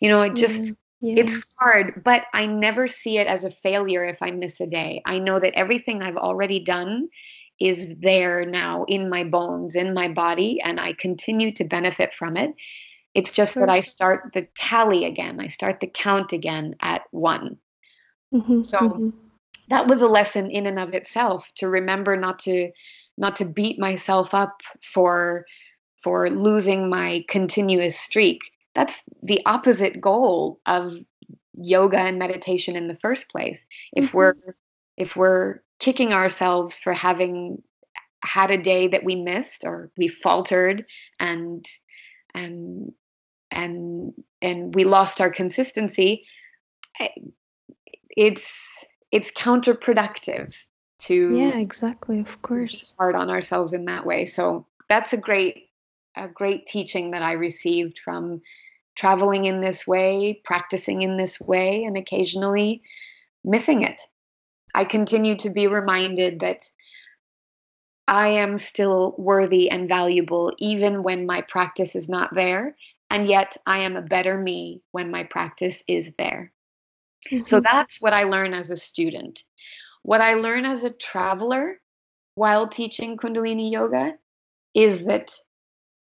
You 0.00 0.08
know, 0.10 0.20
it 0.20 0.34
just, 0.34 0.76
mm. 1.02 1.18
It's 1.18 1.54
hard, 1.58 2.02
but 2.04 2.26
I 2.32 2.46
never 2.46 2.88
see 2.88 3.18
it 3.18 3.26
as 3.26 3.44
a 3.44 3.50
failure 3.50 4.04
if 4.04 4.22
I 4.22 4.30
miss 4.30 4.60
a 4.60 4.66
day. 4.66 5.02
I 5.04 5.18
know 5.18 5.38
that 5.40 5.54
everything 5.54 6.02
I've 6.02 6.16
already 6.16 6.60
done 6.60 7.08
is 7.60 7.94
there 7.98 8.46
now 8.46 8.84
in 8.84 9.10
my 9.10 9.24
bones, 9.24 9.76
in 9.76 9.92
my 9.92 10.08
body, 10.08 10.60
and 10.62 10.80
I 10.80 10.94
continue 10.94 11.52
to 11.52 11.64
benefit 11.64 12.14
from 12.14 12.36
it. 12.36 12.54
It's 13.14 13.30
just 13.30 13.54
that 13.56 13.68
I 13.68 13.80
start 13.80 14.30
the 14.34 14.46
tally 14.54 15.04
again, 15.04 15.40
I 15.40 15.48
start 15.48 15.80
the 15.80 15.86
count 15.86 16.32
again 16.32 16.76
at 16.80 17.02
one. 17.10 17.58
Mm-hmm, 18.32 18.62
so 18.62 18.78
mm-hmm. 18.78 19.10
that 19.68 19.88
was 19.88 20.00
a 20.00 20.08
lesson 20.08 20.50
in 20.50 20.66
and 20.66 20.78
of 20.78 20.94
itself 20.94 21.52
to 21.56 21.68
remember 21.68 22.16
not 22.16 22.38
to 22.40 22.70
not 23.18 23.36
to 23.36 23.44
beat 23.44 23.78
myself 23.78 24.32
up 24.32 24.62
for 24.80 25.44
for 25.98 26.30
losing 26.30 26.88
my 26.88 27.24
continuous 27.28 27.98
streak 27.98 28.52
that's 28.74 29.02
the 29.22 29.40
opposite 29.46 30.00
goal 30.00 30.60
of 30.66 30.96
yoga 31.54 31.98
and 31.98 32.18
meditation 32.18 32.76
in 32.76 32.88
the 32.88 32.94
first 32.94 33.28
place. 33.28 33.64
If 33.92 34.08
mm-hmm. 34.08 34.16
we're 34.16 34.34
if 34.96 35.16
we're 35.16 35.60
kicking 35.78 36.12
ourselves 36.12 36.78
for 36.78 36.92
having 36.92 37.62
had 38.22 38.50
a 38.50 38.58
day 38.58 38.88
that 38.88 39.04
we 39.04 39.16
missed 39.16 39.64
or 39.64 39.90
we 39.96 40.08
faltered 40.08 40.84
and 41.18 41.64
and 42.34 42.92
and 43.50 44.12
and 44.42 44.74
we 44.74 44.84
lost 44.84 45.20
our 45.20 45.30
consistency 45.30 46.26
eh, 47.00 47.08
it's 48.16 48.52
it's 49.10 49.32
counterproductive 49.32 50.54
to 50.98 51.36
yeah 51.36 51.58
exactly 51.58 52.20
of 52.20 52.42
course. 52.42 52.92
hard 52.98 53.14
on 53.14 53.30
ourselves 53.30 53.72
in 53.72 53.86
that 53.86 54.06
way. 54.06 54.26
So 54.26 54.66
that's 54.88 55.12
a 55.12 55.16
great 55.16 55.70
a 56.16 56.28
great 56.28 56.66
teaching 56.66 57.12
that 57.12 57.22
i 57.22 57.32
received 57.32 57.98
from 57.98 58.42
traveling 58.94 59.44
in 59.44 59.60
this 59.60 59.86
way, 59.86 60.40
practicing 60.44 61.02
in 61.02 61.16
this 61.16 61.40
way, 61.40 61.84
and 61.84 61.96
occasionally 61.96 62.82
missing 63.44 63.82
it. 63.82 64.00
I 64.74 64.84
continue 64.84 65.36
to 65.36 65.50
be 65.50 65.66
reminded 65.66 66.40
that 66.40 66.64
I 68.06 68.28
am 68.28 68.58
still 68.58 69.14
worthy 69.18 69.70
and 69.70 69.88
valuable 69.88 70.52
even 70.58 71.02
when 71.02 71.26
my 71.26 71.42
practice 71.42 71.94
is 71.94 72.08
not 72.08 72.34
there. 72.34 72.76
And 73.08 73.28
yet 73.28 73.56
I 73.66 73.78
am 73.78 73.96
a 73.96 74.02
better 74.02 74.36
me 74.36 74.82
when 74.92 75.10
my 75.10 75.24
practice 75.24 75.82
is 75.86 76.12
there. 76.18 76.52
Mm-hmm. 77.30 77.44
So 77.44 77.60
that's 77.60 78.00
what 78.00 78.12
I 78.12 78.24
learn 78.24 78.54
as 78.54 78.70
a 78.70 78.76
student. 78.76 79.44
What 80.02 80.20
I 80.20 80.34
learn 80.34 80.64
as 80.64 80.84
a 80.84 80.90
traveler 80.90 81.80
while 82.34 82.68
teaching 82.68 83.16
Kundalini 83.16 83.70
Yoga 83.70 84.14
is 84.74 85.04
that 85.04 85.32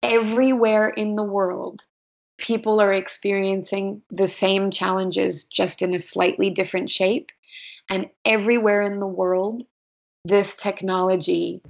everywhere 0.01 0.89
in 0.89 1.15
the 1.15 1.23
world, 1.23 1.81
people 2.37 2.81
are 2.81 2.93
experiencing 2.93 4.01
the 4.11 4.27
same 4.27 4.71
challenges 4.71 5.45
just 5.45 5.81
in 5.81 5.93
a 5.93 5.99
slightly 5.99 6.49
different 6.49 6.89
shape. 6.89 7.31
And 7.89 8.09
everywhere 8.23 8.81
in 8.81 8.99
the 8.99 9.07
world, 9.07 9.63
this 10.25 10.55
technology 10.55 11.61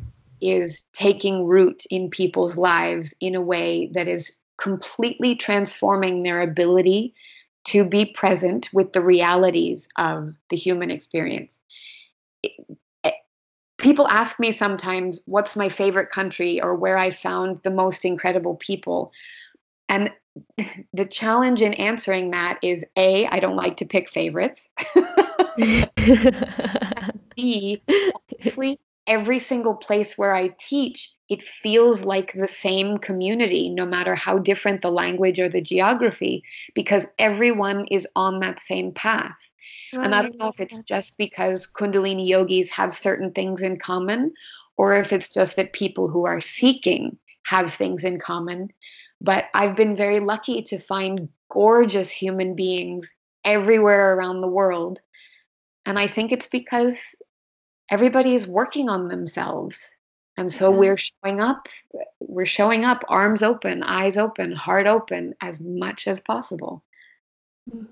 is 0.41 0.85
taking 0.93 1.45
root 1.45 1.83
in 1.89 2.09
people's 2.09 2.57
lives 2.57 3.13
in 3.19 3.35
a 3.35 3.41
way 3.41 3.89
that 3.93 4.07
is 4.07 4.37
completely 4.57 5.35
transforming 5.35 6.23
their 6.23 6.41
ability 6.41 7.13
to 7.65 7.83
be 7.83 8.05
present 8.05 8.69
with 8.73 8.93
the 8.93 9.01
realities 9.01 9.89
of 9.97 10.35
the 10.49 10.55
human 10.55 10.91
experience. 10.91 11.59
Eh, 13.03 13.11
people 13.77 14.07
ask 14.07 14.39
me 14.39 14.51
sometimes, 14.51 15.19
what's 15.25 15.55
my 15.55 15.69
favorite 15.69 16.11
country 16.11 16.61
or 16.61 16.75
where 16.75 16.97
I 16.97 17.11
found 17.11 17.57
the 17.57 17.71
most 17.71 18.05
incredible 18.05 18.55
people? 18.55 19.11
And 19.89 20.11
the 20.93 21.05
challenge 21.05 21.61
in 21.61 21.73
answering 21.75 22.31
that 22.31 22.59
is 22.61 22.83
A, 22.95 23.25
I 23.27 23.39
don't 23.39 23.55
like 23.55 23.77
to 23.77 23.85
pick 23.85 24.09
favorites. 24.09 24.67
B, 27.35 27.81
honestly, 27.87 28.79
every 29.07 29.39
single 29.39 29.75
place 29.75 30.17
where 30.17 30.33
I 30.33 30.49
teach, 30.59 31.11
it 31.29 31.43
feels 31.43 32.03
like 32.03 32.33
the 32.33 32.47
same 32.47 32.97
community, 32.97 33.69
no 33.69 33.85
matter 33.85 34.15
how 34.15 34.37
different 34.37 34.81
the 34.81 34.91
language 34.91 35.39
or 35.39 35.49
the 35.49 35.61
geography, 35.61 36.43
because 36.73 37.05
everyone 37.17 37.85
is 37.91 38.07
on 38.15 38.39
that 38.39 38.59
same 38.59 38.91
path. 38.91 39.37
and 39.93 40.13
I 40.13 40.21
don't 40.21 40.37
know 40.37 40.49
if 40.49 40.59
it's 40.59 40.79
just 40.79 41.17
because 41.17 41.67
Kundalini 41.67 42.27
yogis 42.27 42.69
have 42.71 42.93
certain 42.93 43.31
things 43.31 43.61
in 43.61 43.77
common, 43.77 44.33
or 44.77 44.97
if 44.97 45.13
it's 45.13 45.29
just 45.29 45.55
that 45.55 45.73
people 45.73 46.07
who 46.07 46.25
are 46.25 46.41
seeking 46.41 47.17
have 47.43 47.73
things 47.73 48.03
in 48.03 48.19
common. 48.19 48.71
But 49.21 49.45
I've 49.53 49.75
been 49.75 49.95
very 49.95 50.19
lucky 50.19 50.61
to 50.63 50.77
find 50.77 51.29
gorgeous 51.49 52.11
human 52.11 52.55
beings 52.55 53.11
everywhere 53.43 54.15
around 54.15 54.41
the 54.41 54.47
world. 54.47 54.99
And 55.85 55.97
I 55.97 56.07
think 56.07 56.31
it's 56.31 56.47
because 56.47 56.97
everybody 57.89 58.33
is 58.35 58.47
working 58.47 58.89
on 58.89 59.07
themselves. 59.07 59.89
And 60.37 60.51
so 60.51 60.71
yeah. 60.71 60.77
we're 60.79 60.97
showing 60.97 61.39
up, 61.39 61.67
we're 62.19 62.45
showing 62.45 62.83
up 62.83 63.03
arms 63.07 63.41
open, 63.41 63.83
eyes 63.83 64.17
open, 64.17 64.51
heart 64.51 64.87
open 64.87 65.33
as 65.41 65.61
much 65.61 66.07
as 66.07 66.19
possible. 66.19 66.83
Mm. 67.71 67.87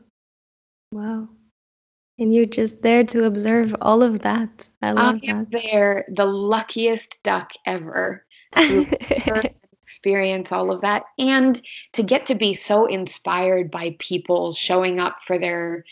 Wow. 0.92 1.30
And 2.20 2.34
you're 2.34 2.46
just 2.46 2.82
there 2.82 3.04
to 3.06 3.26
observe 3.26 3.76
all 3.82 4.04
of 4.04 4.20
that. 4.20 4.70
I 4.82 4.92
love 4.92 5.22
I 5.24 5.28
am 5.28 5.48
that. 5.52 5.64
There, 5.64 6.06
the 6.10 6.26
luckiest 6.26 7.22
duck 7.24 7.52
ever 7.66 8.26
experience 9.84 10.52
all 10.52 10.72
of 10.72 10.82
that 10.82 11.04
and 11.20 11.62
to 11.92 12.04
get 12.04 12.26
to 12.28 12.36
be 12.36 12.54
so 12.54 12.86
inspired 12.86 13.70
by 13.70 13.96
people 14.00 14.54
showing 14.54 15.00
up 15.00 15.22
for 15.22 15.38
their 15.38 15.86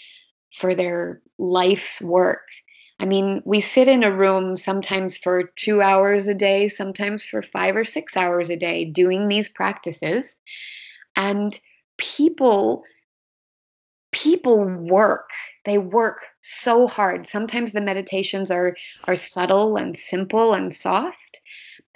for 0.53 0.75
their 0.75 1.21
life's 1.37 2.01
work. 2.01 2.47
I 2.99 3.05
mean 3.05 3.41
we 3.45 3.61
sit 3.61 3.87
in 3.87 4.03
a 4.03 4.15
room 4.15 4.55
sometimes 4.55 5.17
for 5.17 5.43
2 5.43 5.81
hours 5.81 6.27
a 6.27 6.33
day 6.33 6.69
sometimes 6.69 7.25
for 7.25 7.41
5 7.41 7.75
or 7.75 7.85
6 7.85 8.17
hours 8.17 8.49
a 8.49 8.55
day 8.55 8.85
doing 8.85 9.27
these 9.27 9.49
practices 9.49 10.35
and 11.15 11.57
people 11.97 12.83
people 14.11 14.63
work. 14.63 15.29
They 15.65 15.77
work 15.77 16.25
so 16.41 16.87
hard. 16.87 17.25
Sometimes 17.25 17.71
the 17.71 17.81
meditations 17.81 18.51
are 18.51 18.75
are 19.05 19.15
subtle 19.15 19.75
and 19.75 19.97
simple 19.97 20.53
and 20.53 20.73
soft 20.73 21.40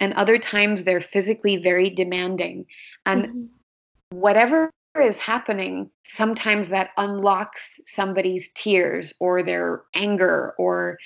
and 0.00 0.12
other 0.14 0.38
times 0.38 0.84
they're 0.84 1.00
physically 1.00 1.56
very 1.56 1.90
demanding 1.90 2.66
and 3.04 3.26
mm-hmm. 3.26 4.18
whatever 4.18 4.70
is 5.00 5.18
happening 5.18 5.90
sometimes 6.04 6.70
that 6.70 6.90
unlocks 6.96 7.78
somebody's 7.84 8.50
tears 8.54 9.12
or 9.20 9.42
their 9.42 9.82
anger 9.94 10.54
or 10.58 10.98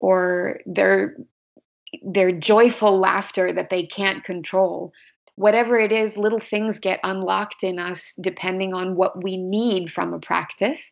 or 0.00 0.60
their 0.64 1.16
their 2.02 2.32
joyful 2.32 2.98
laughter 2.98 3.52
that 3.52 3.68
they 3.68 3.82
can't 3.82 4.24
control 4.24 4.92
whatever 5.40 5.78
it 5.78 5.90
is, 5.90 6.18
little 6.18 6.38
things 6.38 6.78
get 6.78 7.00
unlocked 7.02 7.64
in 7.64 7.78
us 7.78 8.12
depending 8.20 8.74
on 8.74 8.94
what 8.94 9.24
we 9.24 9.38
need 9.38 9.90
from 9.90 10.12
a 10.12 10.18
practice. 10.18 10.90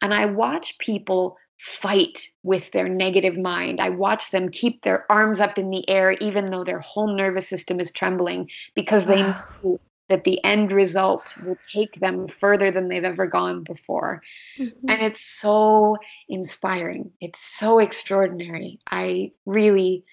And 0.00 0.14
I 0.14 0.24
watch 0.24 0.78
people 0.78 1.36
fight 1.60 2.30
with 2.42 2.70
their 2.70 2.88
negative 2.88 3.36
mind. 3.36 3.80
I 3.80 3.90
watch 3.90 4.30
them 4.30 4.48
keep 4.48 4.80
their 4.80 5.04
arms 5.12 5.40
up 5.40 5.58
in 5.58 5.68
the 5.68 5.88
air, 5.90 6.12
even 6.12 6.46
though 6.46 6.64
their 6.64 6.80
whole 6.80 7.14
nervous 7.14 7.48
system 7.48 7.80
is 7.80 7.90
trembling, 7.90 8.50
because 8.74 9.04
they 9.04 9.22
know 9.62 9.78
that 10.08 10.24
the 10.24 10.42
end 10.42 10.72
result 10.72 11.36
will 11.44 11.58
take 11.70 11.92
them 11.94 12.28
further 12.28 12.70
than 12.70 12.88
they've 12.88 13.04
ever 13.04 13.26
gone 13.26 13.62
before. 13.62 14.22
Mm-hmm. 14.58 14.88
And 14.88 15.02
it's 15.02 15.20
so 15.20 15.98
inspiring. 16.30 17.12
It's 17.20 17.44
so 17.44 17.78
extraordinary. 17.78 18.78
I 18.90 19.32
really 19.44 20.04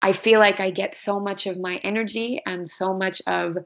I 0.00 0.12
feel 0.12 0.38
like 0.38 0.60
I 0.60 0.70
get 0.70 0.96
so 0.96 1.18
much 1.18 1.46
of 1.46 1.58
my 1.58 1.76
energy 1.78 2.40
and 2.46 2.68
so 2.68 2.94
much 2.94 3.20
of 3.26 3.56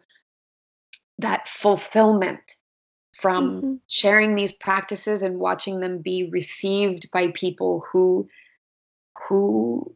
that 1.18 1.48
fulfillment 1.48 2.40
from 3.18 3.56
mm-hmm. 3.56 3.74
sharing 3.88 4.36
these 4.36 4.52
practices 4.52 5.22
and 5.22 5.38
watching 5.38 5.80
them 5.80 5.98
be 5.98 6.30
received 6.30 7.10
by 7.10 7.28
people 7.28 7.84
who 7.90 8.28
who 9.28 9.92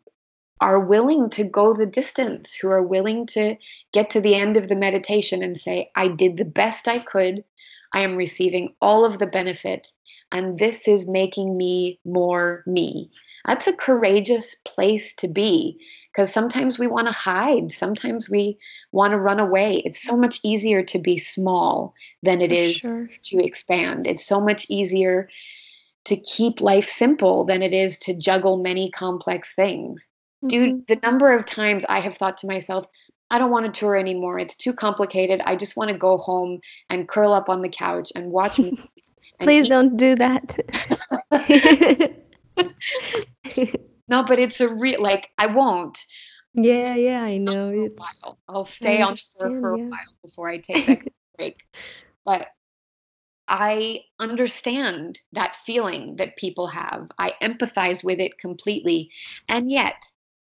are 0.60 0.80
willing 0.80 1.30
to 1.30 1.44
go 1.44 1.74
the 1.74 1.86
distance, 1.86 2.54
who 2.54 2.68
are 2.68 2.82
willing 2.82 3.26
to 3.26 3.56
get 3.92 4.10
to 4.10 4.20
the 4.20 4.34
end 4.34 4.56
of 4.56 4.68
the 4.68 4.76
meditation 4.76 5.42
and 5.42 5.58
say, 5.58 5.90
I 5.94 6.08
did 6.08 6.36
the 6.36 6.44
best 6.44 6.88
I 6.88 6.98
could. 6.98 7.44
I 7.92 8.00
am 8.00 8.16
receiving 8.16 8.74
all 8.80 9.04
of 9.04 9.18
the 9.18 9.26
benefit, 9.26 9.88
and 10.30 10.58
this 10.58 10.88
is 10.88 11.08
making 11.08 11.56
me 11.56 12.00
more 12.04 12.62
me. 12.66 13.10
That's 13.46 13.66
a 13.66 13.72
courageous 13.72 14.54
place 14.64 15.14
to 15.16 15.28
be 15.28 15.78
because 16.12 16.32
sometimes 16.32 16.78
we 16.78 16.86
want 16.86 17.06
to 17.06 17.12
hide 17.12 17.72
sometimes 17.72 18.28
we 18.28 18.58
want 18.92 19.12
to 19.12 19.18
run 19.18 19.40
away 19.40 19.82
it's 19.84 20.02
so 20.02 20.16
much 20.16 20.40
easier 20.42 20.82
to 20.82 20.98
be 20.98 21.18
small 21.18 21.94
than 22.22 22.40
it 22.40 22.50
For 22.50 22.56
is 22.56 22.76
sure. 22.76 23.10
to 23.24 23.44
expand 23.44 24.06
it's 24.06 24.26
so 24.26 24.40
much 24.40 24.66
easier 24.68 25.28
to 26.04 26.16
keep 26.16 26.60
life 26.60 26.88
simple 26.88 27.44
than 27.44 27.62
it 27.62 27.72
is 27.72 27.98
to 28.00 28.14
juggle 28.14 28.56
many 28.58 28.90
complex 28.90 29.54
things 29.54 30.06
mm-hmm. 30.44 30.48
dude 30.48 30.86
the 30.86 31.00
number 31.02 31.32
of 31.32 31.46
times 31.46 31.84
i 31.88 32.00
have 32.00 32.16
thought 32.16 32.38
to 32.38 32.46
myself 32.46 32.86
I 33.32 33.38
don't 33.38 33.50
want 33.50 33.66
to 33.66 33.72
tour 33.72 33.96
anymore. 33.96 34.38
It's 34.38 34.54
too 34.54 34.74
complicated. 34.74 35.40
I 35.44 35.56
just 35.56 35.76
want 35.76 35.90
to 35.90 35.96
go 35.96 36.18
home 36.18 36.60
and 36.90 37.08
curl 37.08 37.32
up 37.32 37.48
on 37.48 37.62
the 37.62 37.68
couch 37.68 38.12
and 38.14 38.30
watch 38.30 38.58
movies. 38.58 38.78
Please 39.40 39.68
don't 39.68 39.96
do 39.96 40.14
that. 40.16 40.58
No, 44.12 44.22
but 44.22 44.38
it's 44.38 44.60
a 44.60 44.68
real 44.68 45.00
like 45.00 45.30
I 45.38 45.46
won't. 45.46 46.04
Yeah, 46.52 46.94
yeah, 46.96 47.22
I 47.22 47.38
know. 47.38 47.70
It's, 47.70 48.22
I'll 48.46 48.66
stay 48.66 49.00
on 49.00 49.16
tour 49.16 49.60
for 49.60 49.78
yeah. 49.78 49.84
a 49.84 49.88
while 49.88 50.14
before 50.22 50.50
I 50.50 50.58
take 50.58 50.86
that 50.86 51.08
break. 51.38 51.66
But 52.26 52.48
I 53.48 54.00
understand 54.18 55.22
that 55.32 55.56
feeling 55.56 56.16
that 56.16 56.36
people 56.36 56.66
have. 56.66 57.10
I 57.18 57.32
empathize 57.42 58.04
with 58.04 58.20
it 58.20 58.38
completely. 58.38 59.10
And 59.48 59.70
yet, 59.70 59.96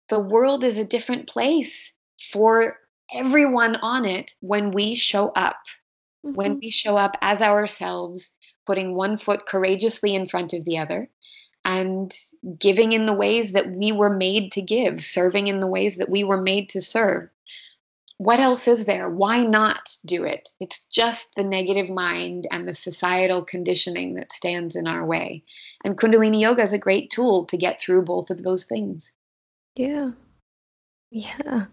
the 0.10 0.20
world 0.20 0.64
is 0.64 0.80
a 0.80 0.84
different 0.84 1.28
place 1.28 1.94
for 2.32 2.78
everyone 3.14 3.76
on 3.78 4.06
it 4.06 4.34
when 4.40 4.72
we 4.72 4.96
show 4.96 5.30
up. 5.30 5.58
Mm-hmm. 6.26 6.36
When 6.36 6.60
we 6.60 6.70
show 6.70 6.96
up 6.96 7.18
as 7.22 7.42
ourselves, 7.42 8.32
putting 8.66 8.96
one 8.96 9.18
foot 9.18 9.46
courageously 9.46 10.16
in 10.16 10.26
front 10.26 10.54
of 10.54 10.64
the 10.64 10.78
other, 10.78 11.10
and 11.66 12.14
giving 12.58 12.92
in 12.92 13.06
the 13.06 13.14
ways 13.14 13.54
that 13.54 13.70
we 13.70 13.92
were 13.92 14.10
made 14.10 14.52
to 14.54 14.62
give, 14.62 15.04
serving 15.04 15.48
in 15.48 15.60
the 15.60 15.68
ways 15.68 15.98
that 15.98 16.10
we 16.10 16.24
were 16.24 16.42
made 16.42 16.70
to 16.70 16.82
serve. 16.82 17.30
What 18.18 18.40
else 18.40 18.68
is 18.68 18.86
there? 18.86 19.10
Why 19.10 19.44
not 19.44 19.98
do 20.06 20.24
it? 20.24 20.50
It's 20.60 20.86
just 20.86 21.28
the 21.36 21.44
negative 21.44 21.90
mind 21.90 22.48
and 22.52 22.68
the 22.68 22.76
societal 22.76 23.44
conditioning 23.44 24.16
that 24.16 24.32
stands 24.32 24.76
in 24.76 24.88
our 24.88 25.06
way. 25.06 25.44
And 25.84 25.98
Kundalini 25.98 26.40
Yoga 26.40 26.62
is 26.62 26.74
a 26.74 26.78
great 26.78 27.12
tool 27.12 27.46
to 27.46 27.58
get 27.58 27.82
through 27.82 28.04
both 28.04 28.30
of 28.30 28.44
those 28.44 28.66
things. 28.66 29.12
Yeah. 29.76 30.12
Yeah. 31.12 31.66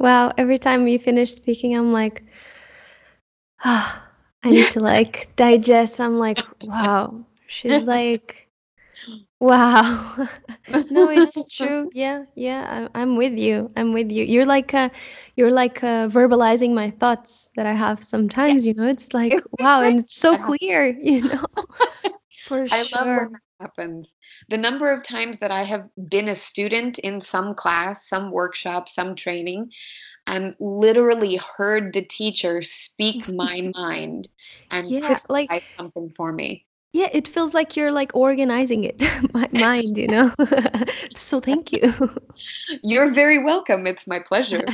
Wow. 0.00 0.32
Every 0.36 0.58
time 0.58 0.88
you 0.88 0.98
finish 0.98 1.32
speaking, 1.34 1.76
I'm 1.76 1.92
like, 1.92 2.24
ah, 3.64 4.02
oh, 4.44 4.48
I 4.48 4.50
need 4.52 4.70
to 4.70 4.80
like 4.80 5.30
digest. 5.36 6.00
I'm 6.00 6.18
like, 6.18 6.44
wow. 6.62 7.26
She's 7.46 7.86
like, 7.86 8.48
Wow. 9.40 10.28
no, 10.90 11.08
it's 11.10 11.50
true. 11.50 11.90
Yeah, 11.94 12.24
yeah. 12.34 12.88
I, 12.94 13.00
I'm 13.02 13.16
with 13.16 13.38
you. 13.38 13.70
I'm 13.76 13.92
with 13.92 14.10
you. 14.10 14.24
You're 14.24 14.46
like, 14.46 14.74
uh, 14.74 14.90
you're 15.36 15.50
like 15.52 15.82
uh, 15.82 16.08
verbalizing 16.08 16.74
my 16.74 16.90
thoughts 16.90 17.48
that 17.56 17.66
I 17.66 17.72
have 17.74 18.02
sometimes. 18.02 18.66
You 18.66 18.74
know, 18.74 18.88
it's 18.88 19.14
like 19.14 19.42
wow, 19.60 19.82
and 19.82 20.00
it's 20.00 20.16
so 20.16 20.36
clear. 20.36 20.86
You 20.88 21.22
know, 21.22 21.44
for 22.50 22.66
I 22.70 22.82
love 22.82 23.06
when 23.06 23.32
that 23.32 23.40
happens. 23.60 24.08
The 24.48 24.58
number 24.58 24.90
of 24.92 25.02
times 25.02 25.38
that 25.38 25.50
I 25.52 25.62
have 25.62 25.88
been 26.08 26.28
a 26.28 26.34
student 26.34 26.98
in 26.98 27.20
some 27.20 27.54
class, 27.54 28.08
some 28.08 28.32
workshop, 28.32 28.88
some 28.88 29.14
training, 29.14 29.70
and 30.26 30.56
literally 30.58 31.36
heard 31.56 31.92
the 31.92 32.02
teacher 32.02 32.62
speak 32.62 33.28
my 33.28 33.70
mind 33.76 34.28
and 34.70 34.90
Yeah, 34.90 35.16
like 35.28 35.64
something 35.78 36.12
for 36.16 36.32
me. 36.32 36.66
Yeah, 36.92 37.08
it 37.12 37.28
feels 37.28 37.54
like 37.54 37.76
you're 37.76 37.92
like 37.92 38.10
organizing 38.14 38.82
it, 38.82 39.00
my 39.32 39.48
mind, 39.52 39.96
you 39.96 40.08
know. 40.08 40.32
so 41.14 41.38
thank 41.38 41.72
you. 41.72 41.94
You're 42.82 43.12
very 43.12 43.38
welcome. 43.38 43.86
It's 43.86 44.08
my 44.08 44.18
pleasure. 44.18 44.64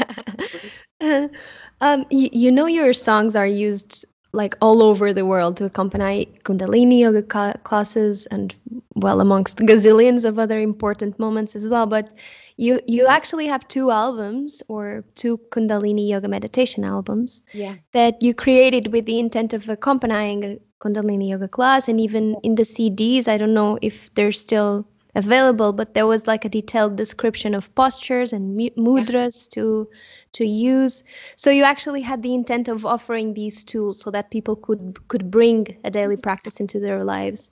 um, 1.81 2.07
you, 2.11 2.31
you 2.33 2.53
know, 2.53 2.67
your 2.67 2.95
songs 2.95 3.37
are 3.37 3.47
used 3.47 4.07
like 4.33 4.57
all 4.61 4.83
over 4.83 5.13
the 5.13 5.25
world 5.25 5.57
to 5.57 5.65
accompany 5.65 6.27
Kundalini 6.45 7.01
yoga 7.01 7.23
ca- 7.23 7.55
classes 7.63 8.27
and 8.27 8.55
well, 8.95 9.21
amongst 9.21 9.59
gazillions 9.59 10.25
of 10.25 10.39
other 10.39 10.59
important 10.59 11.19
moments 11.19 11.55
as 11.55 11.69
well. 11.69 11.87
But 11.87 12.13
you 12.57 12.81
you 12.87 13.07
actually 13.07 13.47
have 13.47 13.69
two 13.69 13.91
albums 13.91 14.63
or 14.69 15.05
two 15.15 15.39
Kundalini 15.51 16.09
yoga 16.09 16.29
meditation 16.29 16.85
albums 16.85 17.43
yeah. 17.53 17.77
that 17.93 18.23
you 18.23 18.35
created 18.35 18.93
with 18.93 19.07
the 19.07 19.19
intent 19.19 19.53
of 19.53 19.69
accompanying 19.69 20.45
a 20.45 20.59
Kundalini 20.81 21.29
yoga 21.29 21.49
class 21.49 21.89
and 21.89 22.01
even 22.01 22.37
in 22.43 22.55
the 22.55 22.63
CDs 22.63 23.29
I 23.29 23.39
don't 23.39 23.55
know 23.55 23.79
if 23.83 24.15
they're 24.15 24.33
still 24.33 24.87
available 25.17 25.73
but 25.73 25.95
there 25.95 26.07
was 26.07 26.27
like 26.27 26.45
a 26.45 26.49
detailed 26.49 26.95
description 26.95 27.55
of 27.55 27.75
postures 27.75 28.33
and 28.33 28.57
mudras 28.77 29.49
to 29.49 29.89
to 30.33 30.45
use. 30.45 31.03
So 31.37 31.51
you 31.51 31.65
actually 31.65 32.03
had 32.03 32.23
the 32.23 32.35
intent 32.35 32.69
of 32.69 32.85
offering 32.85 33.33
these 33.33 33.65
tools 33.65 34.01
so 34.01 34.11
that 34.11 34.31
people 34.31 34.55
could 34.55 35.09
could 35.09 35.31
bring 35.31 35.79
a 35.83 35.91
daily 35.91 36.17
practice 36.17 36.61
into 36.61 36.79
their 36.79 37.03
lives. 37.03 37.51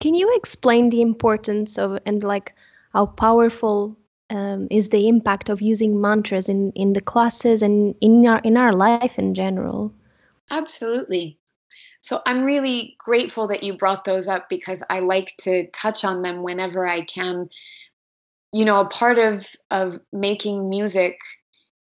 Can 0.00 0.14
you 0.14 0.32
explain 0.36 0.90
the 0.90 1.02
importance 1.02 1.78
of 1.78 2.00
and 2.04 2.24
like 2.24 2.54
how 2.92 3.06
powerful 3.06 3.96
um, 4.30 4.66
is 4.70 4.88
the 4.88 5.06
impact 5.06 5.48
of 5.48 5.62
using 5.62 6.00
mantras 6.00 6.48
in 6.48 6.72
in 6.72 6.92
the 6.94 7.00
classes 7.00 7.62
and 7.62 7.94
in 8.00 8.26
our 8.26 8.40
in 8.40 8.56
our 8.56 8.72
life 8.72 9.18
in 9.18 9.34
general? 9.34 9.92
Absolutely 10.50 11.38
so 12.04 12.20
I'm 12.26 12.44
really 12.44 12.96
grateful 12.98 13.48
that 13.48 13.62
you 13.62 13.78
brought 13.78 14.04
those 14.04 14.28
up 14.28 14.50
because 14.50 14.78
I 14.90 14.98
like 14.98 15.34
to 15.38 15.68
touch 15.70 16.04
on 16.04 16.20
them 16.20 16.42
whenever 16.42 16.86
I 16.86 17.00
can. 17.00 17.48
You 18.52 18.66
know, 18.66 18.82
a 18.82 18.88
part 18.88 19.18
of 19.18 19.46
of 19.70 19.98
making 20.12 20.68
music 20.68 21.18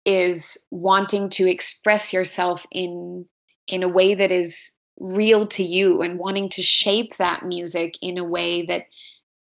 is 0.04 0.58
wanting 0.72 1.30
to 1.30 1.48
express 1.48 2.12
yourself 2.12 2.66
in 2.72 3.26
in 3.68 3.84
a 3.84 3.88
way 3.88 4.16
that 4.16 4.32
is 4.32 4.72
real 4.98 5.46
to 5.46 5.62
you 5.62 6.02
and 6.02 6.18
wanting 6.18 6.48
to 6.48 6.62
shape 6.62 7.16
that 7.18 7.46
music 7.46 7.94
in 8.02 8.18
a 8.18 8.24
way 8.24 8.62
that 8.62 8.86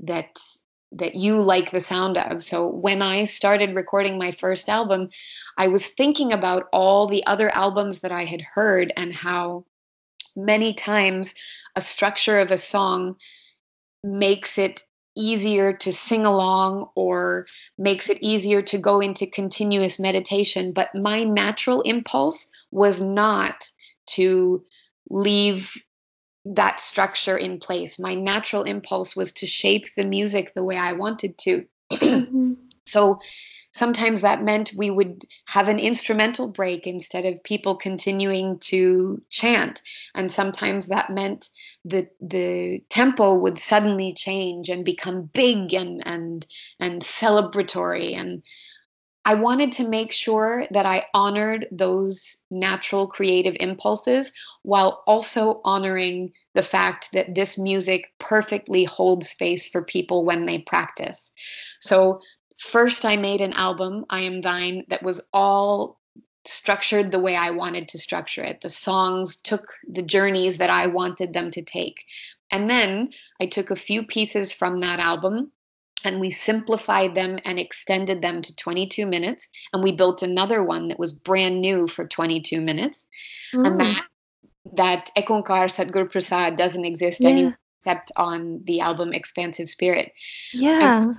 that 0.01 0.39
that 0.93 1.15
you 1.15 1.43
like 1.43 1.73
the 1.73 1.81
sound 1.81 2.17
of. 2.17 2.43
So 2.43 2.67
when 2.67 3.03
I 3.03 3.25
started 3.25 3.77
recording 3.77 4.17
my 4.17 4.31
first 4.31 4.71
album, 4.71 5.11
I 5.59 5.69
was 5.69 5.87
thinking 5.87 6.33
about 6.33 6.69
all 6.73 7.07
the 7.07 7.27
other 7.27 7.55
albums 7.55 8.01
that 8.01 8.13
I 8.13 8.25
had 8.25 8.41
heard 8.41 8.95
and 8.97 9.13
how 9.13 9.67
many 10.37 10.75
times 10.75 11.35
a 11.77 11.81
structure 11.81 12.39
of 12.41 12.51
a 12.51 12.59
song 12.59 13.17
makes 14.03 14.59
it 14.59 14.83
easier 15.17 15.73
to 15.73 15.93
sing 15.93 16.27
along 16.27 16.89
or 16.95 17.47
makes 17.79 18.11
it 18.11 18.19
easier 18.21 18.63
to 18.63 18.79
go 18.79 19.01
into 19.01 19.27
continuous 19.27 19.99
meditation. 19.99 20.73
But 20.73 20.95
my 20.95 21.25
natural 21.25 21.83
impulse 21.83 22.49
was 22.71 23.01
not 23.01 23.71
to 24.09 24.65
leave 25.09 25.73
that 26.45 26.81
structure 26.81 27.37
in 27.37 27.59
place. 27.59 27.99
My 27.99 28.15
natural 28.15 28.65
impulse 28.65 29.17
was 29.17 29.33
to 29.35 29.47
shape 29.47 29.95
the 29.95 30.05
music 30.05 30.53
the 30.55 30.65
way 30.65 30.77
I 30.77 30.93
wanted 30.93 31.39
to. 31.39 31.67
Mm-hmm. 31.95 32.55
so 32.87 33.21
sometimes 33.75 34.21
that 34.21 34.43
meant 34.43 34.73
we 34.77 34.89
would 34.89 35.25
have 35.49 35.69
an 35.69 35.81
instrumental 35.81 36.49
break 36.49 36.87
instead 36.87 37.27
of 37.27 37.43
people 37.43 37.75
continuing 37.75 38.57
to 38.61 39.21
chant 39.31 39.83
and 40.15 40.31
sometimes 40.31 40.87
that 40.87 41.11
meant 41.11 41.51
the 41.85 42.09
the 42.21 42.83
tempo 42.89 43.35
would 43.35 43.59
suddenly 43.59 44.15
change 44.15 44.69
and 44.69 44.85
become 44.85 45.25
big 45.25 45.75
and 45.75 46.07
and 46.07 46.47
and 46.79 47.03
celebratory 47.03 48.17
and 48.17 48.43
I 49.27 49.35
wanted 49.37 49.73
to 49.73 49.89
make 49.89 50.13
sure 50.13 50.67
that 50.71 50.85
I 50.85 51.07
honored 51.15 51.67
those 51.73 52.37
natural 52.51 53.07
creative 53.07 53.57
impulses 53.59 54.33
while 54.63 55.03
also 55.07 55.63
honoring 55.65 56.33
the 56.55 56.63
fact 56.63 57.13
that 57.13 57.35
this 57.35 57.57
music 57.57 58.13
perfectly 58.19 58.85
holds 58.85 59.31
space 59.31 59.67
for 59.67 59.83
people 59.83 60.27
when 60.27 60.45
they 60.45 60.59
practice. 60.59 61.33
So, 61.81 62.21
first, 62.65 63.05
I 63.05 63.17
made 63.17 63.41
an 63.41 63.53
album, 63.53 64.07
I 64.09 64.23
Am 64.23 64.41
Thine, 64.41 64.85
that 64.89 65.03
was 65.03 65.21
all 65.33 66.01
structured 66.47 67.11
the 67.11 67.21
way 67.21 67.37
I 67.37 67.51
wanted 67.51 67.89
to 67.89 67.99
structure 67.99 68.43
it. 68.43 68.61
The 68.61 68.69
songs 68.69 69.37
took 69.37 69.67
the 69.89 70.03
journeys 70.03 70.59
that 70.59 70.71
I 70.71 70.89
wanted 70.89 71.33
them 71.33 71.51
to 71.53 71.63
take. 71.63 72.05
And 72.51 72.69
then 72.69 73.11
I 73.41 73.47
took 73.47 73.71
a 73.71 73.77
few 73.77 74.05
pieces 74.05 74.53
from 74.53 74.81
that 74.81 74.99
album 74.99 75.53
and 76.05 76.21
we 76.21 76.31
simplified 76.31 77.15
them 77.15 77.39
and 77.45 77.59
extended 77.59 78.21
them 78.21 78.43
to 78.43 78.57
22 78.57 79.07
minutes 79.07 79.49
and 79.73 79.83
we 79.83 79.93
built 79.93 80.23
another 80.23 80.63
one 80.63 80.89
that 80.89 80.99
was 80.99 81.15
brand 81.15 81.61
new 81.61 81.87
for 81.87 82.07
22 82.07 82.61
minutes 82.61 83.07
mm. 83.55 83.67
and 83.67 83.81
that 83.81 84.03
that 84.73 85.11
Ek 85.17 85.29
Onkar 85.29 85.69
Satguru 85.69 86.11
Prasad 86.11 86.57
doesn't 86.57 86.85
exist 86.85 87.21
yeah. 87.23 87.29
anywhere 87.29 87.59
except 87.81 88.13
on 88.17 88.63
the 88.65 88.81
album 88.81 89.13
Expansive 89.13 89.69
Spirit. 89.69 90.13
Yeah. 90.55 91.03
And 91.03 91.17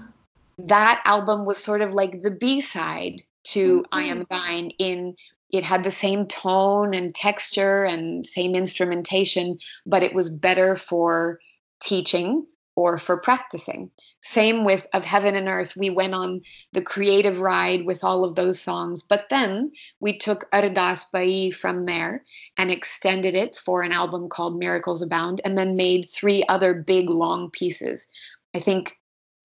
that 0.57 1.01
album 1.05 1.45
was 1.45 1.57
sort 1.57 1.81
of 1.81 1.91
like 1.91 2.21
the 2.21 2.31
B-side 2.31 3.21
to 3.45 3.81
mm-hmm. 3.81 3.85
I 3.91 4.03
Am 4.03 4.25
Thine 4.29 4.71
in 4.79 5.15
it 5.51 5.63
had 5.63 5.83
the 5.83 5.91
same 5.91 6.27
tone 6.27 6.93
and 6.93 7.13
texture 7.13 7.83
and 7.83 8.25
same 8.25 8.55
instrumentation, 8.55 9.59
but 9.85 10.03
it 10.03 10.13
was 10.13 10.29
better 10.29 10.75
for 10.75 11.39
teaching 11.79 12.45
or 12.75 12.97
for 12.97 13.17
practicing. 13.17 13.89
Same 14.21 14.65
with 14.65 14.85
Of 14.93 15.05
Heaven 15.05 15.35
and 15.35 15.47
Earth. 15.47 15.77
We 15.77 15.89
went 15.89 16.13
on 16.13 16.41
the 16.73 16.81
creative 16.81 17.39
ride 17.39 17.85
with 17.85 18.03
all 18.03 18.25
of 18.25 18.35
those 18.35 18.61
songs, 18.61 19.03
but 19.03 19.27
then 19.29 19.71
we 19.99 20.17
took 20.17 20.49
Ardas 20.51 21.05
Bhaee 21.13 21.53
from 21.53 21.85
there 21.85 22.23
and 22.57 22.69
extended 22.69 23.33
it 23.35 23.55
for 23.55 23.81
an 23.81 23.93
album 23.93 24.27
called 24.27 24.59
Miracles 24.59 25.01
Abound, 25.01 25.39
and 25.45 25.57
then 25.57 25.77
made 25.77 26.09
three 26.09 26.43
other 26.49 26.73
big 26.73 27.09
long 27.09 27.49
pieces. 27.49 28.05
I 28.53 28.59
think 28.59 28.97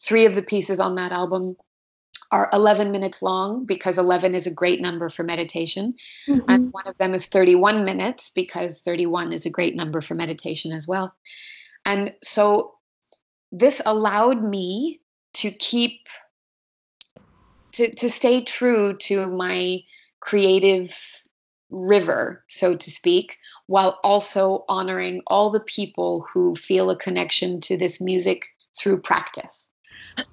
three 0.02 0.26
of 0.26 0.34
the 0.34 0.42
pieces 0.42 0.80
on 0.80 0.96
that 0.96 1.12
album 1.12 1.56
are 2.32 2.48
11 2.52 2.92
minutes 2.92 3.22
long 3.22 3.64
because 3.64 3.98
11 3.98 4.34
is 4.34 4.46
a 4.46 4.54
great 4.54 4.80
number 4.80 5.08
for 5.08 5.24
meditation. 5.24 5.94
Mm-hmm. 6.28 6.48
And 6.48 6.72
one 6.72 6.86
of 6.86 6.96
them 6.98 7.14
is 7.14 7.26
31 7.26 7.84
minutes 7.84 8.30
because 8.30 8.80
31 8.80 9.32
is 9.32 9.46
a 9.46 9.50
great 9.50 9.74
number 9.74 10.00
for 10.00 10.14
meditation 10.14 10.72
as 10.72 10.86
well. 10.86 11.14
And 11.84 12.14
so 12.22 12.74
this 13.50 13.82
allowed 13.84 14.42
me 14.42 15.00
to 15.34 15.50
keep 15.50 16.08
to 17.72 17.90
to 17.94 18.08
stay 18.08 18.42
true 18.42 18.96
to 18.96 19.26
my 19.26 19.80
creative 20.18 20.96
river 21.70 22.44
so 22.48 22.74
to 22.74 22.90
speak 22.90 23.38
while 23.66 23.98
also 24.02 24.64
honoring 24.68 25.22
all 25.28 25.50
the 25.50 25.60
people 25.60 26.26
who 26.32 26.56
feel 26.56 26.90
a 26.90 26.96
connection 26.96 27.60
to 27.60 27.76
this 27.76 28.00
music 28.00 28.48
through 28.76 29.00
practice 29.00 29.69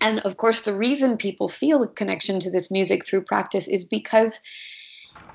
and 0.00 0.20
of 0.20 0.36
course 0.36 0.62
the 0.62 0.74
reason 0.74 1.16
people 1.16 1.48
feel 1.48 1.82
a 1.82 1.88
connection 1.88 2.40
to 2.40 2.50
this 2.50 2.70
music 2.70 3.06
through 3.06 3.22
practice 3.22 3.68
is 3.68 3.84
because 3.84 4.40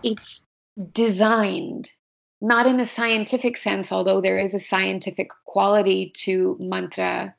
it's 0.03 0.41
designed 0.91 1.89
not 2.41 2.67
in 2.67 2.79
a 2.79 2.85
scientific 2.85 3.57
sense, 3.57 3.91
although 3.91 4.21
there 4.21 4.37
is 4.37 4.53
a 4.53 4.59
scientific 4.59 5.29
quality 5.45 6.11
to 6.15 6.57
mantra 6.59 7.33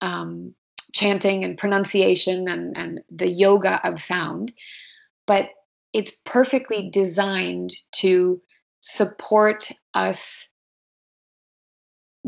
um, 0.00 0.54
chanting 0.92 1.44
and 1.44 1.58
pronunciation 1.58 2.48
and, 2.48 2.76
and 2.76 3.00
the 3.10 3.28
yoga 3.28 3.86
of 3.86 4.00
sound, 4.00 4.52
but 5.26 5.50
it's 5.92 6.12
perfectly 6.24 6.90
designed 6.90 7.74
to 7.92 8.40
support 8.80 9.70
us 9.94 10.46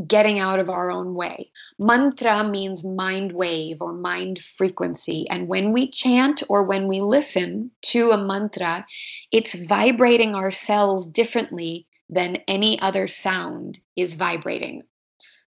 getting 0.07 0.39
out 0.39 0.59
of 0.59 0.71
our 0.71 0.91
own 0.91 1.15
way. 1.15 1.51
Mantra 1.79 2.49
means 2.49 2.85
mind 2.85 3.33
wave 3.33 3.83
or 3.83 3.93
mind 3.93 4.39
frequency. 4.39 5.29
And 5.29 5.49
when 5.49 5.73
we 5.73 5.91
chant 5.91 6.43
or 6.49 6.63
when 6.63 6.89
we 6.89 7.01
listen 7.01 7.71
to 7.87 8.11
a 8.11 8.19
mantra, 8.19 8.87
it's 9.31 9.55
vibrating 9.55 10.35
our 10.35 10.51
cells 10.51 11.07
differently 11.07 11.87
than 12.09 12.37
any 12.49 12.81
other 12.81 13.07
sound 13.07 13.79
is 13.97 14.15
vibrating. 14.15 14.83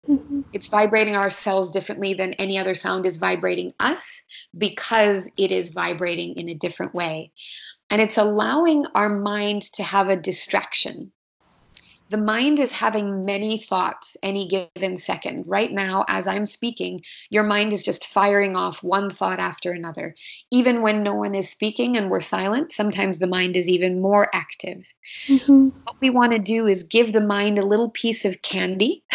Mm-hmm. 0.08 0.42
It's 0.54 0.68
vibrating 0.68 1.16
our 1.16 1.30
cells 1.30 1.72
differently 1.72 2.14
than 2.14 2.34
any 2.34 2.58
other 2.58 2.76
sound 2.76 3.06
is 3.06 3.18
vibrating 3.18 3.74
us 3.80 4.22
because 4.56 5.30
it 5.38 5.52
is 5.52 5.70
vibrating 5.70 6.36
in 6.36 6.50
a 6.50 6.56
different 6.56 6.94
way. 6.94 7.32
And 7.90 8.02
it's 8.02 8.18
allowing 8.18 8.86
our 8.94 9.10
mind 9.10 9.64
to 9.74 9.84
have 9.84 10.10
a 10.10 10.16
distraction 10.16 11.12
the 12.10 12.18
mind 12.18 12.60
is 12.60 12.72
having 12.72 13.26
many 13.26 13.58
thoughts 13.58 14.16
any 14.22 14.48
given 14.48 14.98
second. 14.98 15.46
Right 15.48 15.72
now, 15.72 16.06
as 16.08 16.28
I'm 16.28 16.46
speaking, 16.46 17.00
your 17.30 17.44
mind 17.44 17.74
is 17.74 17.82
just 17.82 18.06
firing 18.06 18.56
off 18.56 18.84
one 18.84 19.10
thought 19.10 19.40
after 19.40 19.72
another. 19.72 20.16
Even 20.52 20.82
when 20.82 21.04
no 21.04 21.16
one 21.16 21.34
is 21.34 21.50
speaking 21.50 21.98
and 21.98 22.12
we're 22.12 22.22
silent, 22.22 22.72
sometimes 22.72 23.18
the 23.18 23.28
mind 23.28 23.56
is 23.56 23.68
even 23.68 24.02
more 24.02 24.30
active. 24.34 24.84
Mm-hmm. 25.28 25.70
What 25.84 25.96
we 26.00 26.10
want 26.12 26.34
to 26.34 26.40
do 26.40 26.68
is 26.68 26.84
give 26.84 27.12
the 27.12 27.22
mind 27.22 27.58
a 27.58 27.66
little 27.66 27.90
piece 27.90 28.26
of 28.26 28.42
candy 28.42 29.04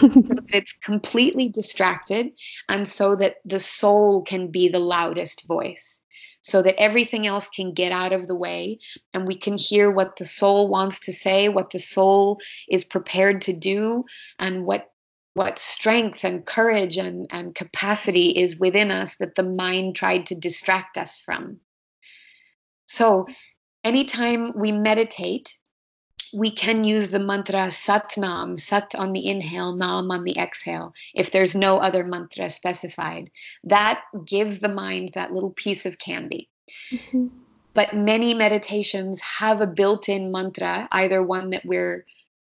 so 0.00 0.08
that 0.08 0.44
it's 0.52 0.72
completely 0.72 1.48
distracted 1.48 2.32
and 2.68 2.86
so 2.88 3.14
that 3.16 3.36
the 3.44 3.60
soul 3.60 4.22
can 4.22 4.48
be 4.48 4.68
the 4.68 4.78
loudest 4.80 5.46
voice 5.46 6.00
so 6.46 6.62
that 6.62 6.80
everything 6.80 7.26
else 7.26 7.50
can 7.50 7.72
get 7.72 7.90
out 7.90 8.12
of 8.12 8.28
the 8.28 8.34
way 8.36 8.78
and 9.12 9.26
we 9.26 9.34
can 9.34 9.58
hear 9.58 9.90
what 9.90 10.14
the 10.14 10.24
soul 10.24 10.68
wants 10.68 11.00
to 11.00 11.12
say, 11.12 11.48
what 11.48 11.70
the 11.70 11.78
soul 11.80 12.38
is 12.68 12.84
prepared 12.84 13.42
to 13.42 13.52
do, 13.52 14.04
and 14.38 14.64
what 14.64 14.86
what 15.34 15.58
strength 15.58 16.24
and 16.24 16.46
courage 16.46 16.96
and, 16.96 17.26
and 17.30 17.54
capacity 17.54 18.30
is 18.30 18.58
within 18.58 18.90
us 18.90 19.16
that 19.16 19.34
the 19.34 19.42
mind 19.42 19.96
tried 19.96 20.24
to 20.24 20.34
distract 20.34 20.96
us 20.96 21.18
from. 21.18 21.58
So, 22.86 23.26
anytime 23.84 24.52
we 24.56 24.70
meditate, 24.70 25.52
we 26.36 26.50
can 26.50 26.84
use 26.84 27.10
the 27.10 27.18
mantra 27.18 27.68
Satnam, 27.70 28.60
Sat 28.60 28.94
on 28.94 29.14
the 29.14 29.26
inhale, 29.26 29.74
Nam 29.74 30.10
on 30.10 30.22
the 30.24 30.36
exhale, 30.38 30.92
if 31.14 31.30
there's 31.30 31.54
no 31.54 31.78
other 31.78 32.04
mantra 32.04 32.50
specified. 32.50 33.30
That 33.64 34.02
gives 34.26 34.58
the 34.58 34.68
mind 34.68 35.12
that 35.14 35.32
little 35.32 35.52
piece 35.52 35.86
of 35.86 35.98
candy. 35.98 36.50
Mm-hmm. 36.92 37.28
But 37.72 37.96
many 37.96 38.34
meditations 38.34 39.18
have 39.20 39.62
a 39.62 39.66
built 39.66 40.10
in 40.10 40.30
mantra, 40.30 40.88
either 40.92 41.22
one 41.22 41.50
that 41.50 41.64
we're 41.64 42.04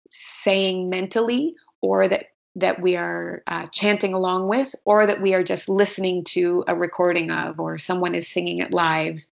saying 0.09 0.89
mentally 0.89 1.57
or 1.81 2.07
that 2.07 2.27
that 2.61 2.81
we 2.81 2.97
are 2.97 3.43
uh, 3.47 3.67
chanting 3.73 4.15
along 4.15 4.49
with, 4.49 4.75
or 4.85 5.07
that 5.07 5.21
we 5.21 5.35
are 5.35 5.43
just 5.43 5.69
listening 5.69 6.25
to 6.25 6.65
a 6.67 6.75
recording 6.75 7.31
of, 7.31 7.61
or 7.61 7.79
someone 7.79 8.15
is 8.15 8.29
singing 8.29 8.59
it 8.59 8.73
live, 8.73 9.25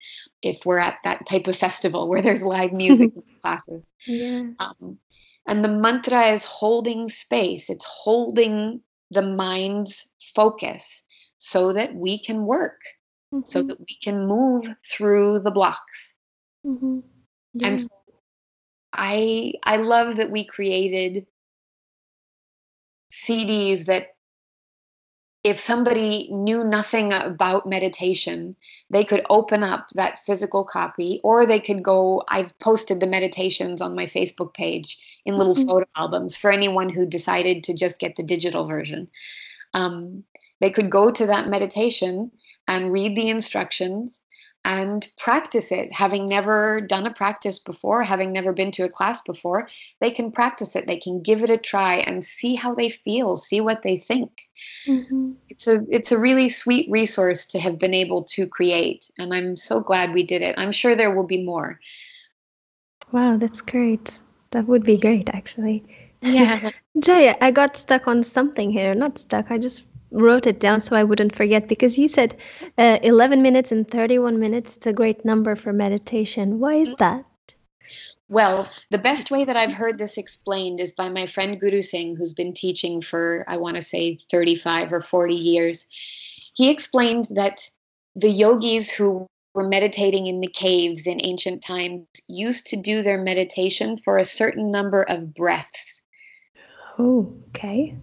if 0.42 0.66
we're 0.66 0.78
at 0.78 0.98
that 1.04 1.26
type 1.26 1.48
of 1.48 1.56
festival 1.56 2.08
where 2.08 2.22
there's 2.22 2.42
live 2.42 2.74
music 2.74 3.12
classes. 3.42 3.84
Yeah. 4.06 4.50
Um, 4.60 5.00
and 5.46 5.64
the 5.64 5.70
mantra 5.70 6.28
is 6.28 6.44
holding 6.44 7.10
space, 7.10 7.70
it's 7.70 7.86
holding 7.86 8.82
the 9.12 9.22
mind's 9.22 10.10
focus 10.36 11.04
so 11.38 11.74
that 11.74 11.96
we 11.96 12.20
can 12.20 12.46
work, 12.46 12.82
mm-hmm. 13.34 13.46
so 13.46 13.64
that 13.64 13.80
we 13.80 13.98
can 14.04 14.28
move 14.28 14.68
through 14.86 15.40
the 15.40 15.52
blocks. 15.52 16.14
Mm-hmm. 16.66 17.00
Yeah. 17.54 17.68
And 17.68 17.82
so 17.82 17.88
I 18.94 19.54
I 19.64 19.78
love 19.78 20.18
that 20.18 20.32
we 20.32 20.44
created 20.44 21.26
CDs 23.26 23.86
that 23.86 24.16
if 25.44 25.60
somebody 25.60 26.28
knew 26.30 26.64
nothing 26.64 27.14
about 27.14 27.66
meditation, 27.66 28.56
they 28.90 29.04
could 29.04 29.26
open 29.30 29.64
up 29.64 29.88
that 29.94 30.20
physical 30.26 30.66
copy 30.66 31.22
or 31.24 31.46
they 31.46 31.60
could 31.60 31.82
go. 31.84 32.22
I've 32.28 32.58
posted 32.60 33.00
the 33.00 33.08
meditations 33.08 33.82
on 33.82 33.96
my 33.96 34.08
Facebook 34.08 34.54
page 34.54 34.98
in 35.26 35.38
little 35.38 35.56
mm-hmm. 35.56 35.70
photo 35.70 35.88
albums 35.96 36.36
for 36.36 36.52
anyone 36.52 36.90
who 36.90 37.06
decided 37.06 37.64
to 37.66 37.74
just 37.74 38.00
get 38.00 38.18
the 38.18 38.24
digital 38.24 38.68
version. 38.68 39.10
Um, 39.74 40.24
they 40.60 40.72
could 40.72 40.90
go 40.90 41.12
to 41.12 41.28
that 41.28 41.48
meditation 41.48 42.32
and 42.68 42.92
read 42.92 43.16
the 43.16 43.30
instructions 43.30 44.20
and 44.66 45.08
practice 45.18 45.72
it. 45.72 45.94
Having 45.94 46.28
never 46.28 46.82
done 46.82 47.08
a 47.08 47.14
practice 47.14 47.60
before, 47.60 48.04
having 48.04 48.34
never 48.34 48.52
been 48.52 48.72
to 48.72 48.84
a 48.84 48.90
class 48.90 49.22
before, 49.22 49.70
they 50.02 50.12
can 50.12 50.32
practice 50.32 50.76
it. 50.76 50.88
They 50.88 50.98
can 50.98 51.22
give 51.22 51.42
it 51.42 51.50
a 51.50 51.58
try 51.58 51.96
and 51.96 52.24
see 52.24 52.56
how 52.56 52.76
they 52.76 52.90
feel, 52.90 53.38
see 53.38 53.62
what 53.62 53.82
they 53.82 53.98
think. 53.98 54.32
Mm-hmm. 54.86 55.32
It's 55.50 55.68
a 55.68 55.86
it's 55.90 56.12
a 56.12 56.20
really 56.20 56.50
sweet 56.50 56.90
resource 56.92 57.46
to 57.48 57.60
have 57.60 57.80
been 57.80 57.94
able 57.94 58.24
to 58.36 58.48
create, 58.48 59.10
and 59.18 59.34
I'm 59.34 59.56
so 59.56 59.80
glad 59.80 60.14
we 60.14 60.24
did 60.24 60.42
it. 60.42 60.56
I'm 60.58 60.72
sure 60.72 60.96
there 60.96 61.16
will 61.16 61.28
be 61.28 61.46
more. 61.46 61.80
Wow, 63.12 63.38
that's 63.38 63.62
great. 63.62 64.20
That 64.52 64.68
would 64.68 64.84
be 64.84 64.98
great, 64.98 65.30
actually. 65.30 65.84
Yeah. 66.22 66.72
Jai, 67.00 67.38
I 67.40 67.52
got 67.52 67.78
stuck 67.78 68.08
on 68.08 68.24
something 68.24 68.72
here. 68.72 68.94
Not 68.94 69.20
stuck. 69.20 69.52
I 69.52 69.58
just 69.58 69.84
wrote 70.12 70.48
it 70.48 70.60
down 70.60 70.82
so 70.82 70.96
I 70.96 71.04
wouldn't 71.04 71.36
forget 71.36 71.68
because 71.68 71.98
you 71.98 72.08
said 72.08 72.36
uh, 72.78 73.00
11 73.04 73.42
minutes 73.42 73.72
and 73.72 73.90
31 73.90 74.40
minutes. 74.40 74.78
It's 74.78 74.88
a 74.88 74.94
great 74.94 75.26
number 75.26 75.56
for 75.56 75.74
meditation. 75.74 76.60
Why 76.60 76.76
is 76.76 76.96
that? 76.96 77.26
Well, 78.30 78.70
the 78.90 78.98
best 78.98 79.32
way 79.32 79.46
that 79.46 79.56
I've 79.56 79.72
heard 79.72 79.98
this 79.98 80.18
explained 80.18 80.82
is 80.82 80.92
by 80.92 81.08
my 81.08 81.26
friend 81.28 81.60
Guru 81.60 81.82
Singh, 81.82 82.16
who's 82.16 82.34
been 82.34 82.54
teaching 82.54 83.02
for, 83.02 83.46
I 83.48 83.58
want 83.58 83.78
to 83.78 83.82
say, 83.82 84.18
35 84.30 84.92
or 84.92 85.00
40 85.00 85.34
years. 85.34 85.88
He 86.54 86.70
explained 86.70 87.28
that 87.32 87.62
the 88.16 88.30
yogis 88.30 88.90
who 88.90 89.28
were 89.54 89.68
meditating 89.68 90.28
in 90.28 90.42
the 90.42 90.48
caves 90.48 91.08
in 91.08 91.22
ancient 91.24 91.64
times 91.64 92.06
used 92.28 92.68
to 92.68 92.76
do 92.76 93.02
their 93.02 93.22
meditation 93.22 93.96
for 93.96 94.18
a 94.18 94.26
certain 94.26 94.72
number 94.72 95.04
of 95.04 95.34
breaths. 95.34 96.02
Oh, 97.00 97.34
okay. 97.50 97.96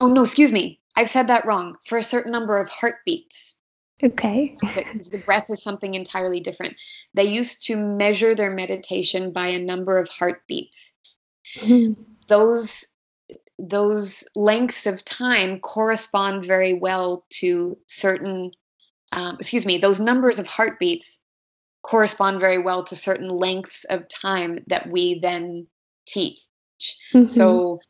Oh, 0.00 0.08
no, 0.08 0.22
excuse 0.22 0.52
me. 0.52 0.78
I've 0.96 1.10
said 1.10 1.28
that 1.28 1.46
wrong. 1.46 1.76
For 1.86 1.98
a 1.98 2.02
certain 2.02 2.32
number 2.32 2.56
of 2.56 2.68
heartbeats. 2.68 3.56
Okay. 4.02 4.56
Because 4.60 5.08
the 5.08 5.18
breath 5.18 5.50
is 5.50 5.62
something 5.62 5.94
entirely 5.94 6.40
different. 6.40 6.76
They 7.14 7.24
used 7.24 7.64
to 7.66 7.76
measure 7.76 8.34
their 8.34 8.50
meditation 8.50 9.32
by 9.32 9.48
a 9.48 9.60
number 9.60 9.98
of 9.98 10.08
heartbeats. 10.08 10.92
Mm-hmm. 11.56 12.02
Those 12.28 12.86
those 13.58 14.24
lengths 14.34 14.86
of 14.86 15.04
time 15.04 15.60
correspond 15.60 16.44
very 16.44 16.74
well 16.74 17.24
to 17.30 17.78
certain 17.86 18.50
um, 19.12 19.36
excuse 19.38 19.64
me 19.64 19.78
those 19.78 20.00
numbers 20.00 20.40
of 20.40 20.46
heartbeats 20.46 21.20
correspond 21.82 22.40
very 22.40 22.58
well 22.58 22.82
to 22.82 22.96
certain 22.96 23.28
lengths 23.28 23.84
of 23.84 24.08
time 24.08 24.58
that 24.66 24.90
we 24.90 25.20
then 25.20 25.66
teach 26.06 26.40
mm-hmm. 27.12 27.26
so 27.26 27.80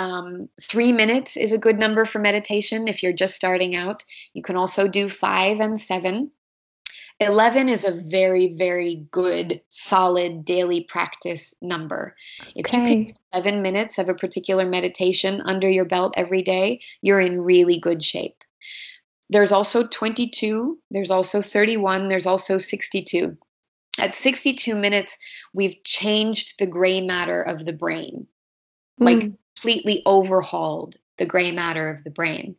um, 0.00 0.48
three 0.62 0.92
minutes 0.92 1.36
is 1.36 1.52
a 1.52 1.58
good 1.58 1.78
number 1.78 2.06
for 2.06 2.20
meditation 2.20 2.88
if 2.88 3.02
you're 3.02 3.12
just 3.12 3.34
starting 3.34 3.76
out. 3.76 4.02
You 4.32 4.42
can 4.42 4.56
also 4.56 4.88
do 4.88 5.10
five 5.10 5.60
and 5.60 5.78
seven. 5.78 6.30
11 7.20 7.68
is 7.68 7.84
a 7.84 7.92
very, 7.92 8.54
very 8.54 9.06
good, 9.10 9.60
solid 9.68 10.42
daily 10.46 10.84
practice 10.84 11.52
number. 11.60 12.16
Okay. 12.40 12.52
If 12.56 12.72
you 12.72 13.04
can 13.04 13.16
11 13.34 13.60
minutes 13.60 13.98
of 13.98 14.08
a 14.08 14.14
particular 14.14 14.64
meditation 14.64 15.42
under 15.42 15.68
your 15.68 15.84
belt 15.84 16.14
every 16.16 16.40
day, 16.40 16.80
you're 17.02 17.20
in 17.20 17.42
really 17.42 17.78
good 17.78 18.02
shape. 18.02 18.42
There's 19.28 19.52
also 19.52 19.86
22, 19.86 20.78
there's 20.90 21.10
also 21.10 21.42
31, 21.42 22.08
there's 22.08 22.26
also 22.26 22.56
62. 22.56 23.36
At 23.98 24.14
62 24.14 24.74
minutes, 24.74 25.18
we've 25.52 25.84
changed 25.84 26.58
the 26.58 26.66
gray 26.66 27.02
matter 27.02 27.42
of 27.42 27.66
the 27.66 27.74
brain. 27.74 28.26
Like 28.98 29.18
mm 29.18 29.36
completely 29.60 30.02
overhauled 30.06 30.96
the 31.18 31.26
gray 31.26 31.50
matter 31.50 31.90
of 31.90 32.02
the 32.02 32.10
brain. 32.10 32.56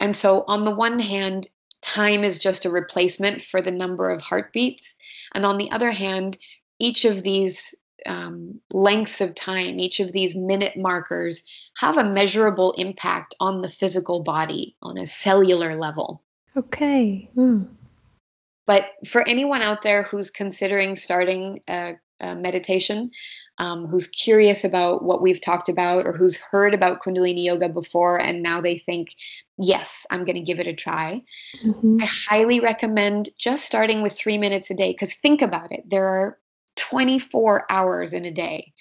And 0.00 0.16
so, 0.16 0.44
on 0.46 0.64
the 0.64 0.74
one 0.74 0.98
hand, 0.98 1.48
time 1.82 2.24
is 2.24 2.38
just 2.38 2.64
a 2.64 2.70
replacement 2.70 3.42
for 3.42 3.60
the 3.60 3.70
number 3.70 4.10
of 4.10 4.22
heartbeats. 4.22 4.94
And 5.34 5.44
on 5.44 5.58
the 5.58 5.70
other 5.70 5.90
hand, 5.90 6.38
each 6.78 7.04
of 7.04 7.22
these 7.22 7.74
um, 8.06 8.60
lengths 8.70 9.20
of 9.20 9.34
time, 9.34 9.78
each 9.78 10.00
of 10.00 10.12
these 10.12 10.34
minute 10.34 10.76
markers 10.76 11.42
have 11.78 11.98
a 11.98 12.10
measurable 12.10 12.72
impact 12.72 13.34
on 13.40 13.60
the 13.60 13.68
physical 13.68 14.22
body 14.22 14.76
on 14.82 14.98
a 14.98 15.06
cellular 15.06 15.76
level. 15.76 16.22
Okay. 16.56 17.28
Mm. 17.36 17.68
But 18.66 18.90
for 19.06 19.26
anyone 19.28 19.62
out 19.62 19.82
there 19.82 20.02
who's 20.02 20.30
considering 20.30 20.96
starting 20.96 21.60
a, 21.68 21.96
a 22.20 22.34
meditation, 22.34 23.10
um, 23.58 23.86
who's 23.86 24.06
curious 24.06 24.64
about 24.64 25.02
what 25.02 25.22
we've 25.22 25.40
talked 25.40 25.68
about 25.68 26.06
or 26.06 26.12
who's 26.12 26.36
heard 26.36 26.74
about 26.74 27.00
Kundalini 27.02 27.44
Yoga 27.44 27.68
before 27.68 28.20
and 28.20 28.42
now 28.42 28.60
they 28.60 28.78
think, 28.78 29.14
yes, 29.58 30.06
I'm 30.10 30.24
going 30.24 30.36
to 30.36 30.42
give 30.42 30.60
it 30.60 30.66
a 30.66 30.74
try, 30.74 31.22
mm-hmm. 31.64 31.98
I 32.00 32.06
highly 32.06 32.60
recommend 32.60 33.30
just 33.38 33.64
starting 33.64 34.02
with 34.02 34.12
three 34.12 34.38
minutes 34.38 34.70
a 34.70 34.74
day 34.74 34.92
because 34.92 35.14
think 35.14 35.42
about 35.42 35.72
it. 35.72 35.88
There 35.88 36.06
are 36.06 36.38
24 36.76 37.66
hours 37.70 38.12
in 38.12 38.24
a 38.24 38.30
day. 38.30 38.72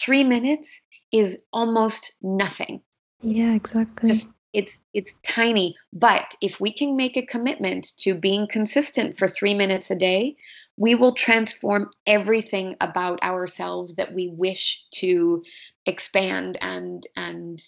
Three 0.00 0.24
minutes 0.24 0.80
is 1.12 1.38
almost 1.52 2.16
nothing. 2.20 2.80
Yeah, 3.22 3.54
exactly. 3.54 4.10
Just 4.10 4.30
it's 4.54 4.80
it's 4.94 5.14
tiny. 5.22 5.74
But 5.92 6.34
if 6.40 6.60
we 6.60 6.72
can 6.72 6.96
make 6.96 7.16
a 7.16 7.26
commitment 7.26 7.92
to 7.98 8.14
being 8.14 8.46
consistent 8.46 9.18
for 9.18 9.28
3 9.28 9.54
minutes 9.54 9.90
a 9.90 9.96
day 9.96 10.36
we 10.76 10.94
will 10.94 11.12
transform 11.12 11.90
everything 12.06 12.76
about 12.80 13.22
ourselves 13.22 13.94
that 13.94 14.12
we 14.12 14.28
wish 14.28 14.84
to 14.90 15.44
expand 15.86 16.58
and 16.60 17.06
and 17.16 17.60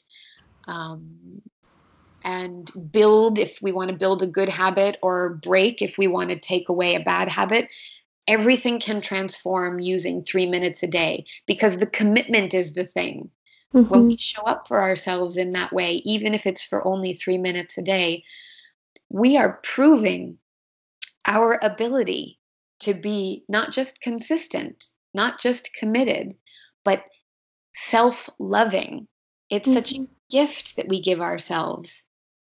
um, 0.67 1.43
and 2.25 2.71
build 2.91 3.39
if 3.39 3.61
we 3.63 3.71
want 3.71 3.91
to 3.91 3.97
build 3.97 4.23
a 4.23 4.27
good 4.27 4.49
habit 4.49 4.99
or 5.03 5.35
break 5.35 5.81
if 5.81 5.97
we 5.97 6.09
want 6.09 6.31
to 6.31 6.39
take 6.39 6.69
away 6.69 6.97
a 6.97 7.01
bad 7.01 7.29
habit. 7.29 7.69
Everything 8.27 8.81
can 8.81 9.01
transform 9.01 9.79
using 9.79 10.21
three 10.21 10.47
minutes 10.47 10.83
a 10.83 10.89
day 10.89 11.25
because 11.47 11.77
the 11.77 11.87
commitment 11.87 12.55
is 12.55 12.73
the 12.73 12.85
thing 12.85 13.31
mm-hmm. 13.75 13.89
when 13.89 14.07
we 14.07 14.17
show 14.17 14.43
up 14.43 14.67
for 14.69 14.81
ourselves 14.81 15.37
in 15.37 15.53
that 15.53 15.73
way 15.73 15.95
even 16.05 16.35
if 16.35 16.47
it's 16.47 16.65
for 16.65 16.87
only 16.87 17.13
three 17.13 17.39
minutes 17.39 17.79
a 17.79 17.83
day 17.83 18.23
we 19.09 19.37
are 19.37 19.61
proving 19.63 20.39
our 21.27 21.59
ability 21.61 22.39
to 22.81 22.95
be 22.95 23.45
not 23.49 23.73
just 23.73 24.01
consistent, 24.01 24.87
not 25.15 25.41
just 25.41 25.73
committed, 25.75 26.37
but 26.85 27.05
self 27.75 28.31
loving. 28.39 29.09
It's 29.51 29.69
mm-hmm. 29.69 29.75
such 29.75 29.93
a 29.93 29.95
mm-hmm. 29.97 30.13
gift 30.31 30.77
that 30.77 30.89
we 30.89 31.01
give 31.01 31.21
ourselves 31.21 32.03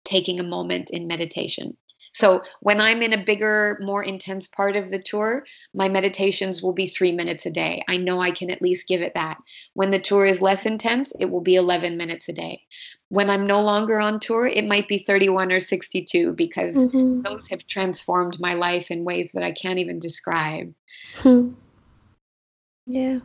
taking 0.03 0.39
a 0.39 0.43
moment 0.43 0.89
in 0.89 1.07
meditation. 1.07 1.77
So 2.13 2.43
when 2.59 2.79
I'm 2.79 3.01
in 3.01 3.13
a 3.13 3.23
bigger, 3.23 3.77
more 3.81 4.03
intense 4.03 4.45
part 4.45 4.75
of 4.75 4.89
the 4.89 4.99
tour, 4.99 5.45
my 5.73 5.89
meditations 5.89 6.61
will 6.61 6.73
be 6.73 6.85
three 6.85 7.11
minutes 7.11 7.47
a 7.47 7.49
day. 7.49 7.81
I 7.87 7.97
know 7.97 8.19
I 8.19 8.29
can 8.29 8.51
at 8.51 8.61
least 8.61 8.87
give 8.87 9.01
it 9.01 9.15
that. 9.15 9.39
When 9.73 9.89
the 9.89 9.99
tour 9.99 10.23
is 10.23 10.41
less 10.41 10.67
intense, 10.67 11.11
it 11.19 11.25
will 11.25 11.41
be 11.41 11.55
11 11.55 11.97
minutes 11.97 12.29
a 12.29 12.33
day. 12.33 12.61
When 13.09 13.31
I'm 13.31 13.47
no 13.47 13.63
longer 13.63 13.99
on 13.99 14.19
tour, 14.19 14.45
it 14.45 14.67
might 14.67 14.87
be 14.87 14.99
31 14.99 15.51
or 15.51 15.59
62 15.59 16.33
because 16.33 16.75
mm-hmm. 16.75 17.21
those 17.21 17.47
have 17.49 17.65
transformed 17.65 18.39
my 18.39 18.53
life 18.53 18.91
in 18.91 19.05
ways 19.05 19.31
that 19.33 19.43
I 19.43 19.51
can't 19.51 19.79
even 19.79 19.97
describe. 19.97 20.73
Hmm. 21.15 21.53
Yeah. 22.85 23.19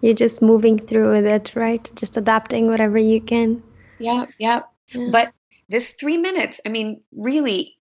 You're 0.00 0.14
just 0.14 0.42
moving 0.42 0.78
through 0.78 1.12
with 1.12 1.26
it, 1.26 1.52
right? 1.54 1.90
Just 1.94 2.16
adapting 2.16 2.68
whatever 2.68 2.98
you 2.98 3.20
can. 3.20 3.62
Yeah, 4.00 4.26
yeah. 4.38 4.62
yeah. 4.88 5.10
But 5.12 5.32
this 5.68 5.92
three 5.92 6.16
minutes, 6.16 6.60
I 6.66 6.68
mean, 6.68 7.00
really, 7.16 7.76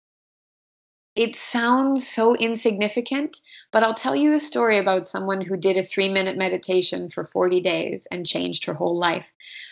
it 1.16 1.34
sounds 1.34 2.06
so 2.06 2.36
insignificant, 2.36 3.40
but 3.72 3.82
I'll 3.82 3.94
tell 3.94 4.14
you 4.14 4.34
a 4.34 4.40
story 4.40 4.78
about 4.78 5.08
someone 5.08 5.40
who 5.40 5.56
did 5.56 5.76
a 5.76 5.82
three 5.82 6.08
minute 6.08 6.36
meditation 6.36 7.08
for 7.08 7.24
40 7.24 7.60
days 7.60 8.06
and 8.10 8.26
changed 8.26 8.64
her 8.64 8.74
whole 8.74 8.96
life. 8.96 9.26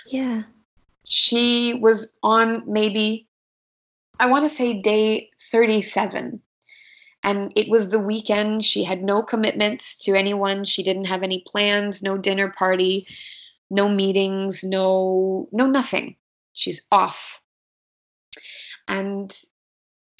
Yeah. 0.07 0.43
She 1.05 1.75
was 1.75 2.13
on 2.23 2.65
maybe, 2.67 3.29
I 4.19 4.27
want 4.27 4.49
to 4.49 4.55
say 4.55 4.81
day 4.81 5.31
37. 5.51 6.43
And 7.23 7.53
it 7.57 7.69
was 7.69 7.89
the 7.89 7.99
weekend. 7.99 8.65
She 8.65 8.85
had 8.85 9.03
no 9.03 9.23
commitments 9.23 9.97
to 10.05 10.15
anyone. 10.15 10.65
She 10.65 10.83
didn't 10.83 11.07
have 11.07 11.23
any 11.23 11.43
plans, 11.47 12.03
no 12.03 12.17
dinner 12.17 12.51
party, 12.51 13.07
no 13.71 13.89
meetings, 13.89 14.63
no 14.63 15.49
no 15.51 15.67
nothing. 15.67 16.17
She's 16.53 16.83
off. 16.93 17.41
And 18.87 19.37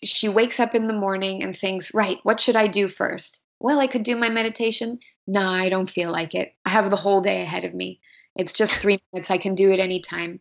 she 0.05 0.29
wakes 0.29 0.61
up 0.61 0.75
in 0.75 0.87
the 0.87 0.93
morning 0.93 1.43
and 1.43 1.57
thinks, 1.57 1.95
right, 1.95 2.19
what 2.23 2.41
should 2.41 2.57
I 2.57 2.67
do 2.67 2.89
first? 2.89 3.41
Well, 3.61 3.81
I 3.81 3.87
could 3.87 4.05
do 4.05 4.17
my 4.17 4.29
meditation. 4.29 4.99
No, 5.27 5.47
I 5.49 5.69
don't 5.69 5.91
feel 5.91 6.13
like 6.13 6.35
it. 6.35 6.55
I 6.65 6.71
have 6.71 6.91
the 6.91 6.97
whole 6.97 7.21
day 7.21 7.43
ahead 7.43 7.65
of 7.65 7.75
me. 7.75 8.01
It's 8.37 8.53
just 8.53 8.75
three 8.75 8.99
minutes. 9.13 9.31
I 9.31 9.39
can 9.39 9.55
do 9.55 9.73
it 9.73 9.81
anytime. 9.81 10.41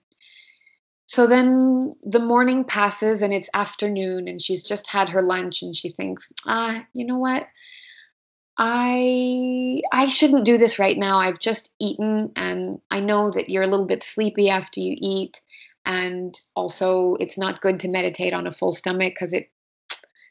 So 1.07 1.25
then 1.25 1.95
the 2.03 2.19
morning 2.19 2.65
passes 2.65 3.21
and 3.21 3.33
it's 3.33 3.49
afternoon 3.53 4.27
and 4.27 4.41
she's 4.41 4.61
just 4.61 4.87
had 4.87 5.09
her 5.09 5.21
lunch 5.21 5.61
and 5.61 5.75
she 5.75 5.89
thinks, 5.89 6.29
ah, 6.45 6.85
you 6.93 7.05
know 7.05 7.17
what? 7.17 7.47
I 8.57 9.81
I 9.91 10.07
shouldn't 10.07 10.45
do 10.45 10.57
this 10.57 10.79
right 10.79 10.97
now. 10.97 11.17
I've 11.17 11.39
just 11.39 11.71
eaten 11.79 12.31
and 12.35 12.81
I 12.91 12.99
know 12.99 13.31
that 13.31 13.49
you're 13.49 13.63
a 13.63 13.67
little 13.67 13.85
bit 13.85 14.03
sleepy 14.03 14.49
after 14.49 14.79
you 14.79 14.95
eat 14.97 15.41
and 15.87 16.35
also 16.53 17.15
it's 17.15 17.37
not 17.37 17.61
good 17.61 17.79
to 17.79 17.87
meditate 17.87 18.33
on 18.33 18.45
a 18.45 18.51
full 18.51 18.73
stomach 18.73 19.13
because 19.15 19.33
it 19.33 19.49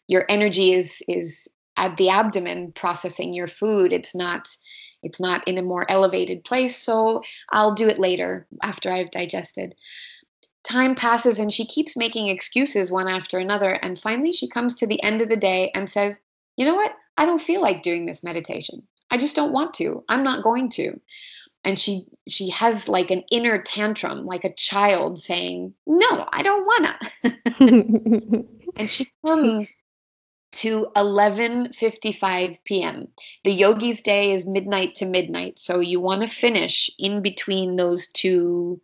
your 0.07 0.25
energy 0.29 0.73
is 0.73 1.03
is 1.09 1.49
at 1.79 1.97
the 1.97 2.11
abdomen 2.11 2.73
processing 2.73 3.35
your 3.35 3.49
food. 3.49 3.93
It's 3.93 4.15
not 4.15 4.49
it's 5.03 5.19
not 5.19 5.47
in 5.49 5.59
a 5.59 5.63
more 5.63 5.91
elevated 5.91 6.45
place, 6.45 6.77
so 6.77 7.23
I'll 7.51 7.75
do 7.75 7.89
it 7.89 7.99
later 7.99 8.47
after 8.63 8.91
I've 8.91 9.11
digested. 9.11 9.75
Time 10.63 10.95
passes 10.95 11.39
and 11.39 11.53
she 11.53 11.67
keeps 11.67 11.97
making 11.97 12.29
excuses 12.29 12.93
one 12.93 13.09
after 13.09 13.39
another 13.39 13.71
and 13.71 13.99
finally 13.99 14.33
she 14.33 14.49
comes 14.49 14.75
to 14.77 14.87
the 14.87 15.03
end 15.03 15.23
of 15.23 15.29
the 15.31 15.37
day 15.37 15.71
and 15.75 15.89
says, 15.89 16.19
"You 16.57 16.67
know 16.67 16.75
what? 16.75 16.93
I 17.17 17.25
don't 17.25 17.41
feel 17.41 17.63
like 17.63 17.83
doing 17.83 18.05
this 18.05 18.23
meditation. 18.23 18.87
I 19.11 19.17
just 19.17 19.37
don't 19.37 19.53
want 19.53 19.73
to. 19.75 20.05
I'm 20.09 20.23
not 20.23 20.45
going 20.45 20.69
to." 20.71 21.01
And 21.67 21.79
she 21.79 22.07
she 22.27 22.49
has 22.51 22.89
like 22.89 23.11
an 23.11 23.23
inner 23.31 23.61
tantrum 23.61 24.25
like 24.25 24.45
a 24.45 24.55
child 24.55 25.19
saying 25.19 25.75
no 25.87 26.27
i 26.33 26.43
don't 26.43 26.65
wanna 26.65 26.99
and 28.77 28.91
she 28.91 29.11
comes 29.25 29.77
to 30.53 30.87
11:55 30.97 32.57
p.m. 32.65 33.09
The 33.45 33.53
yogi's 33.53 34.01
day 34.01 34.33
is 34.33 34.47
midnight 34.47 34.95
to 34.97 35.05
midnight, 35.07 35.59
so 35.59 35.81
you 35.81 36.01
want 36.01 36.23
to 36.23 36.29
finish 36.29 36.91
in 36.99 37.21
between 37.21 37.77
those 37.77 38.09
two 38.09 38.81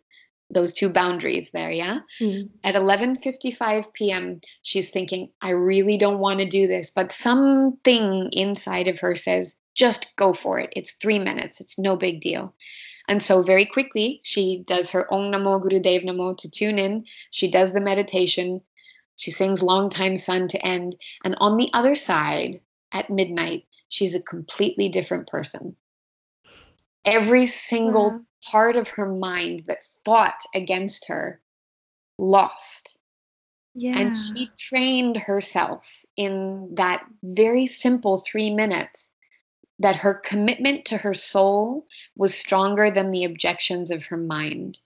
those 0.51 0.73
two 0.73 0.89
boundaries 0.89 1.49
there, 1.51 1.71
yeah? 1.71 2.01
Mm. 2.21 2.49
At 2.63 2.75
11:55 2.75 3.91
p.m., 3.93 4.41
she's 4.61 4.91
thinking, 4.91 5.29
I 5.41 5.51
really 5.51 5.97
don't 5.97 6.19
want 6.19 6.41
to 6.41 6.45
do 6.47 6.67
this, 6.67 6.91
but 6.91 7.11
something 7.11 8.29
inside 8.33 8.87
of 8.87 8.99
her 8.99 9.15
says, 9.15 9.55
just 9.73 10.15
go 10.15 10.33
for 10.33 10.59
it. 10.59 10.73
It's 10.75 10.93
3 10.93 11.19
minutes. 11.19 11.59
It's 11.61 11.79
no 11.79 11.95
big 11.95 12.21
deal. 12.21 12.53
And 13.07 13.21
so 13.21 13.41
very 13.41 13.65
quickly, 13.65 14.21
she 14.23 14.63
does 14.65 14.91
her 14.91 15.11
Om 15.13 15.31
Namo 15.31 15.61
Gurudev 15.61 16.05
Namo 16.05 16.37
to 16.37 16.49
tune 16.49 16.79
in. 16.79 17.05
She 17.31 17.49
does 17.49 17.73
the 17.73 17.81
meditation. 17.81 18.61
She 19.15 19.31
sings 19.31 19.61
Long 19.61 19.89
Time 19.89 20.17
Sun 20.17 20.49
to 20.49 20.65
end. 20.65 20.95
And 21.23 21.35
on 21.39 21.57
the 21.57 21.69
other 21.73 21.95
side, 21.95 22.61
at 22.91 23.09
midnight, 23.09 23.65
she's 23.89 24.15
a 24.15 24.21
completely 24.21 24.89
different 24.89 25.27
person. 25.27 25.75
Every 27.03 27.47
single 27.47 28.11
yeah. 28.11 28.51
part 28.51 28.75
of 28.77 28.87
her 28.89 29.07
mind 29.07 29.63
that 29.67 29.83
fought 30.05 30.39
against 30.55 31.09
her 31.09 31.41
lost. 32.17 32.97
Yeah. 33.75 33.97
And 33.97 34.15
she 34.15 34.49
trained 34.57 35.17
herself 35.17 36.05
in 36.15 36.75
that 36.75 37.03
very 37.23 37.67
simple 37.67 38.19
three 38.19 38.53
minutes 38.53 39.09
that 39.83 39.97
her 39.97 40.13
commitment 40.13 40.85
to 40.85 40.97
her 40.97 41.13
soul 41.13 41.85
was 42.15 42.33
stronger 42.33 42.89
than 42.89 43.11
the 43.11 43.25
objections 43.25 43.91
of 43.91 44.05
her 44.05 44.17
mind. 44.17 44.79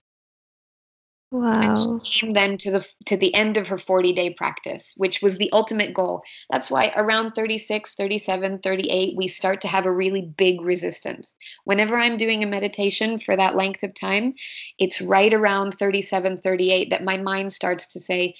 Wow. 1.30 1.60
And 1.60 2.04
she 2.04 2.20
came 2.20 2.32
then 2.32 2.56
to 2.58 2.70
the 2.70 2.94
to 3.06 3.16
the 3.16 3.34
end 3.34 3.58
of 3.58 3.68
her 3.68 3.76
40 3.76 4.12
day 4.14 4.30
practice, 4.30 4.94
which 4.96 5.20
was 5.20 5.36
the 5.36 5.52
ultimate 5.52 5.92
goal. 5.92 6.22
That's 6.50 6.70
why 6.70 6.90
around 6.96 7.32
36, 7.32 7.94
37, 7.94 8.60
38 8.60 9.16
we 9.16 9.28
start 9.28 9.60
to 9.60 9.68
have 9.68 9.84
a 9.86 9.92
really 9.92 10.22
big 10.22 10.62
resistance. 10.62 11.34
Whenever 11.64 11.98
I'm 11.98 12.16
doing 12.16 12.42
a 12.42 12.46
meditation 12.46 13.18
for 13.18 13.36
that 13.36 13.56
length 13.56 13.82
of 13.82 13.94
time, 13.94 14.34
it's 14.78 15.02
right 15.02 15.32
around 15.32 15.74
37, 15.74 16.38
38 16.38 16.90
that 16.90 17.04
my 17.04 17.18
mind 17.18 17.52
starts 17.52 17.88
to 17.88 18.00
say, 18.00 18.34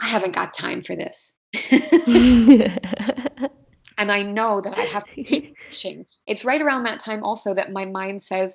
I 0.00 0.08
haven't 0.08 0.34
got 0.34 0.52
time 0.52 0.82
for 0.82 0.96
this. 0.96 1.34
and 4.02 4.10
I 4.10 4.22
know 4.22 4.60
that 4.60 4.76
I 4.76 4.82
have 4.82 5.04
to 5.04 5.22
keep 5.22 5.56
pushing. 5.68 6.06
It's 6.26 6.44
right 6.44 6.60
around 6.60 6.84
that 6.84 6.98
time 6.98 7.22
also 7.22 7.54
that 7.54 7.72
my 7.72 7.84
mind 7.84 8.24
says, 8.24 8.54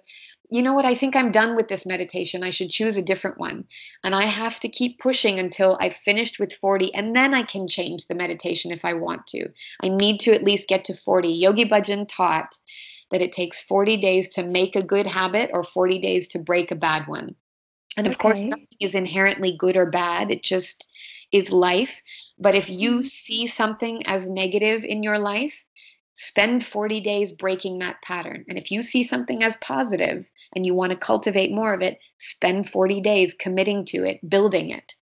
you 0.49 0.61
know 0.61 0.73
what, 0.73 0.85
I 0.85 0.93
think 0.93 1.15
I'm 1.15 1.31
done 1.31 1.55
with 1.55 1.69
this 1.69 1.85
meditation. 1.85 2.43
I 2.43 2.49
should 2.49 2.69
choose 2.69 2.97
a 2.97 3.01
different 3.01 3.39
one. 3.39 3.65
And 4.03 4.13
I 4.13 4.25
have 4.25 4.59
to 4.59 4.67
keep 4.67 4.99
pushing 4.99 5.39
until 5.39 5.77
I've 5.79 5.95
finished 5.95 6.37
with 6.37 6.51
40, 6.51 6.93
and 6.93 7.15
then 7.15 7.33
I 7.33 7.43
can 7.43 7.67
change 7.67 8.07
the 8.07 8.15
meditation 8.15 8.71
if 8.71 8.83
I 8.83 8.93
want 8.93 9.25
to. 9.27 9.47
I 9.81 9.87
need 9.87 10.19
to 10.21 10.33
at 10.33 10.43
least 10.43 10.67
get 10.67 10.83
to 10.85 10.93
40. 10.93 11.29
Yogi 11.29 11.65
Bhajan 11.65 12.07
taught 12.09 12.57
that 13.11 13.21
it 13.21 13.31
takes 13.31 13.63
40 13.63 13.97
days 13.97 14.29
to 14.29 14.45
make 14.45 14.75
a 14.75 14.83
good 14.83 15.07
habit 15.07 15.51
or 15.53 15.63
40 15.63 15.99
days 15.99 16.27
to 16.29 16.39
break 16.39 16.71
a 16.71 16.75
bad 16.75 17.07
one. 17.07 17.35
And 17.95 18.05
of 18.05 18.13
okay. 18.15 18.21
course, 18.21 18.41
nothing 18.41 18.67
is 18.81 18.95
inherently 18.95 19.55
good 19.57 19.77
or 19.77 19.85
bad. 19.85 20.29
It 20.29 20.43
just 20.43 20.89
is 21.31 21.51
life. 21.51 22.01
But 22.39 22.55
if 22.55 22.69
you 22.69 22.91
mm-hmm. 22.91 23.01
see 23.01 23.47
something 23.47 24.05
as 24.07 24.29
negative 24.29 24.83
in 24.83 25.03
your 25.03 25.19
life, 25.19 25.63
spend 26.13 26.65
40 26.65 26.99
days 27.01 27.31
breaking 27.31 27.79
that 27.79 28.01
pattern. 28.01 28.45
And 28.49 28.57
if 28.57 28.71
you 28.71 28.81
see 28.81 29.03
something 29.03 29.43
as 29.43 29.55
positive 29.57 30.29
and 30.55 30.65
you 30.65 30.73
want 30.73 30.91
to 30.91 30.97
cultivate 30.97 31.51
more 31.51 31.73
of 31.73 31.81
it, 31.81 31.99
spend 32.17 32.67
40 32.69 33.01
days 33.01 33.35
committing 33.35 33.85
to 33.85 34.03
it, 34.03 34.27
building 34.27 34.71
it. 34.71 34.95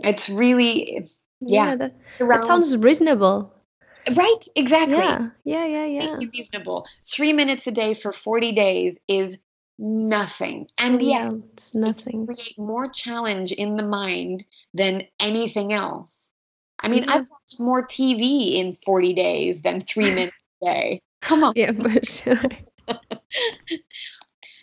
It's 0.00 0.28
really, 0.28 1.06
yeah. 1.40 1.70
yeah 1.70 1.76
that, 1.76 1.96
that 2.18 2.44
sounds 2.44 2.76
reasonable. 2.76 3.54
Right, 4.14 4.40
exactly. 4.54 4.96
Yeah, 4.96 5.28
yeah, 5.44 5.64
yeah, 5.64 5.84
yeah. 5.84 6.16
Reasonable. 6.32 6.86
Three 7.10 7.32
minutes 7.32 7.66
a 7.66 7.70
day 7.70 7.94
for 7.94 8.12
40 8.12 8.52
days 8.52 8.98
is 9.08 9.38
nothing. 9.78 10.68
And 10.78 11.02
yeah, 11.02 11.30
it's 11.52 11.74
nothing. 11.74 12.26
Create 12.26 12.58
more 12.58 12.88
challenge 12.88 13.52
in 13.52 13.76
the 13.76 13.82
mind 13.82 14.44
than 14.72 15.02
anything 15.20 15.72
else. 15.72 16.28
I 16.80 16.88
mean, 16.88 17.04
yeah. 17.04 17.14
I've 17.14 17.26
watched 17.30 17.60
more 17.60 17.86
TV 17.86 18.56
in 18.56 18.72
40 18.72 19.14
days 19.14 19.62
than 19.62 19.80
three 19.80 20.10
minutes 20.14 20.36
a 20.62 20.66
day. 20.66 21.02
Come 21.20 21.44
on. 21.44 21.52
Yeah, 21.56 21.72
for 21.72 22.04
sure. 22.04 22.40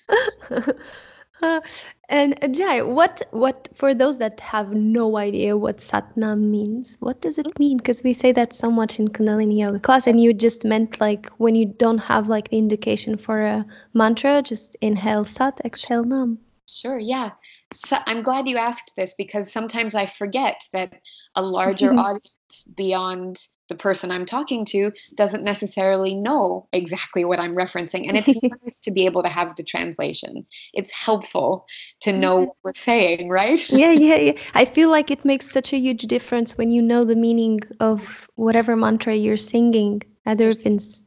and 2.10 2.38
uh, 2.42 2.48
Jai, 2.48 2.82
what 2.84 3.22
what 3.32 3.70
for 3.74 3.94
those 3.94 4.20
that 4.20 4.40
have 4.40 4.72
no 4.74 5.18
idea 5.18 5.58
what 5.58 5.78
Satnam 5.78 6.40
means, 6.40 6.98
what 7.00 7.22
does 7.22 7.38
it 7.38 7.58
mean? 7.60 7.78
Because 7.78 8.04
we 8.04 8.14
say 8.14 8.32
that 8.34 8.54
so 8.54 8.70
much 8.70 9.00
in 9.00 9.08
Kundalini 9.08 9.60
yoga 9.60 9.80
class, 9.80 10.08
and 10.08 10.22
you 10.22 10.34
just 10.34 10.64
meant 10.64 11.02
like 11.02 11.30
when 11.38 11.56
you 11.56 11.66
don't 11.66 12.00
have 12.00 12.30
like 12.30 12.50
the 12.50 12.58
indication 12.58 13.18
for 13.18 13.42
a 13.42 13.66
mantra, 13.94 14.42
just 14.42 14.76
inhale 14.82 15.26
Sat, 15.26 15.62
exhale 15.66 16.04
Nam. 16.04 16.40
Sure, 16.68 17.00
yeah. 17.00 17.32
So 17.74 17.98
I'm 18.06 18.22
glad 18.22 18.48
you 18.48 18.58
asked 18.58 18.94
this 18.96 19.14
because 19.18 19.52
sometimes 19.52 19.96
I 19.96 20.06
forget 20.06 20.62
that 20.74 21.02
a 21.36 21.42
larger 21.42 21.94
audience 21.98 22.32
beyond 22.64 23.38
the 23.70 23.76
person 23.76 24.12
I'm 24.12 24.26
talking 24.26 24.66
to 24.66 24.92
doesn't 25.16 25.44
necessarily 25.44 26.14
know 26.14 26.68
exactly 26.74 27.24
what 27.24 27.40
I'm 27.40 27.56
referencing. 27.56 28.08
And 28.08 28.18
it's 28.18 28.28
nice 28.44 28.80
to 28.82 28.92
be 28.92 29.06
able 29.06 29.24
to 29.24 29.30
have 29.30 29.56
the 29.56 29.64
translation. 29.64 30.46
It's 30.74 30.92
helpful 30.92 31.66
to 32.02 32.12
know 32.12 32.40
what 32.40 32.58
we're 32.64 32.74
saying, 32.76 33.30
right? 33.30 33.70
yeah, 33.70 33.92
yeah, 34.08 34.16
yeah. 34.18 34.34
I 34.54 34.66
feel 34.66 34.90
like 34.90 35.10
it 35.10 35.24
makes 35.24 35.50
such 35.50 35.72
a 35.74 35.78
huge 35.78 36.04
difference 36.04 36.58
when 36.58 36.72
you 36.72 36.82
know 36.82 37.06
the 37.06 37.16
meaning 37.16 37.62
of 37.80 38.30
whatever 38.36 38.76
mantra 38.76 39.16
you're 39.16 39.38
singing, 39.38 40.02
either 40.26 40.50
if 40.50 40.66
it's 40.66 41.02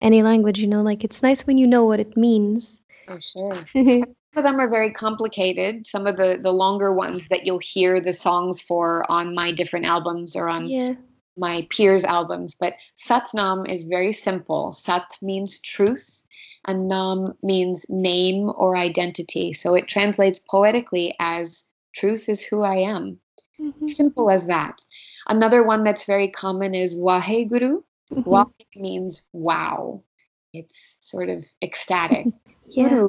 any 0.00 0.22
language, 0.22 0.60
you 0.60 0.68
know, 0.68 0.82
like 0.82 1.04
it's 1.04 1.22
nice 1.22 1.46
when 1.46 1.58
you 1.58 1.66
know 1.66 1.84
what 1.84 2.00
it 2.00 2.16
means. 2.16 2.80
Oh, 3.06 3.18
sure. 3.18 3.64
Some 4.38 4.46
of 4.46 4.52
them 4.52 4.60
are 4.60 4.68
very 4.68 4.92
complicated. 4.92 5.84
Some 5.84 6.06
of 6.06 6.16
the 6.16 6.38
the 6.40 6.52
longer 6.52 6.92
ones 6.92 7.26
that 7.28 7.44
you'll 7.44 7.58
hear 7.58 8.00
the 8.00 8.12
songs 8.12 8.62
for 8.62 9.04
on 9.10 9.34
my 9.34 9.50
different 9.50 9.86
albums 9.86 10.36
or 10.36 10.48
on 10.48 10.68
yeah 10.68 10.94
my 11.36 11.66
peers' 11.70 12.04
albums, 12.04 12.54
but 12.54 12.74
Satnam 12.96 13.68
is 13.68 13.84
very 13.84 14.12
simple. 14.12 14.72
Sat 14.72 15.18
means 15.20 15.58
truth, 15.58 16.22
and 16.66 16.86
Nam 16.86 17.32
means 17.42 17.84
name 17.88 18.52
or 18.56 18.76
identity. 18.76 19.52
So 19.54 19.74
it 19.74 19.88
translates 19.88 20.38
poetically 20.38 21.16
as 21.18 21.64
truth 21.92 22.28
is 22.28 22.44
who 22.44 22.62
I 22.62 22.76
am. 22.76 23.18
Mm-hmm. 23.60 23.88
Simple 23.88 24.30
as 24.30 24.46
that. 24.46 24.84
Another 25.28 25.64
one 25.64 25.82
that's 25.82 26.04
very 26.04 26.28
common 26.28 26.74
is 26.74 26.94
Waheguru. 26.96 27.82
Mm-hmm. 28.12 28.20
Wahe 28.20 28.66
means 28.76 29.24
wow. 29.32 30.04
It's 30.52 30.96
sort 31.00 31.28
of 31.28 31.44
ecstatic. 31.60 32.26
yeah. 32.68 32.88
Guru 32.88 33.08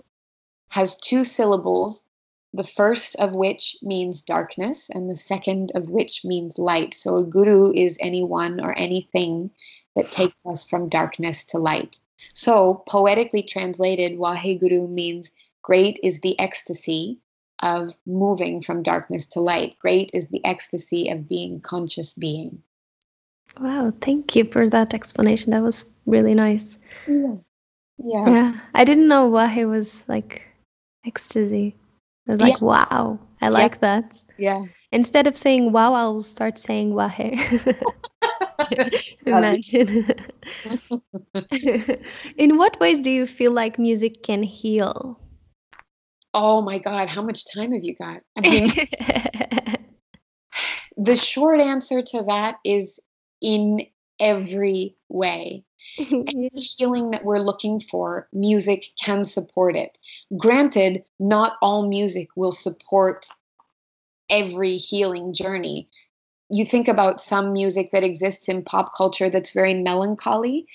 has 0.70 0.95
two 0.95 1.24
syllables 1.24 2.05
the 2.53 2.63
first 2.63 3.15
of 3.17 3.36
which 3.36 3.78
means 3.82 4.22
darkness, 4.22 4.89
and 4.89 5.09
the 5.09 5.15
second 5.15 5.72
of 5.76 5.89
which 5.89 6.26
means 6.26 6.57
light. 6.57 6.93
So 6.93 7.17
a 7.17 7.24
guru 7.24 7.72
is 7.72 7.97
anyone 7.99 8.59
or 8.59 8.78
anything 8.78 9.51
that 9.95 10.11
takes 10.11 10.45
us 10.45 10.67
from 10.67 10.89
darkness 10.89 11.45
to 11.45 11.59
light. 11.59 11.99
So, 12.34 12.84
poetically 12.88 13.43
translated, 13.43 14.17
Waheguru 14.17 14.89
means 14.89 15.32
great 15.61 15.99
is 16.03 16.20
the 16.20 16.38
ecstasy 16.39 17.20
of 17.61 17.95
moving 18.05 18.61
from 18.61 18.84
darkness 18.84 19.28
to 19.28 19.41
light. 19.41 19.78
Great 19.80 20.11
is 20.13 20.28
the 20.28 20.43
ecstasy 20.43 21.09
of 21.09 21.30
being 21.30 21.61
conscious 21.61 22.13
being. 22.13 22.63
Wow, 23.59 23.93
thank 24.01 24.36
you 24.36 24.45
for 24.45 24.67
that 24.70 24.93
explanation. 24.93 25.51
That 25.51 25.63
was 25.63 25.86
really 26.05 26.34
nice. 26.34 26.78
Yeah. 27.07 27.36
Yeah. 27.97 28.30
yeah. 28.30 28.59
I 28.74 28.86
didn't 28.86 29.07
know 29.07 29.30
Wahe 29.30 29.67
was 29.67 30.07
like 30.07 30.49
ecstasy. 31.06 31.76
I 32.28 32.32
was 32.32 32.41
like, 32.41 32.62
yeah. 32.62 32.66
wow, 32.66 33.20
I 33.41 33.45
yeah. 33.45 33.50
like 33.50 33.80
that. 33.82 34.22
Yeah. 34.38 34.66
Instead 34.91 35.28
of 35.28 35.38
saying 35.38 35.72
wow, 35.72 35.93
I'll 35.93 36.22
start 36.22 36.60
saying 36.60 36.93
wahe. 36.93 37.36
Imagine. 39.26 40.14
In 42.38 42.58
what 42.58 42.80
ways 42.80 43.00
do 43.00 43.12
you 43.12 43.26
feel 43.26 43.52
like 43.52 43.80
music 43.80 44.24
can 44.24 44.43
heal? 44.43 45.20
Oh 46.34 46.62
my 46.62 46.78
God, 46.78 47.10
how 47.10 47.22
much 47.22 47.43
time 47.54 47.72
have 47.74 47.84
you 47.84 47.95
got? 47.95 48.22
I 48.38 48.41
mean, 48.41 48.70
the 50.97 51.16
short 51.16 51.60
answer 51.60 52.02
to 52.02 52.24
that 52.28 52.58
is 52.64 53.00
in 53.41 53.88
every 54.20 54.95
way. 55.07 55.63
Any 55.99 56.49
healing 56.55 57.11
that 57.11 57.26
we're 57.26 57.39
looking 57.39 57.80
for, 57.80 58.28
music 58.34 58.86
can 59.01 59.24
support 59.24 59.76
it. 59.76 59.97
Granted, 60.38 61.03
not 61.20 61.57
all 61.61 61.88
music 61.88 62.30
will 62.36 62.51
support 62.51 63.26
every 64.30 64.78
healing 64.78 65.34
journey. 65.34 65.89
You 66.49 66.65
think 66.65 66.88
about 66.88 67.22
some 67.22 67.53
music 67.53 67.91
that 67.91 68.03
exists 68.03 68.49
in 68.49 68.63
pop 68.63 68.95
culture 68.95 69.30
that's 69.30 69.51
very 69.51 69.74
melancholy, 69.74 70.67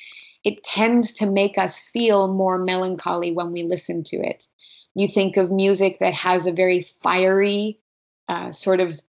it 0.45 0.63
tends 0.63 1.13
to 1.13 1.31
make 1.31 1.59
us 1.59 1.81
feel 1.81 2.33
more 2.33 2.59
melancholy 2.59 3.33
when 3.33 3.51
we 3.51 3.63
listen 3.63 4.05
to 4.05 4.17
it. 4.17 4.47
You 4.95 5.09
think 5.09 5.37
of 5.37 5.51
music 5.51 5.99
that 6.01 6.15
has 6.15 6.47
a 6.47 6.53
very 6.53 6.83
fiery, 6.83 7.81
uh, 8.29 8.53
sort 8.53 8.81
of 8.81 9.01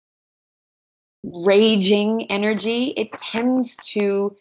raging 1.24 2.30
energy, 2.30 2.92
it 2.96 3.12
tends 3.12 3.76
to 3.76 4.36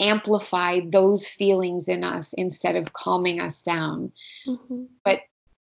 amplify 0.00 0.80
those 0.80 1.28
feelings 1.28 1.88
in 1.88 2.04
us 2.04 2.32
instead 2.32 2.76
of 2.76 2.92
calming 2.92 3.40
us 3.40 3.62
down. 3.62 4.12
Mm-hmm. 4.46 4.84
But 5.04 5.20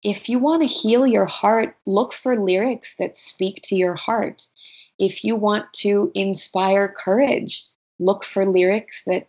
if 0.04 0.30
you 0.30 0.40
want 0.40 0.62
to 0.62 0.68
heal 0.68 1.06
your 1.08 1.26
heart, 1.26 1.76
look 1.86 2.14
for 2.14 2.38
lyrics 2.38 2.96
that 2.96 3.18
speak 3.18 3.62
to 3.64 3.76
your 3.76 3.96
heart. 3.96 4.48
If 5.00 5.24
you 5.24 5.36
want 5.36 5.72
to 5.74 6.12
inspire 6.14 6.88
courage, 6.88 7.66
look 8.00 8.24
for 8.24 8.46
lyrics 8.46 9.04
that 9.06 9.28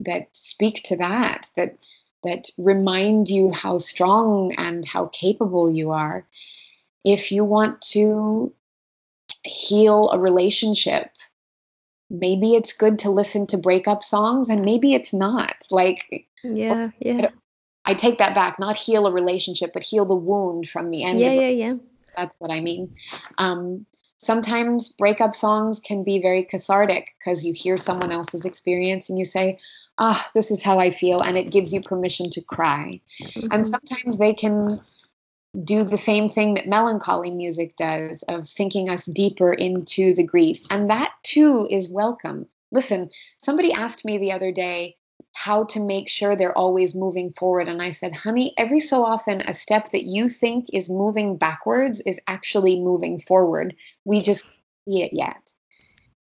that 0.00 0.34
speak 0.34 0.82
to 0.84 0.96
that, 0.96 1.50
that 1.56 1.76
that 2.22 2.48
remind 2.58 3.28
you 3.28 3.50
how 3.50 3.78
strong 3.78 4.54
and 4.56 4.84
how 4.84 5.06
capable 5.06 5.70
you 5.70 5.90
are. 5.90 6.26
If 7.04 7.32
you 7.32 7.44
want 7.44 7.80
to 7.92 8.52
heal 9.44 10.10
a 10.10 10.18
relationship, 10.18 11.10
maybe 12.10 12.54
it's 12.54 12.72
good 12.72 12.98
to 13.00 13.10
listen 13.10 13.46
to 13.48 13.58
breakup 13.58 14.02
songs 14.02 14.48
and 14.48 14.62
maybe 14.62 14.94
it's 14.94 15.12
not. 15.12 15.54
Like 15.70 16.28
Yeah, 16.42 16.90
yeah. 16.98 17.28
I 17.84 17.94
take 17.94 18.18
that 18.18 18.34
back, 18.34 18.58
not 18.58 18.76
heal 18.76 19.06
a 19.06 19.12
relationship, 19.12 19.72
but 19.72 19.82
heal 19.82 20.04
the 20.04 20.14
wound 20.14 20.68
from 20.68 20.90
the 20.90 21.02
end. 21.04 21.20
Yeah, 21.20 21.32
yeah, 21.32 21.48
yeah. 21.48 21.74
That's 22.16 22.34
what 22.38 22.50
I 22.50 22.60
mean. 22.60 22.94
Um, 23.38 23.86
sometimes 24.18 24.90
breakup 24.90 25.34
songs 25.34 25.80
can 25.80 26.04
be 26.04 26.20
very 26.20 26.44
cathartic 26.44 27.14
because 27.18 27.44
you 27.44 27.54
hear 27.54 27.76
someone 27.76 28.12
else's 28.12 28.44
experience 28.44 29.08
and 29.08 29.18
you 29.18 29.24
say, 29.24 29.58
ah, 29.98 30.30
this 30.34 30.50
is 30.50 30.62
how 30.62 30.78
I 30.78 30.90
feel, 30.90 31.20
and 31.20 31.38
it 31.38 31.50
gives 31.50 31.72
you 31.72 31.80
permission 31.80 32.30
to 32.30 32.40
cry. 32.40 33.00
Mm-hmm. 33.22 33.48
And 33.50 33.66
sometimes 33.66 34.18
they 34.18 34.34
can 34.34 34.80
do 35.64 35.84
the 35.84 35.96
same 35.96 36.28
thing 36.28 36.54
that 36.54 36.68
melancholy 36.68 37.30
music 37.30 37.76
does 37.76 38.22
of 38.24 38.46
sinking 38.46 38.88
us 38.88 39.06
deeper 39.06 39.52
into 39.52 40.14
the 40.14 40.24
grief. 40.24 40.62
And 40.70 40.90
that 40.90 41.12
too 41.22 41.66
is 41.70 41.90
welcome. 41.90 42.46
Listen, 42.70 43.10
somebody 43.38 43.72
asked 43.72 44.04
me 44.04 44.18
the 44.18 44.32
other 44.32 44.52
day 44.52 44.96
how 45.32 45.64
to 45.64 45.84
make 45.84 46.08
sure 46.08 46.34
they're 46.34 46.56
always 46.56 46.94
moving 46.94 47.30
forward. 47.30 47.68
And 47.68 47.82
I 47.82 47.92
said, 47.92 48.14
honey, 48.14 48.54
every 48.56 48.80
so 48.80 49.04
often, 49.04 49.42
a 49.42 49.54
step 49.54 49.90
that 49.90 50.04
you 50.04 50.28
think 50.28 50.66
is 50.72 50.88
moving 50.88 51.36
backwards 51.36 52.00
is 52.00 52.20
actually 52.26 52.80
moving 52.80 53.18
forward. 53.18 53.74
We 54.04 54.22
just 54.22 54.46
see 54.84 55.02
it 55.02 55.12
yet. 55.12 55.52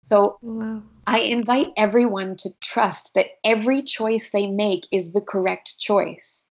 So 0.06 0.38
wow. 0.40 0.82
I 1.06 1.20
invite 1.20 1.72
everyone 1.76 2.36
to 2.36 2.50
trust 2.60 3.14
that 3.14 3.26
every 3.44 3.82
choice 3.82 4.30
they 4.30 4.46
make 4.46 4.86
is 4.92 5.12
the 5.12 5.20
correct 5.20 5.78
choice. 5.78 6.45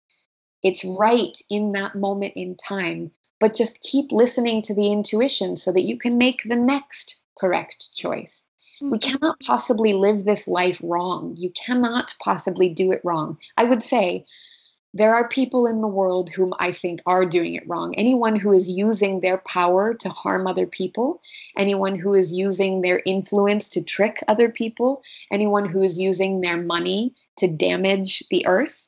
It's 0.64 0.86
right 0.86 1.38
in 1.50 1.74
that 1.74 1.96
moment 1.96 2.34
in 2.36 2.56
time, 2.56 3.12
but 3.40 3.54
just 3.54 3.82
keep 3.82 4.12
listening 4.12 4.62
to 4.64 4.74
the 4.74 4.92
intuition 4.92 5.58
so 5.58 5.72
that 5.72 5.86
you 5.86 5.98
can 5.98 6.18
make 6.18 6.44
the 6.44 6.56
next 6.56 7.20
correct 7.38 7.94
choice. 7.94 8.46
Mm-hmm. 8.82 8.92
We 8.92 8.98
cannot 9.00 9.40
possibly 9.42 9.94
live 9.94 10.24
this 10.24 10.48
life 10.48 10.82
wrong. 10.84 11.36
You 11.38 11.52
cannot 11.52 12.16
possibly 12.24 12.70
do 12.70 12.92
it 12.92 13.02
wrong. 13.04 13.38
I 13.58 13.66
would 13.66 13.84
say 13.84 14.26
there 14.96 15.16
are 15.16 15.28
people 15.28 15.66
in 15.66 15.82
the 15.82 15.88
world 15.88 16.30
whom 16.30 16.54
I 16.60 16.72
think 16.72 17.02
are 17.06 17.26
doing 17.26 17.56
it 17.56 17.68
wrong. 17.68 17.96
Anyone 17.96 18.36
who 18.36 18.52
is 18.52 18.70
using 18.70 19.22
their 19.22 19.40
power 19.40 19.96
to 19.96 20.10
harm 20.10 20.46
other 20.46 20.68
people, 20.68 21.22
anyone 21.58 21.98
who 21.98 22.14
is 22.14 22.32
using 22.32 22.82
their 22.82 23.02
influence 23.06 23.70
to 23.70 23.84
trick 23.84 24.20
other 24.28 24.50
people, 24.50 25.02
anyone 25.32 25.68
who 25.68 25.82
is 25.82 25.98
using 25.98 26.42
their 26.42 26.58
money 26.58 27.16
to 27.38 27.48
damage 27.48 28.24
the 28.30 28.46
earth, 28.46 28.88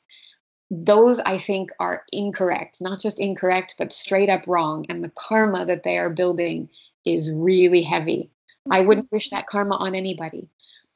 those 0.70 1.20
I 1.20 1.38
think 1.38 1.70
are 1.78 2.04
incorrect. 2.12 2.80
Not 2.80 3.00
just 3.00 3.20
incorrect, 3.20 3.76
but 3.78 3.92
straight 3.92 4.28
up 4.28 4.46
wrong. 4.46 4.86
And 4.88 5.02
the 5.02 5.12
karma 5.16 5.66
that 5.66 5.82
they 5.82 5.98
are 5.98 6.10
building 6.10 6.68
is 7.04 7.32
really 7.32 7.82
heavy. 7.82 8.30
I 8.70 8.80
wouldn't 8.80 9.12
wish 9.12 9.30
that 9.30 9.46
karma 9.46 9.76
on 9.76 9.94
anybody. 9.94 10.50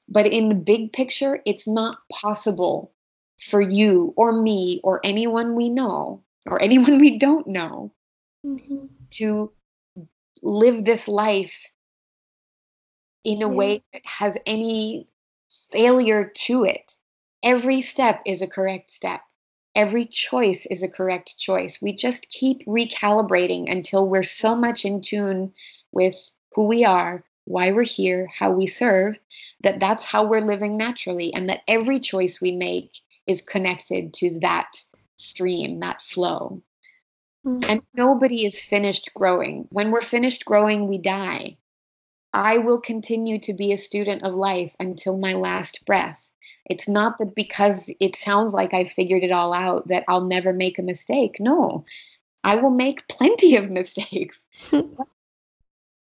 But 0.09 0.27
in 0.27 0.49
the 0.49 0.57
big 0.57 0.93
picture, 0.93 1.41
it's 1.47 1.69
not 1.69 1.99
possible 2.11 2.93
for 3.41 3.61
you 3.61 4.13
or 4.17 4.33
me 4.33 4.81
or 4.83 5.01
anyone 5.05 5.55
we 5.55 5.69
know 5.69 6.23
or 6.47 6.61
anyone 6.63 6.99
we 6.99 7.19
don't 7.19 7.47
know 7.47 7.93
mm-hmm. 8.45 8.87
to 9.11 9.53
live 10.43 10.85
this 10.85 11.07
life 11.07 11.71
in 13.23 13.43
a 13.43 13.49
yeah. 13.49 13.55
way 13.55 13.83
that 13.93 14.03
has 14.05 14.35
any 14.47 15.07
failure 15.71 16.33
to 16.35 16.65
it. 16.65 16.97
Every 17.43 17.83
step 17.83 18.23
is 18.27 18.43
a 18.43 18.49
correct 18.49 18.91
step. 18.91 19.21
Every 19.75 20.07
choice 20.07 20.67
is 20.67 20.83
a 20.83 20.89
correct 20.89 21.39
choice. 21.39 21.81
We 21.81 21.95
just 21.95 22.29
keep 22.29 22.67
recalibrating 22.67 23.71
until 23.71 24.07
we're 24.07 24.23
so 24.23 24.55
much 24.57 24.85
in 24.85 25.01
tune 25.01 25.53
with 25.93 26.17
who 26.55 26.65
we 26.65 26.85
are, 26.85 27.25
why 27.45 27.73
we're 27.73 27.85
here, 27.85 28.29
how 28.37 28.51
we 28.51 28.67
serve, 28.67 29.19
that 29.63 29.81
that's 29.81 30.05
how 30.05 30.27
we're 30.27 30.41
living 30.41 30.77
naturally, 30.77 31.33
and 31.33 31.49
that 31.49 31.63
every 31.69 32.01
choice 32.01 32.41
we 32.41 32.53
make 32.53 32.99
is 33.27 33.43
connected 33.43 34.13
to 34.15 34.39
that 34.41 34.83
stream, 35.17 35.81
that 35.81 36.03
flow. 36.03 36.63
Mm-hmm. 37.47 37.71
And 37.71 37.83
nobody 37.95 38.45
is 38.45 38.61
finished 38.61 39.11
growing. 39.15 39.67
When 39.71 39.91
we're 39.91 40.01
finished 40.01 40.45
growing, 40.45 40.89
we 40.89 40.99
die. 40.99 41.57
I 42.33 42.59
will 42.59 42.81
continue 42.81 43.41
to 43.41 43.55
be 43.55 43.73
a 43.73 43.79
student 43.79 44.23
of 44.23 44.35
life 44.35 44.77
until 44.79 45.17
my 45.17 45.33
last 45.33 45.85
breath. 45.87 46.31
It's 46.71 46.89
not 46.89 47.19
that 47.19 47.35
because 47.35 47.91
it 47.99 48.15
sounds 48.15 48.55
like 48.55 48.73
I've 48.73 48.93
figured 48.93 49.25
it 49.25 49.33
all 49.33 49.53
out 49.53 49.89
that 49.89 50.05
I'll 50.07 50.25
never 50.25 50.53
make 50.53 50.79
a 50.79 50.83
mistake. 50.83 51.39
No, 51.41 51.85
I 52.45 52.57
will 52.57 52.71
make 52.71 53.09
plenty 53.09 53.57
of 53.57 53.69
mistakes. 53.81 54.41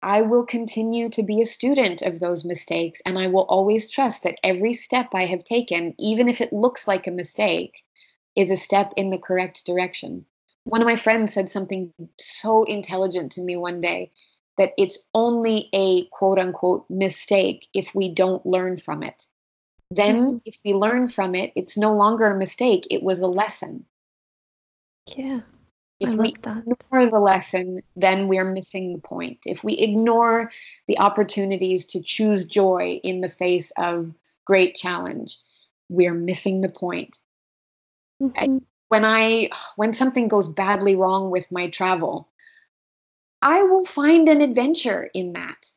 I 0.04 0.24
will 0.24 0.46
continue 0.46 1.08
to 1.12 1.24
be 1.24 1.42
a 1.42 1.46
student 1.46 2.02
of 2.02 2.20
those 2.20 2.44
mistakes, 2.44 3.02
and 3.06 3.18
I 3.18 3.28
will 3.28 3.46
always 3.46 3.90
trust 3.90 4.24
that 4.24 4.40
every 4.44 4.74
step 4.74 5.08
I 5.14 5.26
have 5.26 5.46
taken, 5.46 5.96
even 5.98 6.28
if 6.28 6.42
it 6.42 6.52
looks 6.52 6.86
like 6.86 7.08
a 7.08 7.12
mistake, 7.12 7.86
is 8.36 8.52
a 8.52 8.58
step 8.58 8.92
in 8.98 9.10
the 9.10 9.18
correct 9.18 9.66
direction. 9.66 10.26
One 10.66 10.82
of 10.82 10.86
my 10.86 10.98
friends 10.98 11.34
said 11.34 11.48
something 11.48 11.94
so 12.20 12.64
intelligent 12.64 13.32
to 13.34 13.42
me 13.42 13.56
one 13.56 13.80
day 13.80 14.12
that 14.58 14.74
it's 14.78 15.08
only 15.14 15.70
a 15.72 16.08
quote 16.08 16.40
unquote 16.40 16.86
mistake 16.90 17.70
if 17.74 17.96
we 17.96 18.14
don't 18.14 18.46
learn 18.46 18.76
from 18.76 19.02
it. 19.04 19.26
Then, 19.90 20.26
mm-hmm. 20.26 20.38
if 20.46 20.60
we 20.66 20.74
learn 20.74 21.08
from 21.08 21.36
it, 21.36 21.54
it's 21.56 21.78
no 21.78 21.94
longer 21.94 22.26
a 22.28 22.38
mistake, 22.38 22.88
it 22.92 23.04
was 23.04 23.20
a 23.20 23.28
lesson. 23.28 23.86
Yeah. 25.08 25.42
If 26.00 26.14
we 26.16 26.36
that. 26.44 26.64
ignore 26.68 27.10
the 27.10 27.20
lesson, 27.20 27.82
then 27.96 28.28
we're 28.28 28.44
missing 28.44 28.94
the 28.94 29.00
point. 29.00 29.40
If 29.46 29.64
we 29.64 29.74
ignore 29.74 30.52
the 30.88 31.00
opportunities 31.00 31.86
to 31.88 32.04
choose 32.04 32.46
joy 32.46 33.00
in 33.04 33.22
the 33.22 33.30
face 33.30 33.72
of 33.78 34.14
great 34.46 34.76
challenge, 34.76 35.38
we're 35.90 36.14
missing 36.14 36.62
the 36.62 36.70
point. 36.70 37.20
Mm-hmm. 38.22 38.58
When 38.90 39.06
I 39.06 39.50
when 39.76 39.94
something 39.94 40.28
goes 40.28 40.50
badly 40.50 40.96
wrong 40.96 41.32
with 41.32 41.52
my 41.52 41.70
travel, 41.70 42.30
I 43.42 43.64
will 43.64 43.86
find 43.86 44.30
an 44.30 44.42
adventure 44.42 45.10
in 45.14 45.34
that. 45.34 45.74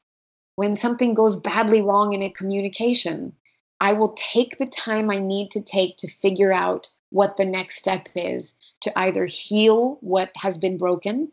When 0.56 0.76
something 0.76 1.14
goes 1.14 1.38
badly 1.38 1.80
wrong 1.80 2.12
in 2.12 2.22
a 2.22 2.30
communication, 2.30 3.32
I 3.81 3.95
will 3.95 4.14
take 4.16 4.59
the 4.59 4.66
time 4.66 5.11
I 5.11 5.18
need 5.18 5.53
to 5.53 5.62
take 5.62 5.97
to 5.99 6.09
figure 6.09 6.53
out 6.53 6.91
what 7.11 7.37
the 7.37 7.47
next 7.47 7.78
step 7.78 8.09
is 8.14 8.55
to 8.83 8.99
either 8.99 9.26
heal 9.26 9.99
what 10.01 10.31
has 10.37 10.59
been 10.59 10.76
broken 10.76 11.33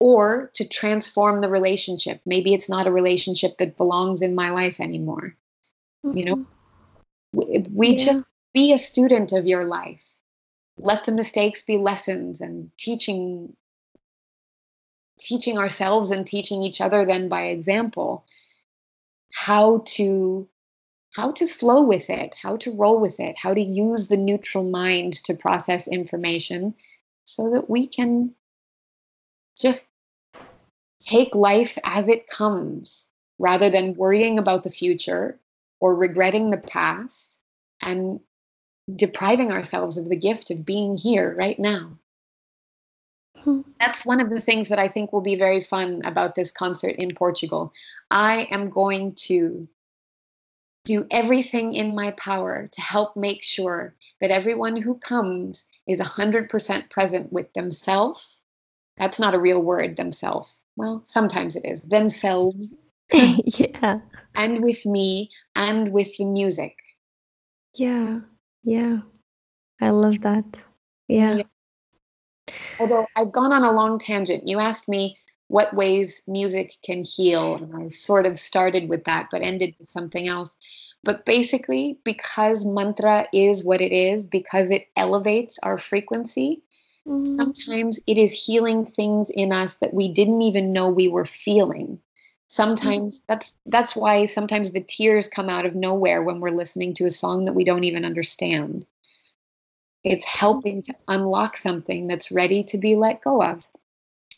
or 0.00 0.50
to 0.54 0.68
transform 0.68 1.40
the 1.40 1.48
relationship. 1.48 2.20
Maybe 2.26 2.52
it's 2.52 2.68
not 2.68 2.86
a 2.86 2.92
relationship 2.92 3.58
that 3.58 3.76
belongs 3.76 4.22
in 4.22 4.34
my 4.34 4.50
life 4.50 4.80
anymore. 4.80 5.36
Mm-hmm. 6.04 6.16
You 6.16 6.24
know, 6.24 6.36
mm-hmm. 6.36 7.38
we, 7.52 7.66
we 7.70 7.88
yeah. 7.96 8.04
just 8.04 8.22
be 8.52 8.72
a 8.72 8.78
student 8.78 9.32
of 9.32 9.46
your 9.46 9.64
life. 9.64 10.04
Let 10.76 11.04
the 11.04 11.12
mistakes 11.12 11.62
be 11.62 11.78
lessons 11.78 12.40
and 12.40 12.70
teaching 12.76 13.56
teaching 15.20 15.58
ourselves 15.58 16.10
and 16.10 16.26
teaching 16.26 16.62
each 16.62 16.80
other 16.80 17.06
then 17.06 17.28
by 17.28 17.44
example 17.44 18.26
how 19.32 19.82
to 19.86 20.48
how 21.14 21.30
to 21.30 21.46
flow 21.46 21.84
with 21.84 22.10
it, 22.10 22.34
how 22.34 22.56
to 22.56 22.72
roll 22.72 23.00
with 23.00 23.20
it, 23.20 23.38
how 23.38 23.54
to 23.54 23.60
use 23.60 24.08
the 24.08 24.16
neutral 24.16 24.68
mind 24.68 25.12
to 25.12 25.34
process 25.34 25.86
information 25.86 26.74
so 27.24 27.50
that 27.50 27.70
we 27.70 27.86
can 27.86 28.34
just 29.56 29.84
take 31.00 31.34
life 31.34 31.78
as 31.84 32.08
it 32.08 32.26
comes 32.26 33.06
rather 33.38 33.70
than 33.70 33.94
worrying 33.94 34.38
about 34.38 34.64
the 34.64 34.70
future 34.70 35.38
or 35.80 35.94
regretting 35.94 36.50
the 36.50 36.58
past 36.58 37.38
and 37.80 38.20
depriving 38.94 39.52
ourselves 39.52 39.98
of 39.98 40.08
the 40.08 40.16
gift 40.16 40.50
of 40.50 40.66
being 40.66 40.96
here 40.96 41.34
right 41.38 41.58
now. 41.58 41.96
Hmm. 43.38 43.60
That's 43.78 44.04
one 44.04 44.20
of 44.20 44.30
the 44.30 44.40
things 44.40 44.68
that 44.68 44.78
I 44.78 44.88
think 44.88 45.12
will 45.12 45.20
be 45.20 45.36
very 45.36 45.60
fun 45.60 46.02
about 46.04 46.34
this 46.34 46.50
concert 46.50 46.96
in 46.96 47.14
Portugal. 47.14 47.72
I 48.10 48.48
am 48.50 48.70
going 48.70 49.12
to 49.26 49.68
do 50.84 51.06
everything 51.10 51.74
in 51.74 51.94
my 51.94 52.10
power 52.12 52.66
to 52.70 52.80
help 52.80 53.16
make 53.16 53.42
sure 53.42 53.94
that 54.20 54.30
everyone 54.30 54.76
who 54.76 54.98
comes 54.98 55.66
is 55.86 56.00
100% 56.00 56.90
present 56.90 57.32
with 57.32 57.52
themselves. 57.54 58.40
That's 58.96 59.18
not 59.18 59.34
a 59.34 59.40
real 59.40 59.60
word, 59.60 59.96
themselves. 59.96 60.58
Well, 60.76 61.02
sometimes 61.06 61.56
it 61.56 61.64
is. 61.64 61.82
Themselves. 61.82 62.74
yeah. 63.12 64.00
And 64.34 64.62
with 64.62 64.84
me 64.84 65.30
and 65.56 65.90
with 65.90 66.16
the 66.16 66.26
music. 66.26 66.76
Yeah. 67.74 68.20
Yeah. 68.62 68.98
I 69.80 69.90
love 69.90 70.20
that. 70.20 70.44
Yeah. 71.08 71.34
yeah. 71.36 72.54
Although 72.78 73.06
I've 73.16 73.32
gone 73.32 73.52
on 73.52 73.64
a 73.64 73.72
long 73.72 73.98
tangent. 73.98 74.48
You 74.48 74.60
asked 74.60 74.88
me 74.88 75.16
what 75.48 75.74
ways 75.74 76.22
music 76.26 76.74
can 76.82 77.02
heal. 77.02 77.56
And 77.56 77.74
I 77.76 77.88
sort 77.88 78.26
of 78.26 78.38
started 78.38 78.88
with 78.88 79.04
that, 79.04 79.28
but 79.30 79.42
ended 79.42 79.74
with 79.78 79.88
something 79.88 80.28
else. 80.28 80.56
But 81.02 81.26
basically, 81.26 81.98
because 82.02 82.64
mantra 82.64 83.28
is 83.32 83.64
what 83.64 83.82
it 83.82 83.92
is, 83.92 84.26
because 84.26 84.70
it 84.70 84.88
elevates 84.96 85.58
our 85.62 85.76
frequency, 85.76 86.62
mm-hmm. 87.06 87.26
sometimes 87.26 88.00
it 88.06 88.16
is 88.16 88.32
healing 88.32 88.86
things 88.86 89.28
in 89.30 89.52
us 89.52 89.76
that 89.76 89.92
we 89.92 90.08
didn't 90.08 90.42
even 90.42 90.72
know 90.72 90.88
we 90.88 91.08
were 91.08 91.26
feeling. 91.26 92.00
Sometimes 92.46 93.18
mm-hmm. 93.18 93.24
that's 93.28 93.56
that's 93.66 93.94
why 93.94 94.26
sometimes 94.26 94.70
the 94.70 94.80
tears 94.82 95.28
come 95.28 95.48
out 95.48 95.66
of 95.66 95.74
nowhere 95.74 96.22
when 96.22 96.40
we're 96.40 96.50
listening 96.50 96.94
to 96.94 97.06
a 97.06 97.10
song 97.10 97.44
that 97.44 97.54
we 97.54 97.64
don't 97.64 97.84
even 97.84 98.04
understand. 98.04 98.86
It's 100.04 100.24
helping 100.24 100.82
to 100.82 100.94
unlock 101.08 101.56
something 101.56 102.06
that's 102.06 102.30
ready 102.30 102.64
to 102.64 102.78
be 102.78 102.96
let 102.96 103.22
go 103.22 103.42
of. 103.42 103.66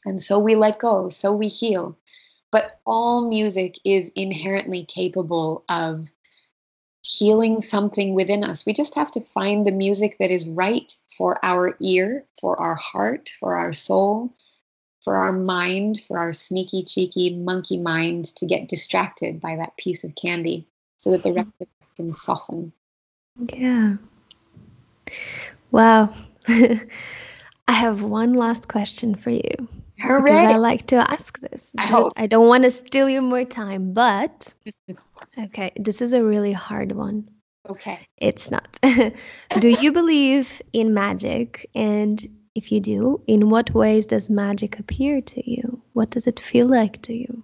And 0.06 0.22
so 0.22 0.38
we 0.38 0.54
let 0.54 0.78
go, 0.78 1.08
so 1.08 1.32
we 1.32 1.48
heal. 1.48 1.98
But 2.52 2.80
all 2.86 3.28
music 3.28 3.74
is 3.84 4.10
inherently 4.14 4.84
capable 4.84 5.64
of 5.68 6.06
healing 7.02 7.60
something 7.60 8.14
within 8.14 8.44
us. 8.44 8.64
We 8.64 8.72
just 8.72 8.94
have 8.94 9.10
to 9.12 9.20
find 9.20 9.66
the 9.66 9.72
music 9.72 10.16
that 10.18 10.30
is 10.30 10.48
right 10.48 10.92
for 11.18 11.44
our 11.44 11.76
ear, 11.80 12.24
for 12.40 12.58
our 12.60 12.76
heart, 12.76 13.30
for 13.40 13.56
our 13.56 13.72
soul, 13.72 14.32
for 15.02 15.16
our 15.16 15.32
mind, 15.32 16.00
for 16.06 16.18
our 16.18 16.32
sneaky, 16.32 16.84
cheeky, 16.84 17.36
monkey 17.36 17.78
mind 17.78 18.26
to 18.36 18.46
get 18.46 18.68
distracted 18.68 19.40
by 19.40 19.56
that 19.56 19.76
piece 19.76 20.04
of 20.04 20.14
candy 20.14 20.66
so 20.96 21.10
that 21.10 21.22
the 21.22 21.30
mm-hmm. 21.30 21.38
rest 21.38 21.52
of 21.60 21.68
us 21.82 21.92
can 21.96 22.12
soften. 22.12 22.72
Yeah. 23.36 23.96
Wow. 25.70 26.14
I 26.48 27.72
have 27.72 28.02
one 28.02 28.34
last 28.34 28.68
question 28.68 29.14
for 29.14 29.30
you. 29.30 29.68
Hooray. 29.98 30.22
Because 30.22 30.52
I 30.52 30.56
like 30.56 30.86
to 30.88 31.10
ask 31.10 31.38
this. 31.40 31.72
I, 31.78 31.86
hope. 31.86 32.12
I 32.16 32.26
don't 32.26 32.48
want 32.48 32.64
to 32.64 32.70
steal 32.70 33.08
you 33.08 33.22
more 33.22 33.44
time, 33.44 33.92
but 33.92 34.52
okay, 35.38 35.72
this 35.76 36.02
is 36.02 36.12
a 36.12 36.22
really 36.22 36.52
hard 36.52 36.92
one. 36.92 37.28
Okay. 37.68 38.06
It's 38.18 38.50
not. 38.50 38.78
do 39.60 39.68
you 39.68 39.92
believe 39.92 40.62
in 40.72 40.94
magic? 40.94 41.68
And 41.74 42.22
if 42.54 42.70
you 42.70 42.80
do, 42.80 43.20
in 43.26 43.50
what 43.50 43.74
ways 43.74 44.06
does 44.06 44.30
magic 44.30 44.78
appear 44.78 45.20
to 45.20 45.50
you? 45.50 45.82
What 45.92 46.10
does 46.10 46.26
it 46.26 46.38
feel 46.38 46.68
like 46.68 47.02
to 47.02 47.14
you? 47.14 47.42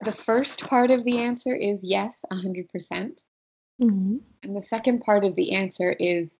The 0.00 0.12
first 0.12 0.66
part 0.66 0.90
of 0.90 1.04
the 1.04 1.18
answer 1.18 1.54
is 1.54 1.80
yes, 1.82 2.24
100%. 2.32 2.68
percent 2.68 3.22
mm-hmm. 3.80 4.16
And 4.42 4.56
the 4.56 4.62
second 4.62 5.00
part 5.00 5.24
of 5.24 5.34
the 5.34 5.52
answer 5.52 5.90
is 5.90 6.30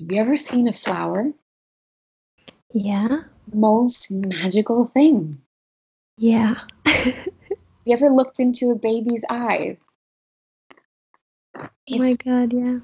have 0.00 0.10
you 0.10 0.20
ever 0.20 0.36
seen 0.36 0.68
a 0.68 0.72
flower? 0.72 1.32
Yeah. 2.72 3.22
Most 3.52 4.10
magical 4.10 4.86
thing. 4.86 5.40
Yeah. 6.16 6.54
you 7.84 7.94
ever 7.94 8.10
looked 8.10 8.40
into 8.40 8.70
a 8.70 8.76
baby's 8.76 9.24
eyes? 9.28 9.76
It's 11.86 11.98
oh 11.98 11.98
my 11.98 12.14
god, 12.14 12.52
yeah. 12.52 12.78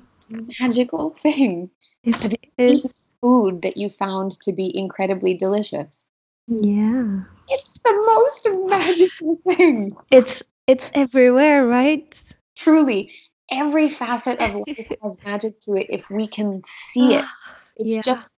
magical 0.61 1.11
thing. 1.11 1.71
It 2.03 2.39
is 2.59 3.15
food 3.21 3.63
that 3.63 3.77
you 3.77 3.89
found 3.89 4.33
to 4.43 4.53
be 4.53 4.77
incredibly 4.77 5.35
delicious. 5.35 6.05
Yeah. 6.49 7.23
It's 7.49 7.79
the 7.85 7.93
most 8.07 8.49
magical 8.69 9.39
thing. 9.45 9.97
It's 10.11 10.43
it's 10.67 10.91
everywhere, 10.95 11.67
right? 11.67 12.23
Truly. 12.57 13.13
Every 13.51 13.89
facet 13.91 14.41
of 14.41 14.55
life 14.55 14.93
has 15.03 15.17
magic 15.25 15.61
to 15.61 15.75
it 15.75 15.87
if 15.89 16.11
we 16.11 16.27
can 16.27 16.63
see 16.67 17.15
it. 17.15 17.25
Ah, 17.25 17.57
it's 17.77 17.97
yeah. 17.97 18.03
just 18.03 18.33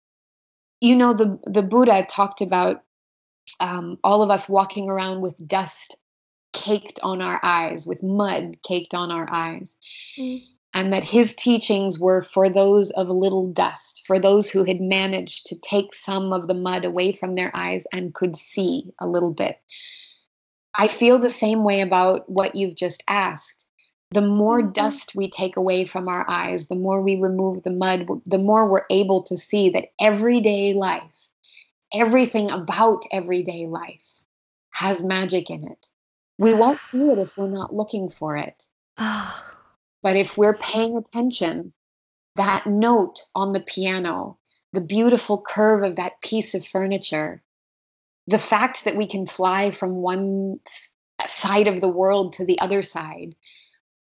you 0.80 0.96
know 0.96 1.12
the 1.12 1.38
the 1.44 1.62
buddha 1.62 2.04
talked 2.08 2.40
about 2.40 2.82
um, 3.60 3.98
all 4.04 4.22
of 4.22 4.30
us 4.30 4.48
walking 4.48 4.90
around 4.90 5.20
with 5.20 5.46
dust 5.46 5.96
caked 6.52 7.00
on 7.02 7.22
our 7.22 7.40
eyes 7.42 7.86
with 7.86 8.02
mud 8.02 8.56
caked 8.62 8.94
on 8.94 9.10
our 9.10 9.28
eyes 9.30 9.76
mm. 10.18 10.42
and 10.74 10.92
that 10.92 11.04
his 11.04 11.34
teachings 11.34 11.98
were 11.98 12.22
for 12.22 12.48
those 12.48 12.90
of 12.90 13.08
little 13.08 13.52
dust 13.52 14.04
for 14.06 14.18
those 14.18 14.50
who 14.50 14.64
had 14.64 14.80
managed 14.80 15.46
to 15.46 15.58
take 15.58 15.94
some 15.94 16.32
of 16.32 16.46
the 16.46 16.54
mud 16.54 16.84
away 16.84 17.12
from 17.12 17.34
their 17.34 17.54
eyes 17.54 17.86
and 17.92 18.14
could 18.14 18.36
see 18.36 18.92
a 19.00 19.06
little 19.06 19.32
bit 19.32 19.58
i 20.74 20.88
feel 20.88 21.18
the 21.18 21.30
same 21.30 21.64
way 21.64 21.80
about 21.80 22.28
what 22.28 22.54
you've 22.54 22.76
just 22.76 23.02
asked 23.06 23.67
the 24.10 24.20
more 24.20 24.60
mm-hmm. 24.60 24.72
dust 24.72 25.14
we 25.14 25.28
take 25.28 25.56
away 25.56 25.84
from 25.84 26.08
our 26.08 26.24
eyes, 26.28 26.66
the 26.66 26.74
more 26.74 27.02
we 27.02 27.20
remove 27.20 27.62
the 27.62 27.70
mud, 27.70 28.06
the 28.24 28.38
more 28.38 28.66
we're 28.66 28.86
able 28.90 29.22
to 29.24 29.36
see 29.36 29.70
that 29.70 29.92
everyday 30.00 30.74
life, 30.74 31.28
everything 31.92 32.50
about 32.50 33.04
everyday 33.12 33.66
life 33.66 34.20
has 34.70 35.04
magic 35.04 35.50
in 35.50 35.66
it. 35.66 35.86
We 36.38 36.54
won't 36.54 36.80
see 36.80 37.08
it 37.08 37.18
if 37.18 37.36
we're 37.36 37.48
not 37.48 37.74
looking 37.74 38.08
for 38.08 38.36
it. 38.36 38.66
but 38.96 40.16
if 40.16 40.38
we're 40.38 40.54
paying 40.54 40.96
attention, 40.96 41.72
that 42.36 42.66
note 42.66 43.22
on 43.34 43.52
the 43.52 43.60
piano, 43.60 44.38
the 44.72 44.80
beautiful 44.80 45.40
curve 45.40 45.82
of 45.82 45.96
that 45.96 46.20
piece 46.22 46.54
of 46.54 46.64
furniture, 46.64 47.42
the 48.26 48.38
fact 48.38 48.84
that 48.84 48.96
we 48.96 49.06
can 49.06 49.26
fly 49.26 49.70
from 49.70 49.96
one 49.96 50.60
side 51.26 51.66
of 51.66 51.80
the 51.80 51.88
world 51.88 52.34
to 52.34 52.44
the 52.44 52.60
other 52.60 52.82
side, 52.82 53.34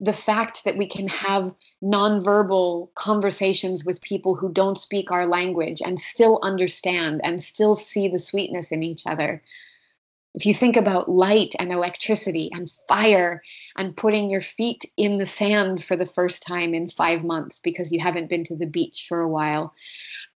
the 0.01 0.13
fact 0.13 0.65
that 0.65 0.77
we 0.77 0.87
can 0.87 1.09
have 1.09 1.55
nonverbal 1.83 2.93
conversations 2.95 3.85
with 3.85 4.03
people 4.03 4.37
who 4.37 4.53
don't 4.53 4.79
speak 4.79 5.11
our 5.11 5.27
language 5.27 5.81
and 5.85 5.99
still 5.99 6.39
understand 6.43 7.23
and 7.25 7.43
still 7.43 7.75
see 7.75 8.09
the 8.09 8.19
sweetness 8.19 8.73
in 8.73 8.83
each 8.83 9.07
other. 9.07 9.43
If 10.35 10.45
you 10.45 10.53
think 10.53 10.77
about 10.77 11.09
light 11.09 11.55
and 11.59 11.73
electricity 11.73 12.51
and 12.53 12.71
fire 12.87 13.43
and 13.75 13.97
putting 13.97 14.29
your 14.29 14.43
feet 14.43 14.85
in 14.99 15.17
the 15.17 15.25
sand 15.25 15.83
for 15.83 15.97
the 15.97 16.05
first 16.05 16.43
time 16.43 16.75
in 16.75 16.89
five 16.89 17.25
months 17.25 17.61
because 17.61 17.91
you 17.91 18.01
haven't 18.01 18.29
been 18.29 18.45
to 18.45 18.57
the 18.57 18.67
beach 18.67 19.07
for 19.09 19.21
a 19.21 19.29
while, 19.29 19.73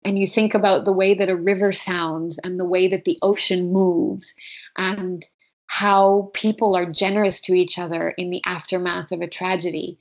and 0.03 0.19
you 0.19 0.27
think 0.27 0.55
about 0.55 0.87
the 0.87 0.93
way 0.93 1.13
that 1.13 1.29
a 1.29 1.37
river 1.37 1.75
sounds 1.75 2.39
and 2.39 2.59
the 2.59 2.65
way 2.65 2.89
that 2.89 3.05
the 3.05 3.19
ocean 3.21 3.75
moves 3.75 4.35
and 4.75 5.23
how 5.71 6.33
people 6.35 6.75
are 6.75 6.85
generous 6.85 7.41
to 7.41 7.55
each 7.55 7.79
other 7.79 8.09
in 8.09 8.29
the 8.29 8.43
aftermath 8.45 9.13
of 9.13 9.21
a 9.21 9.29
tragedy. 9.29 9.99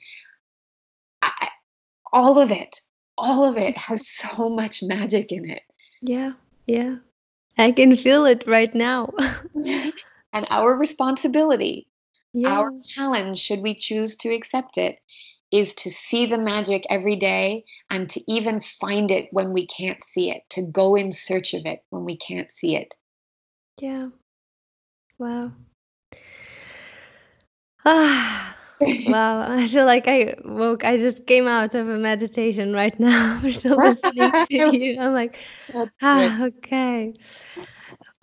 I, 1.21 1.49
all 2.11 2.39
of 2.39 2.49
it, 2.49 2.81
all 3.15 3.45
of 3.45 3.55
it 3.55 3.77
has 3.77 4.07
so 4.07 4.49
much 4.49 4.81
magic 4.81 5.31
in 5.31 5.47
it. 5.47 5.61
Yeah, 6.01 6.31
yeah. 6.65 6.95
I 7.55 7.71
can 7.71 7.95
feel 7.95 8.25
it 8.25 8.47
right 8.47 8.73
now. 8.73 9.13
and 10.33 10.47
our 10.49 10.73
responsibility, 10.73 11.87
yeah. 12.33 12.49
our 12.49 12.71
challenge, 12.81 13.37
should 13.37 13.61
we 13.61 13.75
choose 13.75 14.15
to 14.17 14.33
accept 14.33 14.79
it, 14.79 14.99
is 15.51 15.75
to 15.75 15.91
see 15.91 16.25
the 16.25 16.39
magic 16.39 16.83
every 16.89 17.15
day 17.15 17.63
and 17.91 18.09
to 18.09 18.21
even 18.27 18.59
find 18.59 19.11
it 19.11 19.27
when 19.31 19.53
we 19.53 19.67
can't 19.67 20.03
see 20.03 20.31
it, 20.31 20.41
to 20.49 20.63
go 20.63 20.95
in 20.95 21.11
search 21.11 21.53
of 21.53 21.67
it 21.67 21.83
when 21.91 22.05
we 22.05 22.17
can't 22.17 22.49
see 22.49 22.75
it. 22.75 22.95
Yeah. 23.79 24.07
Wow. 25.19 25.51
Ah, 27.85 28.55
wow. 29.05 29.41
I 29.57 29.67
feel 29.67 29.85
like 29.85 30.07
I 30.07 30.35
woke, 30.45 30.85
I 30.85 30.97
just 30.97 31.27
came 31.27 31.45
out 31.45 31.75
of 31.75 31.87
a 31.89 31.97
meditation 31.97 32.73
right 32.73 32.97
now 32.97 33.37
for 33.41 33.51
still 33.51 33.77
listening 33.83 34.31
to 34.31 34.77
you. 34.77 34.99
I'm 34.99 35.13
like, 35.13 35.37
ah, 36.01 36.43
okay. 36.45 37.13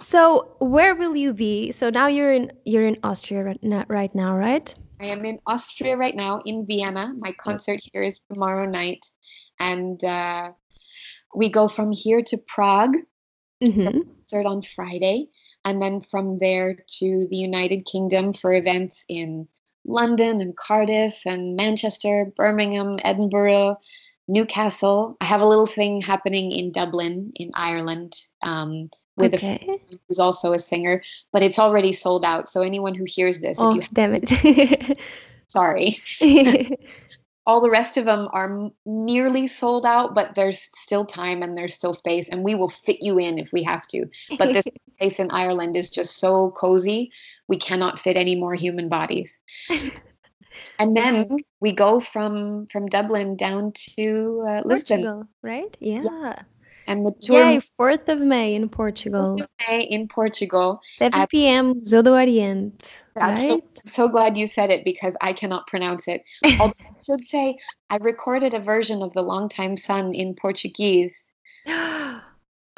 So 0.00 0.56
where 0.60 0.94
will 0.94 1.14
you 1.14 1.34
be? 1.34 1.72
So 1.72 1.90
now 1.90 2.06
you're 2.06 2.32
in 2.32 2.52
you're 2.64 2.86
in 2.86 2.98
Austria 3.02 3.44
right, 3.44 3.86
right 3.88 4.14
now, 4.14 4.36
right? 4.36 4.74
I 5.00 5.06
am 5.06 5.24
in 5.26 5.38
Austria 5.46 5.96
right 5.96 6.14
now 6.14 6.40
in 6.44 6.66
Vienna. 6.66 7.12
My 7.18 7.32
concert 7.32 7.80
here 7.92 8.02
is 8.02 8.20
tomorrow 8.32 8.66
night, 8.66 9.04
and 9.60 10.02
uh, 10.02 10.52
we 11.34 11.50
go 11.50 11.68
from 11.68 11.92
here 11.92 12.22
to 12.22 12.38
Prague. 12.38 12.96
Mm-hmm. 13.62 14.00
Concert 14.00 14.46
on 14.46 14.62
Friday, 14.62 15.28
and 15.66 15.82
then 15.82 16.00
from 16.00 16.38
there 16.38 16.74
to 16.86 17.26
the 17.28 17.36
United 17.36 17.84
Kingdom 17.84 18.32
for 18.32 18.54
events 18.54 19.04
in 19.08 19.48
London 19.84 20.40
and 20.40 20.56
Cardiff 20.56 21.20
and 21.26 21.56
Manchester, 21.56 22.32
Birmingham, 22.36 22.98
Edinburgh, 23.02 23.78
Newcastle. 24.28 25.16
I 25.20 25.24
have 25.24 25.40
a 25.40 25.46
little 25.46 25.66
thing 25.66 26.00
happening 26.00 26.52
in 26.52 26.70
Dublin, 26.70 27.32
in 27.34 27.50
Ireland, 27.54 28.14
um, 28.42 28.90
with 29.16 29.34
a 29.34 29.38
friend 29.38 29.80
who's 30.06 30.20
also 30.20 30.52
a 30.52 30.58
singer, 30.60 31.02
but 31.32 31.42
it's 31.42 31.58
already 31.58 31.92
sold 31.92 32.24
out. 32.24 32.48
So 32.48 32.62
anyone 32.62 32.94
who 32.94 33.04
hears 33.04 33.40
this, 33.40 33.58
if 33.58 33.64
Oh, 33.64 33.74
you 33.74 33.82
damn 33.92 34.14
it. 34.14 34.98
sorry, 35.48 35.98
all 37.46 37.60
the 37.60 37.70
rest 37.70 37.96
of 37.96 38.04
them 38.04 38.28
are 38.32 38.70
nearly 38.84 39.46
sold 39.46 39.86
out, 39.86 40.14
but 40.14 40.34
there's 40.34 40.70
still 40.74 41.04
time 41.04 41.42
and 41.42 41.56
there's 41.56 41.74
still 41.74 41.92
space, 41.92 42.28
and 42.28 42.42
we 42.42 42.54
will 42.54 42.68
fit 42.68 42.98
you 43.00 43.18
in 43.18 43.38
if 43.38 43.52
we 43.52 43.62
have 43.62 43.86
to. 43.88 44.06
But 44.36 44.52
this 44.52 44.66
place 44.98 45.20
in 45.20 45.30
Ireland 45.30 45.76
is 45.76 45.90
just 45.90 46.18
so 46.18 46.50
cozy, 46.50 47.12
we 47.46 47.58
cannot 47.58 47.98
fit 47.98 48.16
any 48.16 48.34
more 48.34 48.54
human 48.54 48.88
bodies. 48.88 49.38
And 50.78 50.96
then 50.96 51.26
we 51.60 51.72
go 51.72 52.00
from 52.00 52.66
from 52.66 52.86
Dublin 52.86 53.36
down 53.36 53.72
to 53.96 54.42
uh, 54.46 54.62
Lisbon, 54.64 55.02
Portugal, 55.02 55.28
right? 55.42 55.76
Yeah. 55.80 56.42
and 56.86 57.04
the 57.04 57.12
tour 57.20 57.50
Yay, 57.50 57.60
4th 57.78 58.08
of 58.08 58.20
May 58.20 58.54
in 58.54 58.68
Portugal. 58.68 59.38
May 59.66 59.82
in 59.82 60.08
Portugal. 60.08 60.80
7 60.98 61.26
p.m. 61.28 61.82
Zodo 61.82 62.12
Oriente, 62.12 62.84
so, 62.84 63.20
right? 63.20 63.52
I'm 63.52 63.60
so 63.86 64.08
glad 64.08 64.36
you 64.36 64.46
said 64.46 64.70
it 64.70 64.84
because 64.84 65.14
I 65.20 65.32
cannot 65.32 65.66
pronounce 65.66 66.08
it. 66.08 66.22
Although 66.60 66.74
should 67.06 67.26
say 67.26 67.58
I 67.88 67.96
recorded 67.96 68.52
a 68.54 68.60
version 68.60 69.02
of 69.02 69.12
the 69.14 69.22
Longtime 69.22 69.76
Sun 69.76 70.14
in 70.14 70.34
Portuguese. 70.34 71.14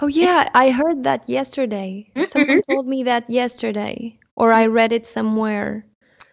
Oh 0.01 0.07
yeah, 0.07 0.49
I 0.55 0.71
heard 0.71 1.03
that 1.03 1.29
yesterday. 1.29 2.09
Someone 2.29 2.63
told 2.63 2.87
me 2.87 3.03
that 3.03 3.29
yesterday, 3.29 4.17
or 4.37 4.53
I 4.53 4.67
read 4.67 4.93
it 4.93 5.05
somewhere. 5.05 5.85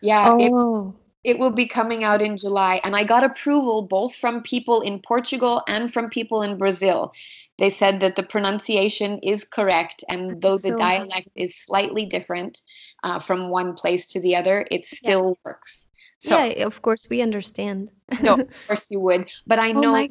Yeah, 0.01 0.37
it, 0.37 0.51
Oh, 0.53 0.93
it 1.23 1.39
will 1.39 1.49
be 1.49 1.65
coming 1.65 2.03
out 2.03 2.21
in 2.21 2.37
July, 2.37 2.79
and 2.83 2.95
I 2.95 3.03
got 3.03 3.23
approval 3.23 3.81
both 3.81 4.13
from 4.13 4.43
people 4.43 4.81
in 4.81 4.99
Portugal 4.99 5.63
and 5.67 5.91
from 5.91 6.11
people 6.11 6.43
in 6.43 6.59
Brazil. 6.59 7.11
They 7.57 7.71
said 7.71 8.01
that 8.01 8.15
the 8.15 8.21
pronunciation 8.21 9.17
is 9.23 9.43
correct, 9.43 10.03
and 10.07 10.29
That's 10.29 10.41
though 10.41 10.57
the 10.57 10.75
so 10.75 10.77
dialect 10.77 11.29
is 11.35 11.57
slightly 11.57 12.05
different 12.05 12.61
uh, 13.01 13.17
from 13.17 13.49
one 13.49 13.73
place 13.73 14.05
to 14.13 14.19
the 14.19 14.35
other, 14.35 14.63
it 14.69 14.85
still 14.85 15.39
works. 15.43 15.84
So, 16.25 16.37
yeah, 16.37 16.65
of 16.65 16.81
course 16.81 17.07
we 17.09 17.21
understand. 17.21 17.91
no, 18.21 18.33
of 18.33 18.47
course 18.67 18.87
you 18.89 18.99
would, 18.99 19.29
but 19.45 19.59
I 19.59 19.71
Oh 19.71 19.81
know 19.81 19.91
my, 19.91 20.09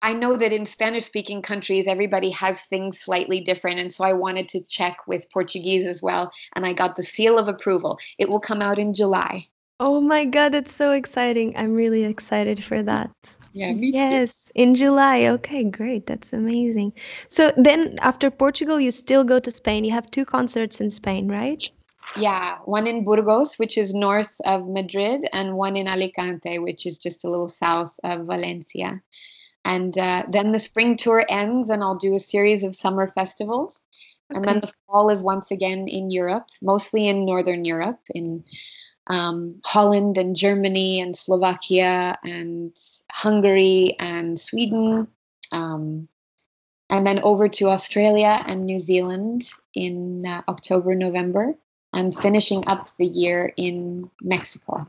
I 0.00 0.12
know 0.12 0.36
that 0.36 0.52
in 0.52 0.66
Spanish 0.66 1.04
speaking 1.04 1.42
countries, 1.42 1.86
everybody 1.86 2.30
has 2.30 2.62
things 2.62 3.00
slightly 3.00 3.40
different. 3.40 3.78
And 3.78 3.92
so 3.92 4.04
I 4.04 4.12
wanted 4.14 4.48
to 4.50 4.62
check 4.64 4.98
with 5.06 5.30
Portuguese 5.30 5.86
as 5.86 6.02
well. 6.02 6.30
And 6.54 6.66
I 6.66 6.72
got 6.72 6.96
the 6.96 7.04
seal 7.04 7.38
of 7.38 7.48
approval. 7.48 7.98
It 8.18 8.28
will 8.28 8.40
come 8.40 8.62
out 8.62 8.78
in 8.78 8.94
July. 8.94 9.46
oh 9.80 10.00
my 10.00 10.24
God, 10.24 10.54
it's 10.54 10.74
so 10.74 10.92
exciting. 10.92 11.56
I'm 11.56 11.74
really 11.74 12.04
excited 12.04 12.62
for 12.62 12.82
that. 12.82 13.10
Yeah, 13.52 13.72
Yes, 13.74 14.50
in 14.54 14.74
July. 14.74 15.26
Okay, 15.26 15.64
great. 15.64 16.06
That's 16.06 16.32
amazing. 16.32 16.92
So 17.28 17.52
then 17.56 17.96
after 18.00 18.30
Portugal, 18.30 18.80
you 18.80 18.90
still 18.90 19.24
go 19.24 19.38
to 19.40 19.50
Spain. 19.50 19.84
You 19.84 19.90
have 19.92 20.10
two 20.10 20.24
concerts 20.24 20.80
in 20.80 20.90
Spain, 20.90 21.28
right? 21.28 21.68
Yeah, 22.16 22.58
one 22.64 22.86
in 22.86 23.04
Burgos, 23.04 23.58
which 23.58 23.78
is 23.78 23.94
north 23.94 24.40
of 24.44 24.68
Madrid, 24.68 25.24
and 25.32 25.56
one 25.56 25.76
in 25.76 25.88
Alicante, 25.88 26.58
which 26.58 26.86
is 26.86 26.98
just 26.98 27.24
a 27.24 27.30
little 27.30 27.48
south 27.48 27.98
of 28.04 28.26
Valencia. 28.26 29.00
And 29.64 29.96
uh, 29.96 30.24
then 30.28 30.52
the 30.52 30.58
spring 30.58 30.96
tour 30.96 31.24
ends, 31.28 31.70
and 31.70 31.82
I'll 31.82 31.96
do 31.96 32.14
a 32.14 32.18
series 32.18 32.64
of 32.64 32.74
summer 32.74 33.08
festivals. 33.08 33.80
And 34.28 34.44
then 34.44 34.60
the 34.60 34.72
fall 34.86 35.10
is 35.10 35.22
once 35.22 35.50
again 35.50 35.88
in 35.88 36.10
Europe, 36.10 36.46
mostly 36.62 37.06
in 37.06 37.26
Northern 37.26 37.64
Europe, 37.64 38.00
in 38.10 38.44
um, 39.06 39.60
Holland 39.64 40.16
and 40.16 40.34
Germany 40.34 41.00
and 41.00 41.14
Slovakia 41.16 42.18
and 42.24 42.74
Hungary 43.10 43.96
and 43.98 44.38
Sweden. 44.38 45.08
Um, 45.52 46.08
and 46.88 47.06
then 47.06 47.20
over 47.22 47.48
to 47.48 47.68
Australia 47.68 48.42
and 48.46 48.64
New 48.64 48.80
Zealand 48.80 49.50
in 49.74 50.24
uh, 50.26 50.42
October, 50.48 50.94
November, 50.94 51.54
and 51.92 52.14
finishing 52.14 52.66
up 52.66 52.88
the 52.96 53.06
year 53.06 53.52
in 53.56 54.10
Mexico. 54.20 54.86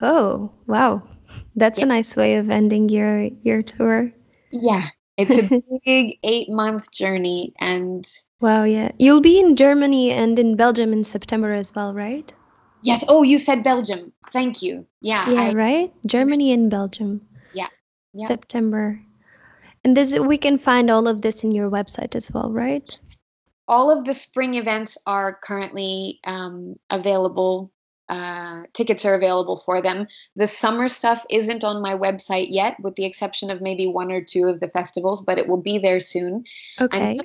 Oh, 0.00 0.50
wow. 0.66 1.02
That's 1.54 1.78
a 1.78 1.86
nice 1.86 2.16
way 2.16 2.36
of 2.36 2.50
ending 2.50 2.88
your 2.88 3.24
your 3.42 3.62
tour. 3.62 4.12
Yeah, 4.50 4.86
it's 5.16 5.36
a 5.36 5.42
big 5.84 6.18
eight 6.22 6.48
month 6.50 6.90
journey, 6.90 7.52
and 7.58 8.06
Wow, 8.40 8.64
yeah. 8.64 8.92
You'll 8.98 9.22
be 9.22 9.40
in 9.40 9.56
Germany 9.56 10.12
and 10.12 10.38
in 10.38 10.56
Belgium 10.56 10.92
in 10.92 11.04
September 11.04 11.52
as 11.52 11.74
well, 11.74 11.94
right? 11.94 12.32
yes. 12.82 13.04
Oh, 13.08 13.22
you 13.22 13.38
said 13.38 13.64
Belgium. 13.64 14.12
Thank 14.32 14.62
you. 14.62 14.86
Yeah, 15.00 15.30
Yeah, 15.30 15.48
I, 15.48 15.52
right? 15.52 15.92
Germany 16.06 16.52
and 16.52 16.70
Belgium. 16.70 17.26
Yeah, 17.54 17.68
yeah. 18.12 18.26
September. 18.28 19.00
And 19.84 19.96
this 19.96 20.18
we 20.18 20.36
can 20.36 20.58
find 20.58 20.90
all 20.90 21.08
of 21.08 21.22
this 21.22 21.44
in 21.44 21.52
your 21.52 21.70
website 21.70 22.14
as 22.14 22.30
well, 22.30 22.50
right? 22.52 23.00
All 23.68 23.90
of 23.90 24.04
the 24.04 24.14
spring 24.14 24.54
events 24.54 24.98
are 25.06 25.38
currently 25.42 26.20
um, 26.24 26.76
available. 26.90 27.72
Uh, 28.08 28.62
tickets 28.72 29.04
are 29.04 29.14
available 29.14 29.56
for 29.56 29.82
them. 29.82 30.06
The 30.36 30.46
summer 30.46 30.88
stuff 30.88 31.26
isn't 31.28 31.64
on 31.64 31.82
my 31.82 31.94
website 31.94 32.46
yet, 32.50 32.76
with 32.80 32.94
the 32.94 33.04
exception 33.04 33.50
of 33.50 33.60
maybe 33.60 33.88
one 33.88 34.12
or 34.12 34.22
two 34.22 34.44
of 34.44 34.60
the 34.60 34.68
festivals, 34.68 35.24
but 35.24 35.38
it 35.38 35.48
will 35.48 35.60
be 35.60 35.78
there 35.78 35.98
soon. 35.98 36.44
Okay. 36.80 37.16
And 37.18 37.22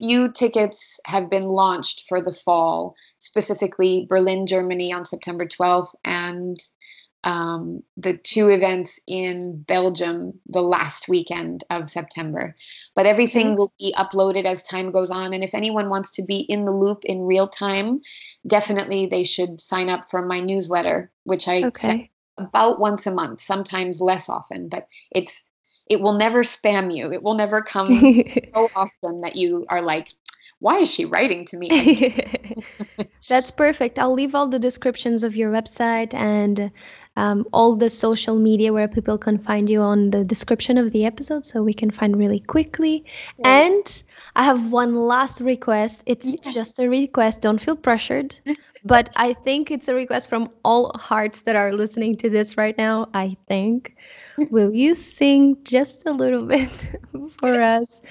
few 0.00 0.30
tickets 0.30 0.98
have 1.06 1.30
been 1.30 1.44
launched 1.44 2.04
for 2.08 2.20
the 2.20 2.32
fall, 2.32 2.96
specifically 3.18 4.06
Berlin, 4.08 4.46
Germany 4.46 4.92
on 4.92 5.04
September 5.04 5.46
12th, 5.46 5.94
and 6.04 6.58
um, 7.24 7.82
the 7.96 8.16
two 8.16 8.48
events 8.50 9.00
in 9.06 9.62
Belgium 9.62 10.40
the 10.46 10.62
last 10.62 11.08
weekend 11.08 11.64
of 11.70 11.90
September. 11.90 12.54
But 12.94 13.06
everything 13.06 13.48
Okay. 13.48 13.56
will 13.56 13.72
be 13.78 13.94
uploaded 13.96 14.44
as 14.44 14.62
time 14.62 14.92
goes 14.92 15.10
on. 15.10 15.32
And 15.32 15.42
if 15.42 15.54
anyone 15.54 15.88
wants 15.88 16.12
to 16.12 16.22
be 16.22 16.36
in 16.36 16.66
the 16.66 16.72
loop 16.72 17.04
in 17.04 17.22
real 17.22 17.48
time, 17.48 18.02
definitely 18.46 19.06
they 19.06 19.24
should 19.24 19.58
sign 19.58 19.88
up 19.88 20.04
for 20.10 20.24
my 20.24 20.40
newsletter, 20.40 21.10
which 21.24 21.48
I 21.48 21.70
send 21.74 22.08
about 22.36 22.78
once 22.78 23.06
a 23.06 23.14
month, 23.14 23.40
sometimes 23.40 24.00
less 24.00 24.28
often, 24.28 24.68
but 24.68 24.86
it's 25.10 25.42
it 25.88 26.00
will 26.00 26.14
never 26.14 26.42
spam 26.42 26.94
you. 26.94 27.12
It 27.12 27.22
will 27.22 27.34
never 27.34 27.62
come 27.62 27.88
so 28.54 28.70
often 28.74 29.20
that 29.22 29.36
you 29.36 29.66
are 29.68 29.82
like, 29.82 30.08
why 30.58 30.78
is 30.78 30.90
she 30.90 31.04
writing 31.04 31.46
to 31.46 31.56
me? 31.56 31.70
That's 33.28 33.50
perfect. 33.50 33.98
I'll 33.98 34.12
leave 34.12 34.34
all 34.34 34.48
the 34.48 34.58
descriptions 34.58 35.24
of 35.24 35.36
your 35.36 35.50
website 35.50 36.12
and 36.14 36.70
um, 37.16 37.46
all 37.52 37.76
the 37.76 37.90
social 37.90 38.36
media 38.38 38.72
where 38.72 38.88
people 38.88 39.18
can 39.18 39.38
find 39.38 39.68
you 39.70 39.80
on 39.80 40.10
the 40.10 40.24
description 40.24 40.78
of 40.78 40.92
the 40.92 41.04
episode 41.04 41.44
so 41.46 41.62
we 41.62 41.72
can 41.74 41.90
find 41.90 42.16
really 42.16 42.40
quickly. 42.40 43.04
And 43.44 43.84
I 44.34 44.44
have 44.44 44.72
one 44.72 44.94
last 44.96 45.40
request. 45.40 46.02
It's 46.06 46.34
Yeah. 46.44 46.50
just 46.50 46.78
a 46.78 46.88
request. 46.88 47.40
Don't 47.40 47.60
feel 47.60 47.76
pressured. 47.76 48.36
but 48.84 49.10
I 49.16 49.34
think 49.34 49.70
it's 49.70 49.88
a 49.88 49.94
request 49.94 50.28
from 50.28 50.50
all 50.64 50.92
hearts 50.96 51.42
that 51.42 51.56
are 51.56 51.72
listening 51.72 52.16
to 52.18 52.30
this 52.30 52.56
right 52.56 52.76
now. 52.76 53.08
I 53.14 53.36
think. 53.48 53.94
Will 54.36 54.74
you 54.74 54.94
sing 54.94 55.58
just 55.64 56.06
a 56.06 56.12
little 56.12 56.46
bit 56.46 56.70
for 57.38 57.60
us? 57.60 58.02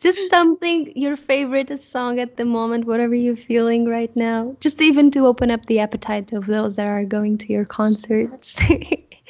Just 0.00 0.30
something, 0.30 0.92
your 0.96 1.16
favorite 1.16 1.78
song 1.80 2.18
at 2.20 2.36
the 2.36 2.44
moment, 2.44 2.86
whatever 2.86 3.14
you're 3.14 3.36
feeling 3.36 3.86
right 3.86 4.14
now. 4.16 4.56
Just 4.60 4.80
even 4.80 5.10
to 5.12 5.26
open 5.26 5.50
up 5.50 5.66
the 5.66 5.80
appetite 5.80 6.32
of 6.32 6.46
those 6.46 6.76
that 6.76 6.86
are 6.86 7.04
going 7.04 7.38
to 7.38 7.52
your 7.52 7.64
concerts. 7.64 8.60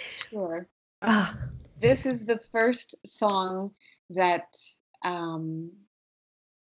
Sure. 0.07 0.69
ah, 1.03 1.37
This 1.81 2.07
is 2.07 2.25
the 2.25 2.39
first 2.39 2.95
song 3.07 3.73
that 4.11 4.47
um, 5.03 5.71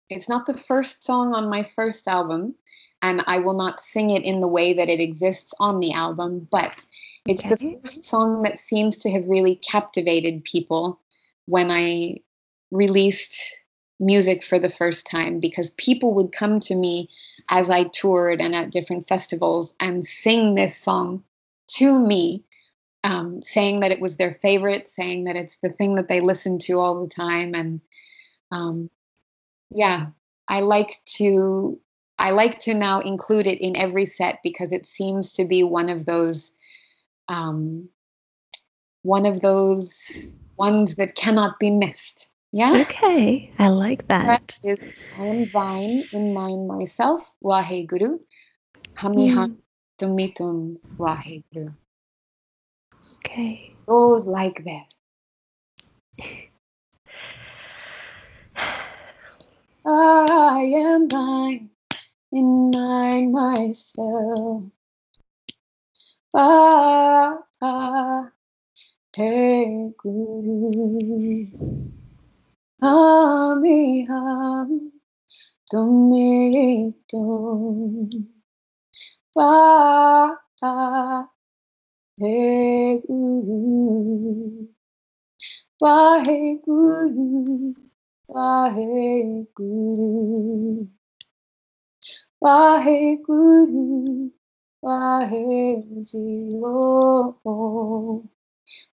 it's 0.08 0.28
not 0.28 0.46
the 0.46 0.56
first 0.56 1.04
song 1.04 1.34
on 1.34 1.48
my 1.50 1.62
first 1.62 2.08
album, 2.08 2.54
and 3.03 3.22
I 3.26 3.38
will 3.38 3.55
not 3.57 3.80
sing 3.80 4.11
it 4.11 4.22
in 4.22 4.40
the 4.40 4.49
way 4.49 4.72
that 4.74 4.88
it 4.88 5.01
exists 5.01 5.55
on 5.61 5.78
the 5.78 5.92
album, 5.92 6.49
but 6.51 6.84
it's 7.26 7.44
Okay. 7.44 7.55
the 7.55 7.80
first 7.80 8.05
song 8.05 8.42
that 8.42 8.59
seems 8.59 8.99
to 8.99 9.11
have 9.11 9.28
really 9.28 9.57
captivated 9.57 10.44
people 10.44 11.01
when 11.46 11.70
I 11.70 12.20
released 12.70 13.40
music 14.01 14.42
for 14.42 14.59
the 14.59 14.68
first 14.68 15.07
time 15.07 15.40
because 15.40 15.70
people 15.70 16.14
would 16.14 16.32
come 16.32 16.61
to 16.61 16.74
me 16.74 17.09
as 17.49 17.70
I 17.70 17.84
toured 17.84 18.40
and 18.40 18.55
at 18.55 18.70
different 18.70 19.09
festivals 19.09 19.74
and 19.80 20.07
sing 20.07 20.55
this 20.55 20.76
song 20.76 21.24
to 21.68 21.99
me, 21.99 22.44
um, 23.05 23.42
saying 23.42 23.80
that 23.80 23.90
it 23.90 24.01
was 24.01 24.16
their 24.16 24.34
favorite, 24.40 24.90
saying 24.90 25.24
that 25.24 25.36
it's 25.36 25.57
the 25.62 25.70
thing 25.70 25.96
that 25.96 26.09
they 26.09 26.20
listen 26.20 26.59
to 26.61 26.74
all 26.74 27.03
the 27.03 27.12
time. 27.12 27.55
And 27.55 27.80
um, 28.51 28.90
yeah, 29.70 30.07
I 30.46 30.61
like 30.61 31.01
to. 31.16 31.80
I 32.18 32.30
like 32.30 32.58
to 32.60 32.74
now 32.74 33.00
include 33.00 33.46
it 33.46 33.60
in 33.60 33.76
every 33.76 34.06
set 34.06 34.40
because 34.42 34.72
it 34.72 34.86
seems 34.86 35.32
to 35.34 35.44
be 35.44 35.62
one 35.62 35.88
of 35.88 36.04
those 36.04 36.52
um, 37.28 37.88
one 39.02 39.26
of 39.26 39.40
those 39.40 40.34
ones 40.58 40.96
that 40.96 41.14
cannot 41.14 41.58
be 41.58 41.70
missed. 41.70 42.28
Yeah. 42.52 42.82
okay. 42.82 43.52
I 43.58 43.68
like 43.68 44.08
that. 44.08 44.26
That 44.26 44.58
is 44.64 44.78
I 45.16 45.24
am 45.24 45.46
thine 45.46 46.08
in 46.12 46.32
mine 46.34 46.66
myself, 46.66 47.30
Wahe 47.42 47.86
Guru. 47.86 48.18
Hami 48.98 49.28
Mm. 49.28 49.34
Ham 49.34 49.62
Tumitum 49.98 50.78
Waheguru. 50.98 51.74
Okay. 53.16 53.76
Goes 53.86 54.26
like 54.26 54.64
this. 54.64 54.82
I 59.86 60.72
am 60.74 61.08
thine, 61.08 61.70
mine 62.33 63.33
myself. 63.33 64.64
Ah, 66.35 67.39
ah, 67.61 68.33
te 69.12 69.95
guru. 69.99 71.47
Amiham, 72.83 74.70
tumitum. 75.70 77.14
Ah, 79.37 80.37
ah, 80.62 81.29
te 82.18 82.35
guru. 89.57 90.97
Waheguru. 92.43 94.30
Waheguru, 94.82 96.14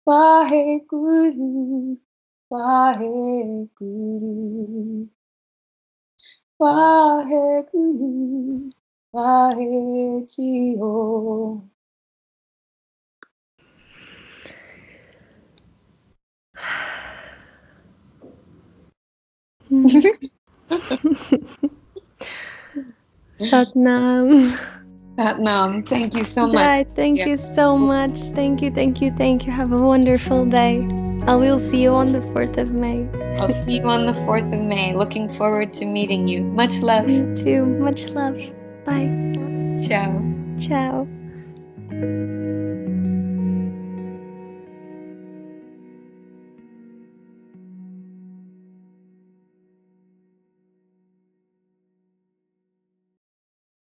Waheguru, 0.07 0.09
Waheguru, 0.09 1.99
Waheguru, 2.51 4.33
hmm. 4.49 5.83
Waheguru, 6.59 8.09
Waheguru, 9.13 10.91
Waheguru. 19.69 20.23
Satnam. 23.39 24.57
Satnam, 25.17 25.87
thank 25.87 26.15
you 26.15 26.23
so 26.25 26.47
Jai, 26.47 26.83
much. 26.83 26.87
thank 26.95 27.19
Yeah. 27.19 27.27
you 27.27 27.37
so 27.37 27.77
much. 27.77 28.19
Thank 28.33 28.61
you, 28.61 28.71
thank 28.71 29.01
you, 29.01 29.11
thank 29.11 29.45
you. 29.45 29.51
Have 29.51 29.71
a 29.71 29.81
wonderful 29.81 30.45
day. 30.45 30.87
I 31.27 31.35
will 31.35 31.59
see 31.59 31.81
you 31.83 31.93
on 31.93 32.11
the 32.11 32.21
4th 32.33 32.57
of 32.57 32.73
May. 32.73 33.07
I'll 33.39 33.47
see 33.49 33.77
you 33.77 33.85
on 33.85 34.05
the 34.05 34.13
4th 34.25 34.51
of 34.53 34.61
May. 34.61 34.93
Looking 34.95 35.29
forward 35.29 35.73
to 35.75 35.85
meeting 35.85 36.27
you. 36.27 36.43
Much 36.43 36.79
love. 36.79 37.09
You 37.09 37.33
too. 37.35 37.65
Much 37.65 38.09
love. 38.09 38.37
Bye. 38.85 39.07
Ciao. 39.79 40.21
Ciao. 40.59 41.07